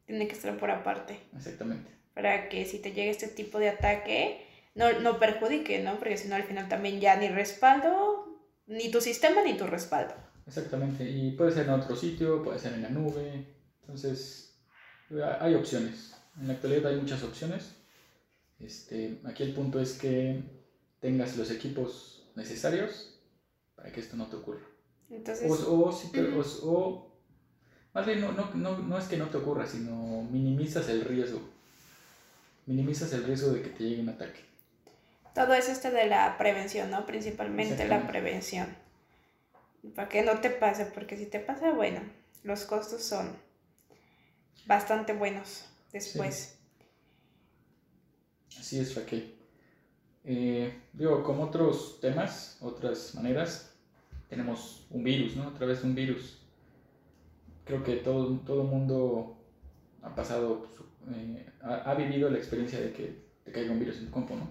Tiene 0.07 0.27
que 0.29 0.35
estar 0.35 0.57
por 0.59 0.71
aparte. 0.71 1.21
Exactamente. 1.37 1.91
Para 2.15 2.49
que 2.49 2.65
si 2.67 2.79
te 2.79 2.93
llega 2.93 3.11
este 3.11 3.29
tipo 3.29 3.59
de 3.59 3.69
ataque, 3.71 4.47
no, 4.75 5.01
no 5.01 5.19
perjudique, 5.19 5.83
¿no? 5.83 5.99
Porque 5.99 6.17
si 6.19 6.29
no, 6.29 6.35
al 6.37 6.43
final 6.45 6.69
también 6.69 7.01
ya 7.01 7.17
ni 7.17 7.29
respaldo, 7.29 8.39
ni 8.67 8.91
tu 8.91 9.01
sistema 9.01 9.43
ni 9.43 9.55
tu 9.57 9.67
respaldo. 9.67 10.15
Exactamente. 10.47 11.09
Y 11.09 11.31
puede 11.33 11.53
ser 11.53 11.65
en 11.67 11.71
otro 11.75 11.95
sitio, 11.97 12.43
puede 12.43 12.59
ser 12.59 12.75
en 12.75 12.83
la 12.83 12.89
nube. 12.91 13.47
Entonces, 13.83 14.59
hay 15.41 15.55
opciones. 15.55 16.15
En 16.39 16.49
la 16.49 16.55
actualidad 16.55 16.93
hay 16.93 17.01
muchas 17.01 17.23
opciones. 17.23 17.75
Este, 18.59 19.21
aquí 19.25 19.43
el 19.43 19.55
punto 19.55 19.81
es 19.81 19.95
que 19.99 20.43
tengas 21.01 21.37
los 21.37 21.51
equipos 21.51 22.31
necesarios 22.37 23.19
para 23.75 23.91
que 23.93 24.01
esto 24.01 24.17
no 24.17 24.27
te 24.29 24.37
ocurra. 24.37 24.61
Entonces, 25.11 25.51
O, 25.51 25.85
o, 25.89 25.93
si 25.93 26.11
te- 26.13 26.23
o- 26.23 26.41
o- 26.71 27.12
más 27.95 28.07
bien, 28.07 28.20
no, 28.20 28.32
no, 28.32 28.51
no, 28.55 28.78
no 28.78 28.99
es 28.99 29.05
que 29.07 29.16
no 29.16 29.28
te 29.28 29.36
ocurra, 29.36 29.66
sino 29.66 30.22
minimizas 30.30 30.88
el 30.88 31.05
riesgo. 31.05 31.40
Minimizas 32.66 33.12
el 33.12 33.24
riesgo 33.24 33.51
de 33.53 33.62
que 33.62 33.70
te 33.70 33.84
llegue 33.84 34.03
un 34.03 34.09
ataque. 34.09 34.40
todo 35.34 35.53
es 35.55 35.68
este 35.68 35.90
de 35.90 36.07
la 36.07 36.38
prevención, 36.38 36.90
¿no? 36.90 37.05
Principalmente 37.07 37.86
la 37.86 38.07
prevención. 38.07 38.68
Para 39.95 40.09
que 40.09 40.22
no 40.22 40.40
te 40.40 40.51
pase, 40.51 40.86
porque 40.86 41.16
si 41.16 41.26
te 41.26 41.40
pasa, 41.40 41.72
bueno, 41.72 42.01
los 42.45 42.64
costos 42.64 43.03
son 43.03 43.36
bastante 44.66 45.12
buenos 45.12 45.64
después. 45.93 46.57
Así 48.59 48.78
es, 48.78 48.95
Raquel. 48.95 49.34
Eh, 50.24 50.80
digo, 50.93 51.22
como 51.24 51.45
otros 51.45 52.01
temas, 52.01 52.59
otras 52.61 53.14
maneras, 53.14 53.72
tenemos 54.28 54.86
un 54.90 55.03
virus, 55.03 55.36
¿no? 55.36 55.49
Otra 55.49 55.66
vez 55.66 55.82
un 55.82 55.95
virus. 55.95 56.41
Creo 57.65 57.83
que 57.85 57.97
todo 57.97 58.39
todo 58.39 58.65
mundo 58.65 59.37
ha 60.03 60.15
pasado, 60.15 60.67
su- 60.77 60.85
eh, 61.15 61.47
ha, 61.63 61.91
ha 61.91 61.95
vivido 61.95 62.29
la 62.31 62.39
experiencia 62.39 62.81
de 62.81 62.93
que 62.93 63.23
te 63.45 63.53
caiga 63.53 63.73
un 63.73 63.79
virus 63.79 63.99
en 63.99 64.07
tu 64.07 64.11
compu, 64.11 64.35
¿no? 64.35 64.51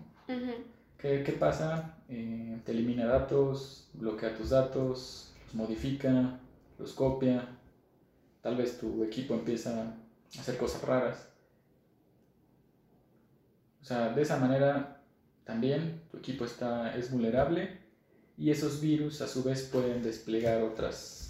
¿Qué, 0.97 1.23
qué 1.23 1.31
pasa? 1.33 1.95
Eh, 2.09 2.61
te 2.65 2.71
elimina 2.71 3.05
datos, 3.05 3.89
bloquea 3.93 4.33
tus 4.35 4.49
datos, 4.51 5.33
los 5.45 5.55
modifica, 5.55 6.39
los 6.79 6.93
copia. 6.93 7.49
Tal 8.41 8.55
vez 8.55 8.77
tu 8.77 9.03
equipo 9.03 9.33
empieza 9.33 9.81
a 9.81 10.39
hacer 10.39 10.57
cosas 10.57 10.81
raras. 10.83 11.27
O 13.81 13.83
sea, 13.85 14.09
de 14.13 14.21
esa 14.21 14.37
manera 14.37 15.01
también 15.43 16.01
tu 16.11 16.17
equipo 16.17 16.45
está, 16.45 16.95
es 16.95 17.11
vulnerable 17.11 17.79
y 18.37 18.51
esos 18.51 18.79
virus 18.79 19.21
a 19.21 19.27
su 19.27 19.43
vez 19.43 19.63
pueden 19.63 20.01
desplegar 20.03 20.61
otras, 20.63 21.20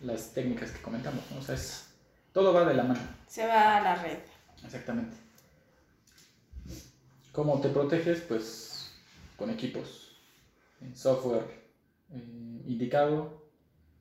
las 0.00 0.32
técnicas 0.32 0.70
que 0.70 0.82
comentamos. 0.82 1.22
¿no? 1.30 1.38
O 1.38 1.42
sea, 1.42 1.54
es- 1.54 1.86
todo 2.32 2.52
va 2.52 2.64
de 2.64 2.74
la 2.74 2.84
mano. 2.84 3.00
Se 3.26 3.46
va 3.46 3.76
a 3.78 3.80
la 3.82 3.94
red. 3.96 4.18
Exactamente. 4.64 5.16
¿Cómo 7.32 7.60
te 7.60 7.68
proteges? 7.68 8.20
Pues 8.20 8.92
con 9.36 9.50
equipos, 9.50 10.16
en 10.80 10.96
software 10.96 11.44
eh, 12.12 12.62
indicado, 12.66 13.50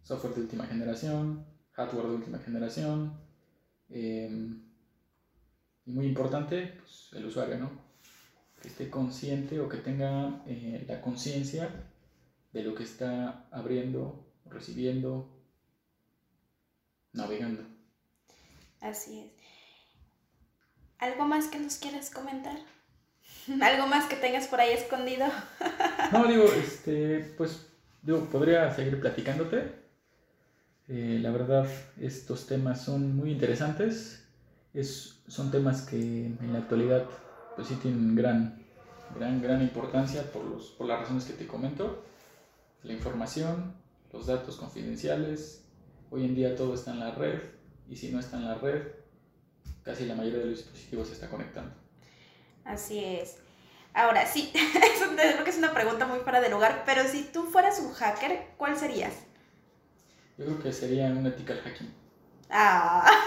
software 0.03 0.35
de 0.35 0.41
última 0.41 0.65
generación, 0.67 1.45
hardware 1.71 2.07
de 2.09 2.15
última 2.15 2.37
generación, 2.39 3.17
eh, 3.89 4.29
y 5.85 5.91
muy 5.91 6.05
importante, 6.07 6.77
pues, 6.79 7.09
el 7.13 7.25
usuario, 7.25 7.57
¿no? 7.57 7.71
Que 8.61 8.67
esté 8.67 8.89
consciente 8.89 9.59
o 9.59 9.67
que 9.67 9.77
tenga 9.77 10.43
eh, 10.47 10.85
la 10.87 11.01
conciencia 11.01 11.69
de 12.53 12.63
lo 12.63 12.75
que 12.75 12.83
está 12.83 13.47
abriendo, 13.51 14.31
recibiendo, 14.45 15.32
navegando. 17.13 17.63
Así 18.81 19.19
es. 19.19 19.31
¿Algo 20.99 21.25
más 21.25 21.47
que 21.47 21.59
nos 21.59 21.75
quieras 21.75 22.09
comentar? 22.09 22.57
¿Algo 23.61 23.87
más 23.87 24.05
que 24.05 24.15
tengas 24.15 24.47
por 24.47 24.59
ahí 24.59 24.73
escondido? 24.73 25.25
No, 26.11 26.27
digo, 26.27 26.43
este, 26.45 27.33
pues, 27.37 27.65
yo 28.03 28.25
podría 28.25 28.71
seguir 28.71 28.99
platicándote. 28.99 29.73
Eh, 30.87 31.17
la 31.21 31.31
verdad, 31.31 31.67
estos 31.99 32.45
temas 32.45 32.83
son 32.83 33.15
muy 33.15 33.31
interesantes. 33.31 34.23
Es, 34.75 35.21
son 35.27 35.49
temas 35.49 35.81
que 35.81 35.97
en 35.97 36.53
la 36.53 36.59
actualidad, 36.59 37.05
pues 37.55 37.67
sí 37.69 37.75
tienen 37.75 38.15
gran, 38.15 38.63
gran, 39.15 39.41
gran 39.41 39.61
importancia 39.63 40.23
por, 40.31 40.43
los, 40.43 40.67
por 40.71 40.85
las 40.87 40.99
razones 40.99 41.25
que 41.25 41.33
te 41.33 41.47
comento. 41.47 42.03
La 42.83 42.93
información, 42.93 43.73
los 44.11 44.27
datos 44.27 44.57
confidenciales. 44.57 45.62
Hoy 46.13 46.25
en 46.25 46.35
día 46.35 46.55
todo 46.55 46.75
está 46.75 46.91
en 46.91 46.99
la 46.99 47.09
red 47.09 47.39
y 47.89 47.95
si 47.95 48.11
no 48.11 48.19
está 48.19 48.37
en 48.37 48.45
la 48.45 48.53
red, 48.53 48.83
casi 49.81 50.05
la 50.05 50.13
mayoría 50.13 50.41
de 50.41 50.45
los 50.45 50.57
dispositivos 50.59 51.07
se 51.07 51.15
está 51.15 51.27
conectando. 51.27 51.73
Así 52.63 53.03
es. 53.03 53.37
Ahora, 53.95 54.23
sí, 54.27 54.53
creo 55.17 55.43
que 55.43 55.49
es 55.49 55.57
una 55.57 55.73
pregunta 55.73 56.05
muy 56.05 56.19
fuera 56.19 56.39
de 56.39 56.49
lugar, 56.51 56.83
pero 56.85 57.03
si 57.05 57.23
tú 57.23 57.45
fueras 57.45 57.79
un 57.79 57.91
hacker, 57.93 58.49
¿cuál 58.57 58.77
serías? 58.77 59.13
Yo 60.37 60.45
creo 60.45 60.61
que 60.61 60.71
sería 60.71 61.07
un 61.07 61.25
ethical 61.25 61.59
hacking. 61.63 61.91
Ah. 62.51 63.09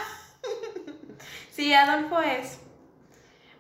Sí, 1.51 1.72
Adolfo 1.72 2.20
es 2.20 2.59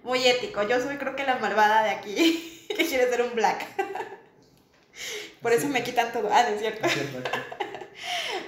muy 0.04 0.24
ético. 0.24 0.62
Yo 0.68 0.78
soy 0.80 0.98
creo 0.98 1.16
que 1.16 1.24
la 1.24 1.38
malvada 1.38 1.82
de 1.82 1.90
aquí, 1.90 2.66
que 2.68 2.86
quiere 2.86 3.08
ser 3.08 3.22
un 3.22 3.34
black. 3.34 3.66
Por 5.40 5.52
eso 5.52 5.66
me 5.68 5.82
quitan 5.82 6.12
todo. 6.12 6.28
Ah, 6.30 6.42
no 6.42 6.50
es 6.50 6.60
cierto. 6.60 6.86
Es. 6.86 6.94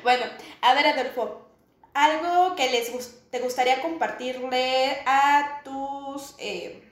Bueno, 0.02 0.24
a 0.62 0.74
ver, 0.74 0.86
Adolfo, 0.86 1.46
algo 1.94 2.54
que 2.56 2.70
les 2.70 2.92
gus- 2.92 3.14
te 3.30 3.40
gustaría 3.40 3.80
compartirle 3.82 4.98
a 5.06 5.60
tus 5.64 6.34
eh, 6.38 6.82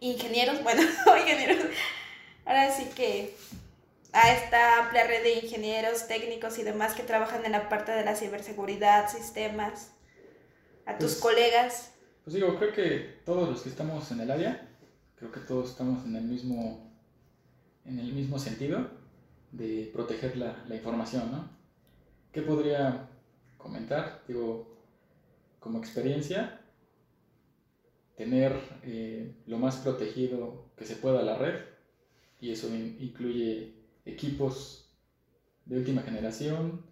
ingenieros, 0.00 0.62
bueno, 0.64 0.82
no 1.06 1.16
ingenieros, 1.16 1.66
ahora 2.44 2.70
sí 2.72 2.84
que 2.94 3.34
a 4.12 4.32
esta 4.32 4.84
amplia 4.84 5.06
red 5.06 5.22
de 5.22 5.34
ingenieros, 5.40 6.06
técnicos 6.08 6.58
y 6.58 6.62
demás 6.62 6.94
que 6.94 7.02
trabajan 7.02 7.44
en 7.44 7.52
la 7.52 7.68
parte 7.68 7.92
de 7.92 8.04
la 8.04 8.16
ciberseguridad, 8.16 9.10
sistemas, 9.10 9.90
a 10.86 10.96
tus 10.98 11.12
Pues- 11.14 11.20
colegas. 11.22 11.92
Pues 12.24 12.34
digo, 12.34 12.56
creo 12.58 12.72
que 12.72 13.20
todos 13.24 13.48
los 13.48 13.62
que 13.62 13.68
estamos 13.68 14.10
en 14.10 14.20
el 14.20 14.30
área, 14.32 14.68
creo 15.16 15.30
que 15.30 15.38
todos 15.40 15.70
estamos 15.70 16.04
en 16.06 16.16
el 16.16 16.24
mismo, 16.24 16.90
en 17.84 18.00
el 18.00 18.12
mismo 18.12 18.38
sentido 18.40 18.90
de 19.52 19.88
proteger 19.92 20.36
la, 20.36 20.56
la 20.66 20.74
información, 20.74 21.30
¿no? 21.30 21.55
¿Qué 22.36 22.42
podría 22.42 23.08
comentar? 23.56 24.22
Digo, 24.28 24.68
como 25.58 25.78
experiencia, 25.78 26.60
tener 28.14 28.52
eh, 28.82 29.32
lo 29.46 29.56
más 29.56 29.78
protegido 29.78 30.52
que 30.76 30.84
se 30.84 30.96
pueda 30.96 31.22
la 31.22 31.38
red, 31.38 31.54
y 32.38 32.50
eso 32.50 32.68
in- 32.74 32.94
incluye 33.00 33.72
equipos 34.04 34.84
de 35.64 35.78
última 35.78 36.02
generación, 36.02 36.82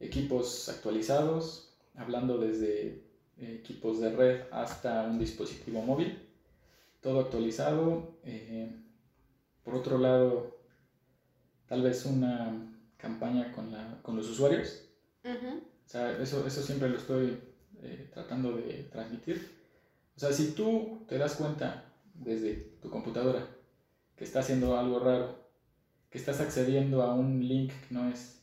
equipos 0.00 0.68
actualizados, 0.68 1.72
hablando 1.94 2.40
desde 2.40 3.04
equipos 3.38 4.00
de 4.00 4.10
red 4.10 4.40
hasta 4.50 5.04
un 5.04 5.16
dispositivo 5.16 5.80
móvil, 5.82 6.28
todo 7.00 7.20
actualizado. 7.20 8.16
eh, 8.24 8.68
por 9.62 9.76
otro 9.76 9.96
lado, 9.98 10.56
tal 11.68 11.82
vez 11.82 12.04
una 12.04 12.71
campaña 13.02 13.52
con, 13.52 13.72
la, 13.72 14.00
con 14.02 14.16
los 14.16 14.28
usuarios. 14.30 14.88
O 15.86 15.88
sea, 15.92 16.16
eso, 16.22 16.46
eso 16.46 16.62
siempre 16.62 16.88
lo 16.88 16.96
estoy 16.96 17.38
eh, 17.82 18.08
tratando 18.14 18.56
de 18.56 18.88
transmitir. 18.92 19.50
O 20.16 20.20
sea, 20.20 20.32
si 20.32 20.52
tú 20.52 21.04
te 21.08 21.18
das 21.18 21.34
cuenta 21.34 21.92
desde 22.14 22.54
tu 22.80 22.88
computadora 22.88 23.44
que 24.16 24.24
está 24.24 24.38
haciendo 24.40 24.78
algo 24.78 25.00
raro, 25.00 25.42
que 26.10 26.18
estás 26.18 26.40
accediendo 26.40 27.02
a 27.02 27.14
un 27.14 27.46
link 27.46 27.72
que 27.88 27.94
no 27.94 28.08
es, 28.08 28.40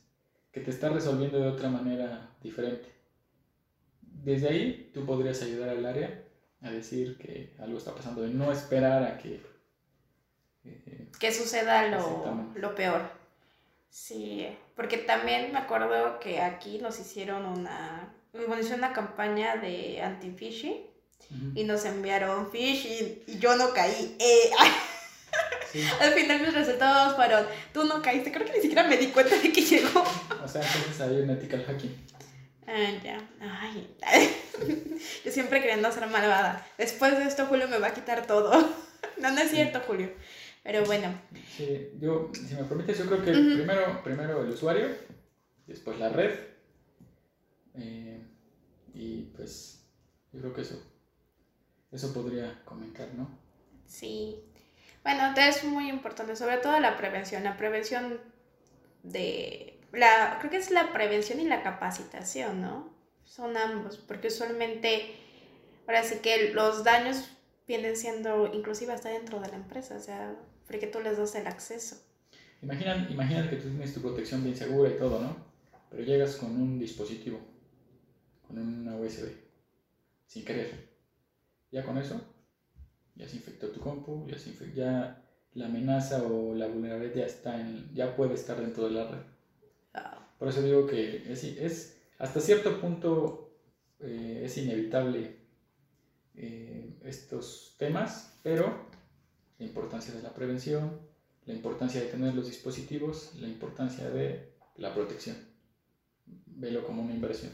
que 0.52 0.60
te 0.60 0.70
está 0.70 0.90
resolviendo 0.90 1.40
de 1.40 1.48
otra 1.48 1.70
manera 1.70 2.36
diferente, 2.42 2.88
desde 4.02 4.48
ahí 4.48 4.90
tú 4.92 5.06
podrías 5.06 5.40
ayudar 5.42 5.70
al 5.70 5.86
área 5.86 6.24
a 6.60 6.70
decir 6.70 7.16
que 7.16 7.54
algo 7.58 7.78
está 7.78 7.94
pasando 7.94 8.26
y 8.26 8.34
no 8.34 8.52
esperar 8.52 9.02
a 9.04 9.16
que... 9.16 9.40
eh, 10.64 11.08
que 11.18 11.32
suceda 11.32 11.88
lo, 11.88 12.52
lo 12.54 12.74
peor. 12.74 13.20
Sí, 13.90 14.46
porque 14.76 14.98
también 14.98 15.52
me 15.52 15.58
acuerdo 15.58 16.20
que 16.20 16.40
aquí 16.40 16.78
nos 16.78 16.98
hicieron 17.00 17.44
una, 17.44 18.14
bueno, 18.32 18.58
hicieron 18.58 18.80
una 18.80 18.92
campaña 18.92 19.56
de 19.56 20.00
anti-phishing 20.00 20.86
y 21.54 21.64
nos 21.64 21.84
enviaron 21.84 22.50
phishing 22.50 23.22
y 23.26 23.38
yo 23.38 23.56
no 23.56 23.72
caí. 23.72 24.16
Eh, 24.18 24.50
sí. 25.72 25.84
al 26.00 26.12
final 26.12 26.40
mis 26.40 26.54
resultados 26.54 27.16
fueron, 27.16 27.44
tú 27.72 27.84
no 27.84 28.00
caíste, 28.00 28.32
creo 28.32 28.46
que 28.46 28.52
ni 28.52 28.60
siquiera 28.60 28.84
me 28.84 28.96
di 28.96 29.08
cuenta 29.08 29.36
de 29.36 29.52
que 29.52 29.60
llegó. 29.60 30.04
O 30.42 30.48
sea, 30.48 30.62
entonces 30.62 31.00
hay 31.00 31.16
un 31.16 31.30
ethical 31.30 31.64
hacking. 31.64 32.10
Ah, 32.72 32.92
ya. 33.02 33.20
Ay. 33.40 33.90
Yo 35.24 35.32
siempre 35.32 35.60
queriendo 35.60 35.90
ser 35.90 36.06
malvada. 36.06 36.64
Después 36.78 37.18
de 37.18 37.24
esto, 37.24 37.46
Julio 37.46 37.66
me 37.66 37.78
va 37.78 37.88
a 37.88 37.94
quitar 37.94 38.26
todo. 38.26 38.52
No, 39.16 39.30
no 39.30 39.40
es 39.40 39.50
cierto, 39.50 39.80
Julio. 39.86 40.10
Pero 40.62 40.84
bueno. 40.84 41.20
Sí, 41.56 41.90
yo, 41.98 42.30
si 42.34 42.54
me 42.54 42.64
permites, 42.64 42.98
yo 42.98 43.06
creo 43.06 43.24
que 43.24 43.32
primero, 43.32 44.02
primero 44.04 44.42
el 44.42 44.50
usuario, 44.50 44.88
después 45.66 45.98
la 45.98 46.10
red. 46.10 46.38
Eh, 47.74 48.22
y 48.94 49.22
pues 49.36 49.86
yo 50.32 50.40
creo 50.40 50.52
que 50.52 50.60
eso, 50.62 50.82
eso 51.90 52.12
podría 52.12 52.62
comentar, 52.64 53.08
¿no? 53.14 53.38
Sí. 53.86 54.44
Bueno, 55.02 55.32
es 55.36 55.64
muy 55.64 55.88
importante, 55.88 56.36
sobre 56.36 56.58
todo 56.58 56.78
la 56.78 56.96
prevención. 56.96 57.42
La 57.42 57.56
prevención 57.56 58.20
de... 59.02 59.80
La, 59.92 60.36
creo 60.38 60.50
que 60.50 60.58
es 60.58 60.70
la 60.70 60.92
prevención 60.92 61.40
y 61.40 61.44
la 61.44 61.62
capacitación, 61.62 62.60
¿no? 62.60 62.94
Son 63.24 63.56
ambos, 63.56 63.96
porque 63.96 64.28
usualmente, 64.28 65.14
ahora 65.86 66.02
sí 66.04 66.16
que 66.18 66.52
los 66.52 66.84
daños 66.84 67.28
vienen 67.70 67.96
siendo 67.96 68.52
inclusive 68.52 68.92
hasta 68.92 69.10
dentro 69.10 69.38
de 69.38 69.48
la 69.48 69.54
empresa, 69.54 69.96
o 69.96 70.00
sea, 70.00 70.36
porque 70.66 70.88
tú 70.88 70.98
les 70.98 71.16
das 71.16 71.36
el 71.36 71.46
acceso. 71.46 71.94
Imagina, 72.62 73.06
imagina 73.08 73.48
que 73.48 73.58
tú 73.58 73.68
tienes 73.68 73.94
tu 73.94 74.00
protección 74.00 74.42
bien 74.42 74.56
segura 74.56 74.90
y 74.90 74.98
todo, 74.98 75.20
¿no? 75.20 75.36
Pero 75.88 76.02
llegas 76.02 76.34
con 76.34 76.50
un 76.60 76.80
dispositivo, 76.80 77.38
con 78.44 78.58
una 78.58 78.96
USB, 78.96 79.28
sin 80.26 80.44
querer. 80.44 80.88
Ya 81.70 81.84
con 81.84 81.96
eso, 81.96 82.20
ya 83.14 83.28
se 83.28 83.36
infectó 83.36 83.68
tu 83.68 83.78
compu, 83.78 84.26
ya, 84.26 84.36
se 84.36 84.50
infectó, 84.50 84.74
ya 84.74 85.24
la 85.54 85.66
amenaza 85.66 86.24
o 86.24 86.52
la 86.56 86.66
vulnerabilidad 86.66 87.14
ya, 87.14 87.26
está 87.26 87.60
en, 87.60 87.94
ya 87.94 88.16
puede 88.16 88.34
estar 88.34 88.60
dentro 88.60 88.86
de 88.86 88.90
la 88.90 89.08
red. 89.12 89.22
Por 90.40 90.48
eso 90.48 90.60
digo 90.62 90.88
que 90.88 91.30
es, 91.30 91.44
es 91.44 92.02
hasta 92.18 92.40
cierto 92.40 92.80
punto 92.80 93.54
eh, 94.00 94.42
es 94.44 94.58
inevitable 94.58 95.39
estos 97.10 97.74
temas, 97.78 98.32
pero 98.42 98.86
la 99.58 99.66
importancia 99.66 100.14
de 100.14 100.22
la 100.22 100.32
prevención, 100.32 101.00
la 101.44 101.54
importancia 101.54 102.00
de 102.00 102.06
tener 102.06 102.34
los 102.34 102.46
dispositivos, 102.46 103.32
la 103.36 103.48
importancia 103.48 104.08
de 104.08 104.52
la 104.76 104.94
protección. 104.94 105.36
Velo 106.46 106.86
como 106.86 107.02
una 107.02 107.14
inversión. 107.14 107.52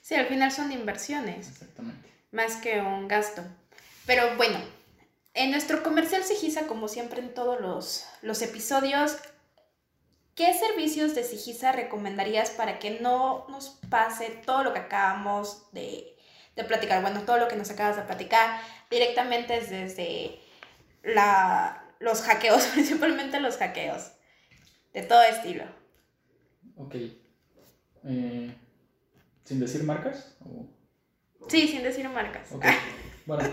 Sí, 0.00 0.14
al 0.14 0.26
final 0.26 0.50
son 0.52 0.72
inversiones. 0.72 1.48
Exactamente. 1.48 2.08
Más 2.30 2.56
que 2.56 2.80
un 2.80 3.08
gasto. 3.08 3.42
Pero 4.06 4.36
bueno, 4.36 4.58
en 5.34 5.50
nuestro 5.50 5.82
comercial 5.82 6.22
Sigisa, 6.24 6.66
como 6.66 6.88
siempre 6.88 7.20
en 7.20 7.34
todos 7.34 7.60
los, 7.60 8.04
los 8.22 8.42
episodios, 8.42 9.16
¿qué 10.34 10.54
servicios 10.54 11.14
de 11.14 11.24
Sigisa 11.24 11.72
recomendarías 11.72 12.50
para 12.50 12.78
que 12.78 13.00
no 13.00 13.46
nos 13.48 13.78
pase 13.90 14.30
todo 14.44 14.64
lo 14.64 14.72
que 14.72 14.80
acabamos 14.80 15.66
de, 15.72 16.16
de 16.56 16.64
platicar? 16.64 17.02
Bueno, 17.02 17.22
todo 17.22 17.38
lo 17.38 17.48
que 17.48 17.56
nos 17.56 17.70
acabas 17.70 17.96
de 17.96 18.02
platicar 18.02 18.60
directamente 18.90 19.60
desde 19.60 20.38
la, 21.02 21.84
los 21.98 22.22
hackeos, 22.22 22.64
principalmente 22.74 23.40
los 23.40 23.56
hackeos, 23.56 24.12
de 24.92 25.02
todo 25.02 25.22
estilo. 25.22 25.64
Ok. 26.76 26.96
Eh, 28.04 28.54
¿Sin 29.44 29.60
decir 29.60 29.84
marcas? 29.84 30.36
Sí, 31.48 31.68
sin 31.68 31.82
decir 31.82 32.08
marcas. 32.08 32.48
Bueno, 33.26 33.44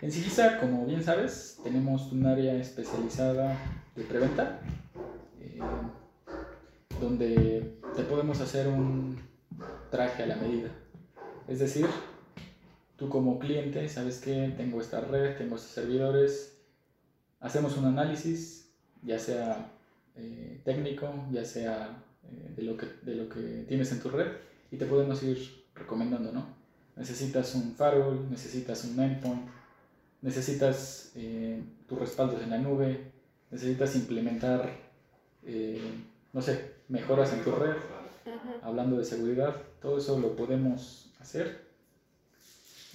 en 0.00 0.12
Sigisa, 0.12 0.58
como 0.58 0.86
bien 0.86 1.02
sabes, 1.02 1.58
tenemos 1.62 2.12
un 2.12 2.26
área 2.26 2.54
especializada 2.54 3.56
de 3.94 4.04
preventa, 4.04 4.60
eh, 5.40 5.58
donde 7.00 7.78
te 7.94 8.02
podemos 8.04 8.40
hacer 8.40 8.68
un 8.68 9.20
traje 9.90 10.22
a 10.22 10.26
la 10.26 10.36
medida. 10.36 10.70
Es 11.46 11.58
decir, 11.58 11.86
tú 12.98 13.08
como 13.08 13.38
cliente 13.38 13.88
sabes 13.88 14.18
que 14.18 14.52
tengo 14.56 14.80
esta 14.80 15.00
red, 15.00 15.38
tengo 15.38 15.54
estos 15.54 15.70
servidores, 15.70 16.60
hacemos 17.40 17.76
un 17.76 17.86
análisis, 17.86 18.72
ya 19.02 19.18
sea 19.20 19.70
eh, 20.16 20.60
técnico, 20.64 21.08
ya 21.30 21.44
sea 21.44 22.02
eh, 22.24 22.52
de, 22.56 22.62
lo 22.64 22.76
que, 22.76 22.86
de 23.02 23.14
lo 23.14 23.28
que 23.28 23.64
tienes 23.68 23.92
en 23.92 24.00
tu 24.00 24.10
red, 24.10 24.32
y 24.72 24.76
te 24.76 24.84
podemos 24.84 25.22
ir 25.22 25.64
recomendando, 25.76 26.32
¿no? 26.32 26.44
Necesitas 26.96 27.54
un 27.54 27.72
firewall, 27.76 28.28
necesitas 28.28 28.84
un 28.84 28.98
endpoint, 28.98 29.48
necesitas 30.20 31.12
eh, 31.14 31.62
tus 31.86 31.98
respaldos 32.00 32.42
en 32.42 32.50
la 32.50 32.58
nube, 32.58 33.12
necesitas 33.52 33.94
implementar, 33.94 34.88
no 36.32 36.42
sé, 36.42 36.74
mejoras 36.88 37.32
en 37.32 37.44
tu 37.44 37.52
red, 37.52 37.76
hablando 38.62 38.98
de 38.98 39.04
seguridad, 39.04 39.54
todo 39.80 39.98
eso 39.98 40.18
lo 40.18 40.34
podemos 40.34 41.12
hacer 41.20 41.67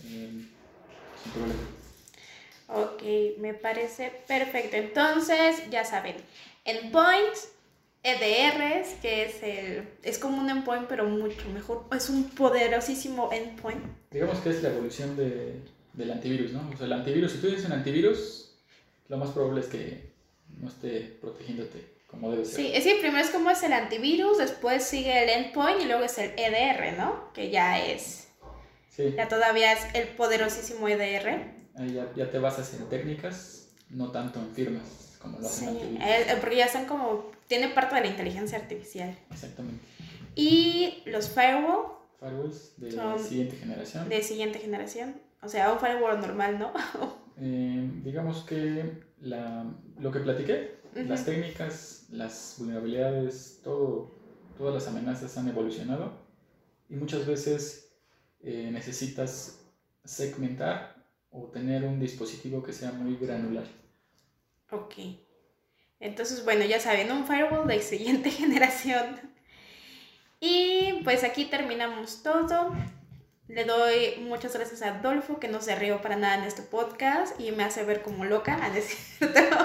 sin 0.03 0.51
problema. 1.33 1.63
Ok, 2.67 3.03
me 3.39 3.53
parece 3.53 4.11
perfecto. 4.27 4.75
Entonces, 4.75 5.69
ya 5.69 5.85
saben, 5.85 6.15
endpoints, 6.65 7.49
EDRs, 8.03 8.95
que 9.01 9.25
es 9.25 9.43
el 9.43 9.87
es 10.03 10.19
como 10.19 10.41
un 10.41 10.49
endpoint, 10.49 10.87
pero 10.87 11.05
mucho 11.05 11.47
mejor. 11.49 11.85
Es 11.95 12.09
un 12.09 12.29
poderosísimo 12.29 13.31
endpoint. 13.31 13.83
Digamos 14.11 14.39
que 14.39 14.49
es 14.49 14.61
la 14.63 14.69
evolución 14.69 15.15
de, 15.15 15.61
del 15.93 16.11
antivirus, 16.11 16.51
¿no? 16.51 16.69
O 16.73 16.77
sea, 16.77 16.87
el 16.87 16.93
antivirus, 16.93 17.31
si 17.31 17.37
tú 17.39 17.47
dices 17.47 17.65
un 17.65 17.73
antivirus, 17.73 18.51
lo 19.07 19.17
más 19.17 19.29
probable 19.29 19.61
es 19.61 19.67
que 19.67 20.11
no 20.59 20.67
esté 20.67 21.17
protegiéndote 21.21 21.93
como 22.07 22.31
debe 22.31 22.45
ser. 22.45 22.55
Sí, 22.55 22.67
es 22.73 22.83
decir, 22.83 22.99
primero 22.99 23.23
es 23.23 23.31
como 23.31 23.49
es 23.49 23.63
el 23.63 23.73
antivirus, 23.73 24.37
después 24.37 24.83
sigue 24.83 25.23
el 25.23 25.29
endpoint 25.29 25.81
y 25.81 25.85
luego 25.85 26.03
es 26.03 26.17
el 26.17 26.31
EDR, 26.37 26.97
¿no? 26.97 27.31
Que 27.33 27.49
ya 27.49 27.83
es. 27.85 28.27
Sí. 28.95 29.13
Ya 29.17 29.27
todavía 29.27 29.73
es 29.73 29.95
el 29.95 30.07
poderosísimo 30.09 30.87
EDR. 30.87 31.51
Ya, 31.75 32.13
ya, 32.15 32.29
te 32.29 32.37
basas 32.37 32.73
en 32.75 32.87
técnicas, 32.89 33.69
no 33.89 34.11
tanto 34.11 34.39
en 34.39 34.51
firmas, 34.53 35.17
como 35.19 35.39
lo 35.39 35.47
hacen 35.47 35.69
sí, 35.69 35.97
eh, 35.99 36.37
porque 36.39 36.57
ya 36.57 36.67
son 36.67 36.85
como, 36.85 37.31
tiene 37.47 37.69
parte 37.69 37.95
de 37.95 38.01
la 38.01 38.07
inteligencia 38.07 38.59
artificial. 38.59 39.17
Exactamente. 39.31 39.83
Y 40.35 41.01
los 41.07 41.29
firewall. 41.29 41.93
Firewalls 42.19 42.73
de 42.77 42.91
siguiente 43.19 43.55
generación. 43.55 44.09
De 44.09 44.21
siguiente 44.21 44.59
generación. 44.59 45.15
O 45.41 45.49
sea, 45.49 45.73
un 45.73 45.79
firewall 45.79 46.19
normal, 46.21 46.59
¿no? 46.59 46.71
eh, 47.37 47.89
digamos 48.03 48.43
que 48.43 49.01
la, 49.19 49.65
lo 49.99 50.11
que 50.11 50.19
platiqué, 50.19 50.75
las 50.93 51.25
técnicas, 51.25 52.05
las 52.11 52.57
vulnerabilidades, 52.59 53.61
todo, 53.63 54.11
todas 54.55 54.75
las 54.75 54.87
amenazas 54.87 55.35
han 55.37 55.47
evolucionado 55.47 56.13
y 56.89 56.95
muchas 56.95 57.25
veces 57.25 57.92
eh, 58.43 58.69
necesitas 58.71 59.59
segmentar 60.03 60.95
o 61.31 61.47
tener 61.47 61.83
un 61.83 61.99
dispositivo 61.99 62.61
que 62.61 62.73
sea 62.73 62.91
muy 62.91 63.15
granular. 63.15 63.65
Ok. 64.69 64.95
Entonces, 65.99 66.43
bueno, 66.43 66.65
ya 66.65 66.79
saben, 66.79 67.11
un 67.11 67.25
firewall 67.25 67.67
de 67.67 67.81
siguiente 67.81 68.29
generación. 68.41 69.19
Y 70.39 71.01
pues 71.03 71.23
aquí 71.23 71.45
terminamos 71.45 72.21
todo. 72.21 72.75
Le 73.47 73.63
doy 73.65 74.15
muchas 74.19 74.53
gracias 74.53 74.81
a 74.81 74.97
Adolfo, 74.97 75.39
que 75.39 75.47
no 75.47 75.61
se 75.61 75.75
rió 75.75 76.01
para 76.01 76.15
nada 76.17 76.35
en 76.35 76.43
este 76.43 76.61
podcast 76.61 77.39
y 77.39 77.51
me 77.51 77.63
hace 77.63 77.83
ver 77.83 78.01
como 78.01 78.25
loca, 78.25 78.59
a 78.63 78.69
decirlo. 78.69 79.33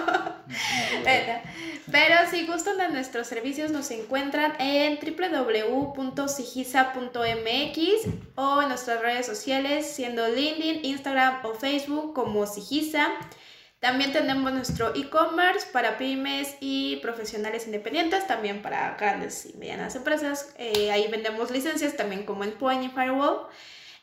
pero, 1.91 2.15
si 2.31 2.47
gustan 2.47 2.79
de 2.79 2.89
nuestros 2.89 3.27
servicios, 3.27 3.71
nos 3.71 3.91
encuentran 3.91 4.55
en 4.59 4.99
www.sigisa.mx 4.99 6.25
o 8.35 8.63
en 8.63 8.69
nuestras 8.69 9.01
redes 9.01 9.27
sociales, 9.27 9.91
siendo 9.91 10.29
LinkedIn, 10.29 10.85
Instagram 10.85 11.45
o 11.45 11.55
Facebook 11.55 12.15
como 12.15 12.47
Sigisa. 12.47 13.09
También 13.81 14.13
tenemos 14.13 14.53
nuestro 14.53 14.95
e-commerce 14.97 15.69
para 15.73 15.99
pymes 15.99 16.57
y 16.61 16.97
profesionales 16.97 17.67
independientes, 17.67 18.27
también 18.27 18.61
para 18.61 18.97
grandes 18.97 19.47
y 19.47 19.57
medianas 19.57 19.95
empresas. 19.95 20.53
Eh, 20.59 20.91
ahí 20.91 21.07
vendemos 21.09 21.53
licencias 21.53 21.97
también 21.97 22.27
como 22.27 22.43
Endpoint 22.43 22.83
y 22.83 22.89
Firewall 22.89 23.47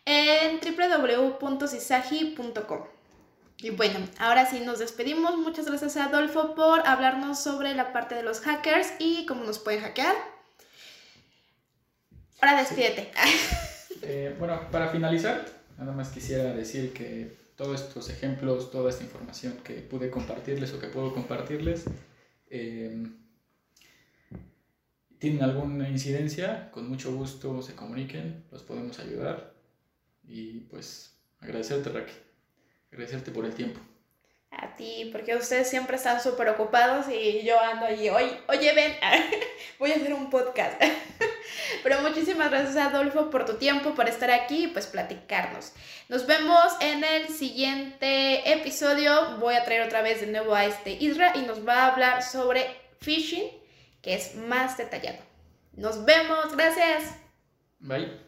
en 0.05 0.61
www.cisaji.com. 0.61 2.94
Y 3.58 3.70
bueno, 3.70 3.99
ahora 4.20 4.45
sí 4.49 4.60
nos 4.60 4.80
despedimos. 4.80 5.38
Muchas 5.38 5.66
gracias 5.66 5.97
a 5.97 6.06
Adolfo 6.06 6.56
por 6.56 6.86
hablarnos 6.88 7.41
sobre 7.41 7.74
la 7.74 7.93
parte 7.93 8.16
de 8.16 8.24
los 8.24 8.41
hackers 8.41 8.89
y 8.99 9.26
cómo 9.26 9.43
nos 9.43 9.60
pueden 9.60 9.82
hackear. 9.82 10.16
Ahora 12.41 12.60
despídete. 12.60 13.12
Eh, 14.01 14.36
bueno, 14.38 14.70
para 14.72 14.89
finalizar, 14.89 15.45
nada 15.80 15.91
más 15.91 16.10
quisiera 16.10 16.53
decir 16.53 16.93
que 16.93 17.36
todos 17.56 17.82
estos 17.82 18.10
ejemplos, 18.10 18.70
toda 18.70 18.91
esta 18.91 19.03
información 19.03 19.58
que 19.64 19.76
pude 19.76 20.12
compartirles 20.12 20.74
o 20.74 20.80
que 20.80 20.88
puedo 20.88 21.12
compartirles, 21.12 21.86
eh, 22.49 23.08
tienen 25.18 25.41
alguna 25.41 25.89
incidencia, 25.89 26.70
con 26.72 26.88
mucho 26.88 27.16
gusto 27.16 27.64
se 27.64 27.74
comuniquen, 27.74 28.43
los 28.51 28.62
podemos 28.62 28.99
ayudar. 28.99 29.56
Y 30.28 30.60
pues 30.70 31.18
agradecerte, 31.39 31.89
Raquel, 31.89 32.16
agradecerte 32.91 33.31
por 33.31 33.45
el 33.45 33.53
tiempo. 33.53 33.79
A 34.51 34.75
ti, 34.75 35.09
porque 35.11 35.36
ustedes 35.36 35.69
siempre 35.69 35.97
están 35.97 36.21
súper 36.21 36.47
ocupados 36.49 37.07
y 37.09 37.43
yo 37.43 37.59
ando 37.59 37.88
allí, 37.88 38.09
oye, 38.09 38.39
oye, 38.47 38.73
ven, 38.73 38.95
voy 39.79 39.91
a 39.91 39.95
hacer 39.95 40.13
un 40.13 40.29
podcast. 40.29 40.81
Pero 41.83 42.01
muchísimas 42.01 42.49
gracias 42.49 42.77
Adolfo 42.77 43.29
por 43.29 43.45
tu 43.45 43.55
tiempo, 43.55 43.93
por 43.95 44.07
estar 44.07 44.31
aquí 44.31 44.65
y 44.65 44.67
pues 44.67 44.88
platicarnos. 44.88 45.73
Nos 46.07 46.25
vemos 46.25 46.73
en 46.79 47.03
el 47.03 47.27
siguiente 47.27 48.51
episodio. 48.51 49.38
Voy 49.39 49.55
a 49.55 49.65
traer 49.65 49.81
otra 49.81 50.01
vez 50.01 50.21
de 50.21 50.27
nuevo 50.27 50.55
a 50.55 50.65
este 50.65 50.91
Isra 50.91 51.33
y 51.36 51.41
nos 51.41 51.67
va 51.67 51.83
a 51.83 51.93
hablar 51.93 52.23
sobre 52.23 52.65
phishing, 53.01 53.49
que 54.01 54.15
es 54.15 54.36
más 54.36 54.77
detallado. 54.77 55.19
Nos 55.73 56.05
vemos, 56.05 56.55
gracias. 56.55 57.15
Bye. 57.79 58.24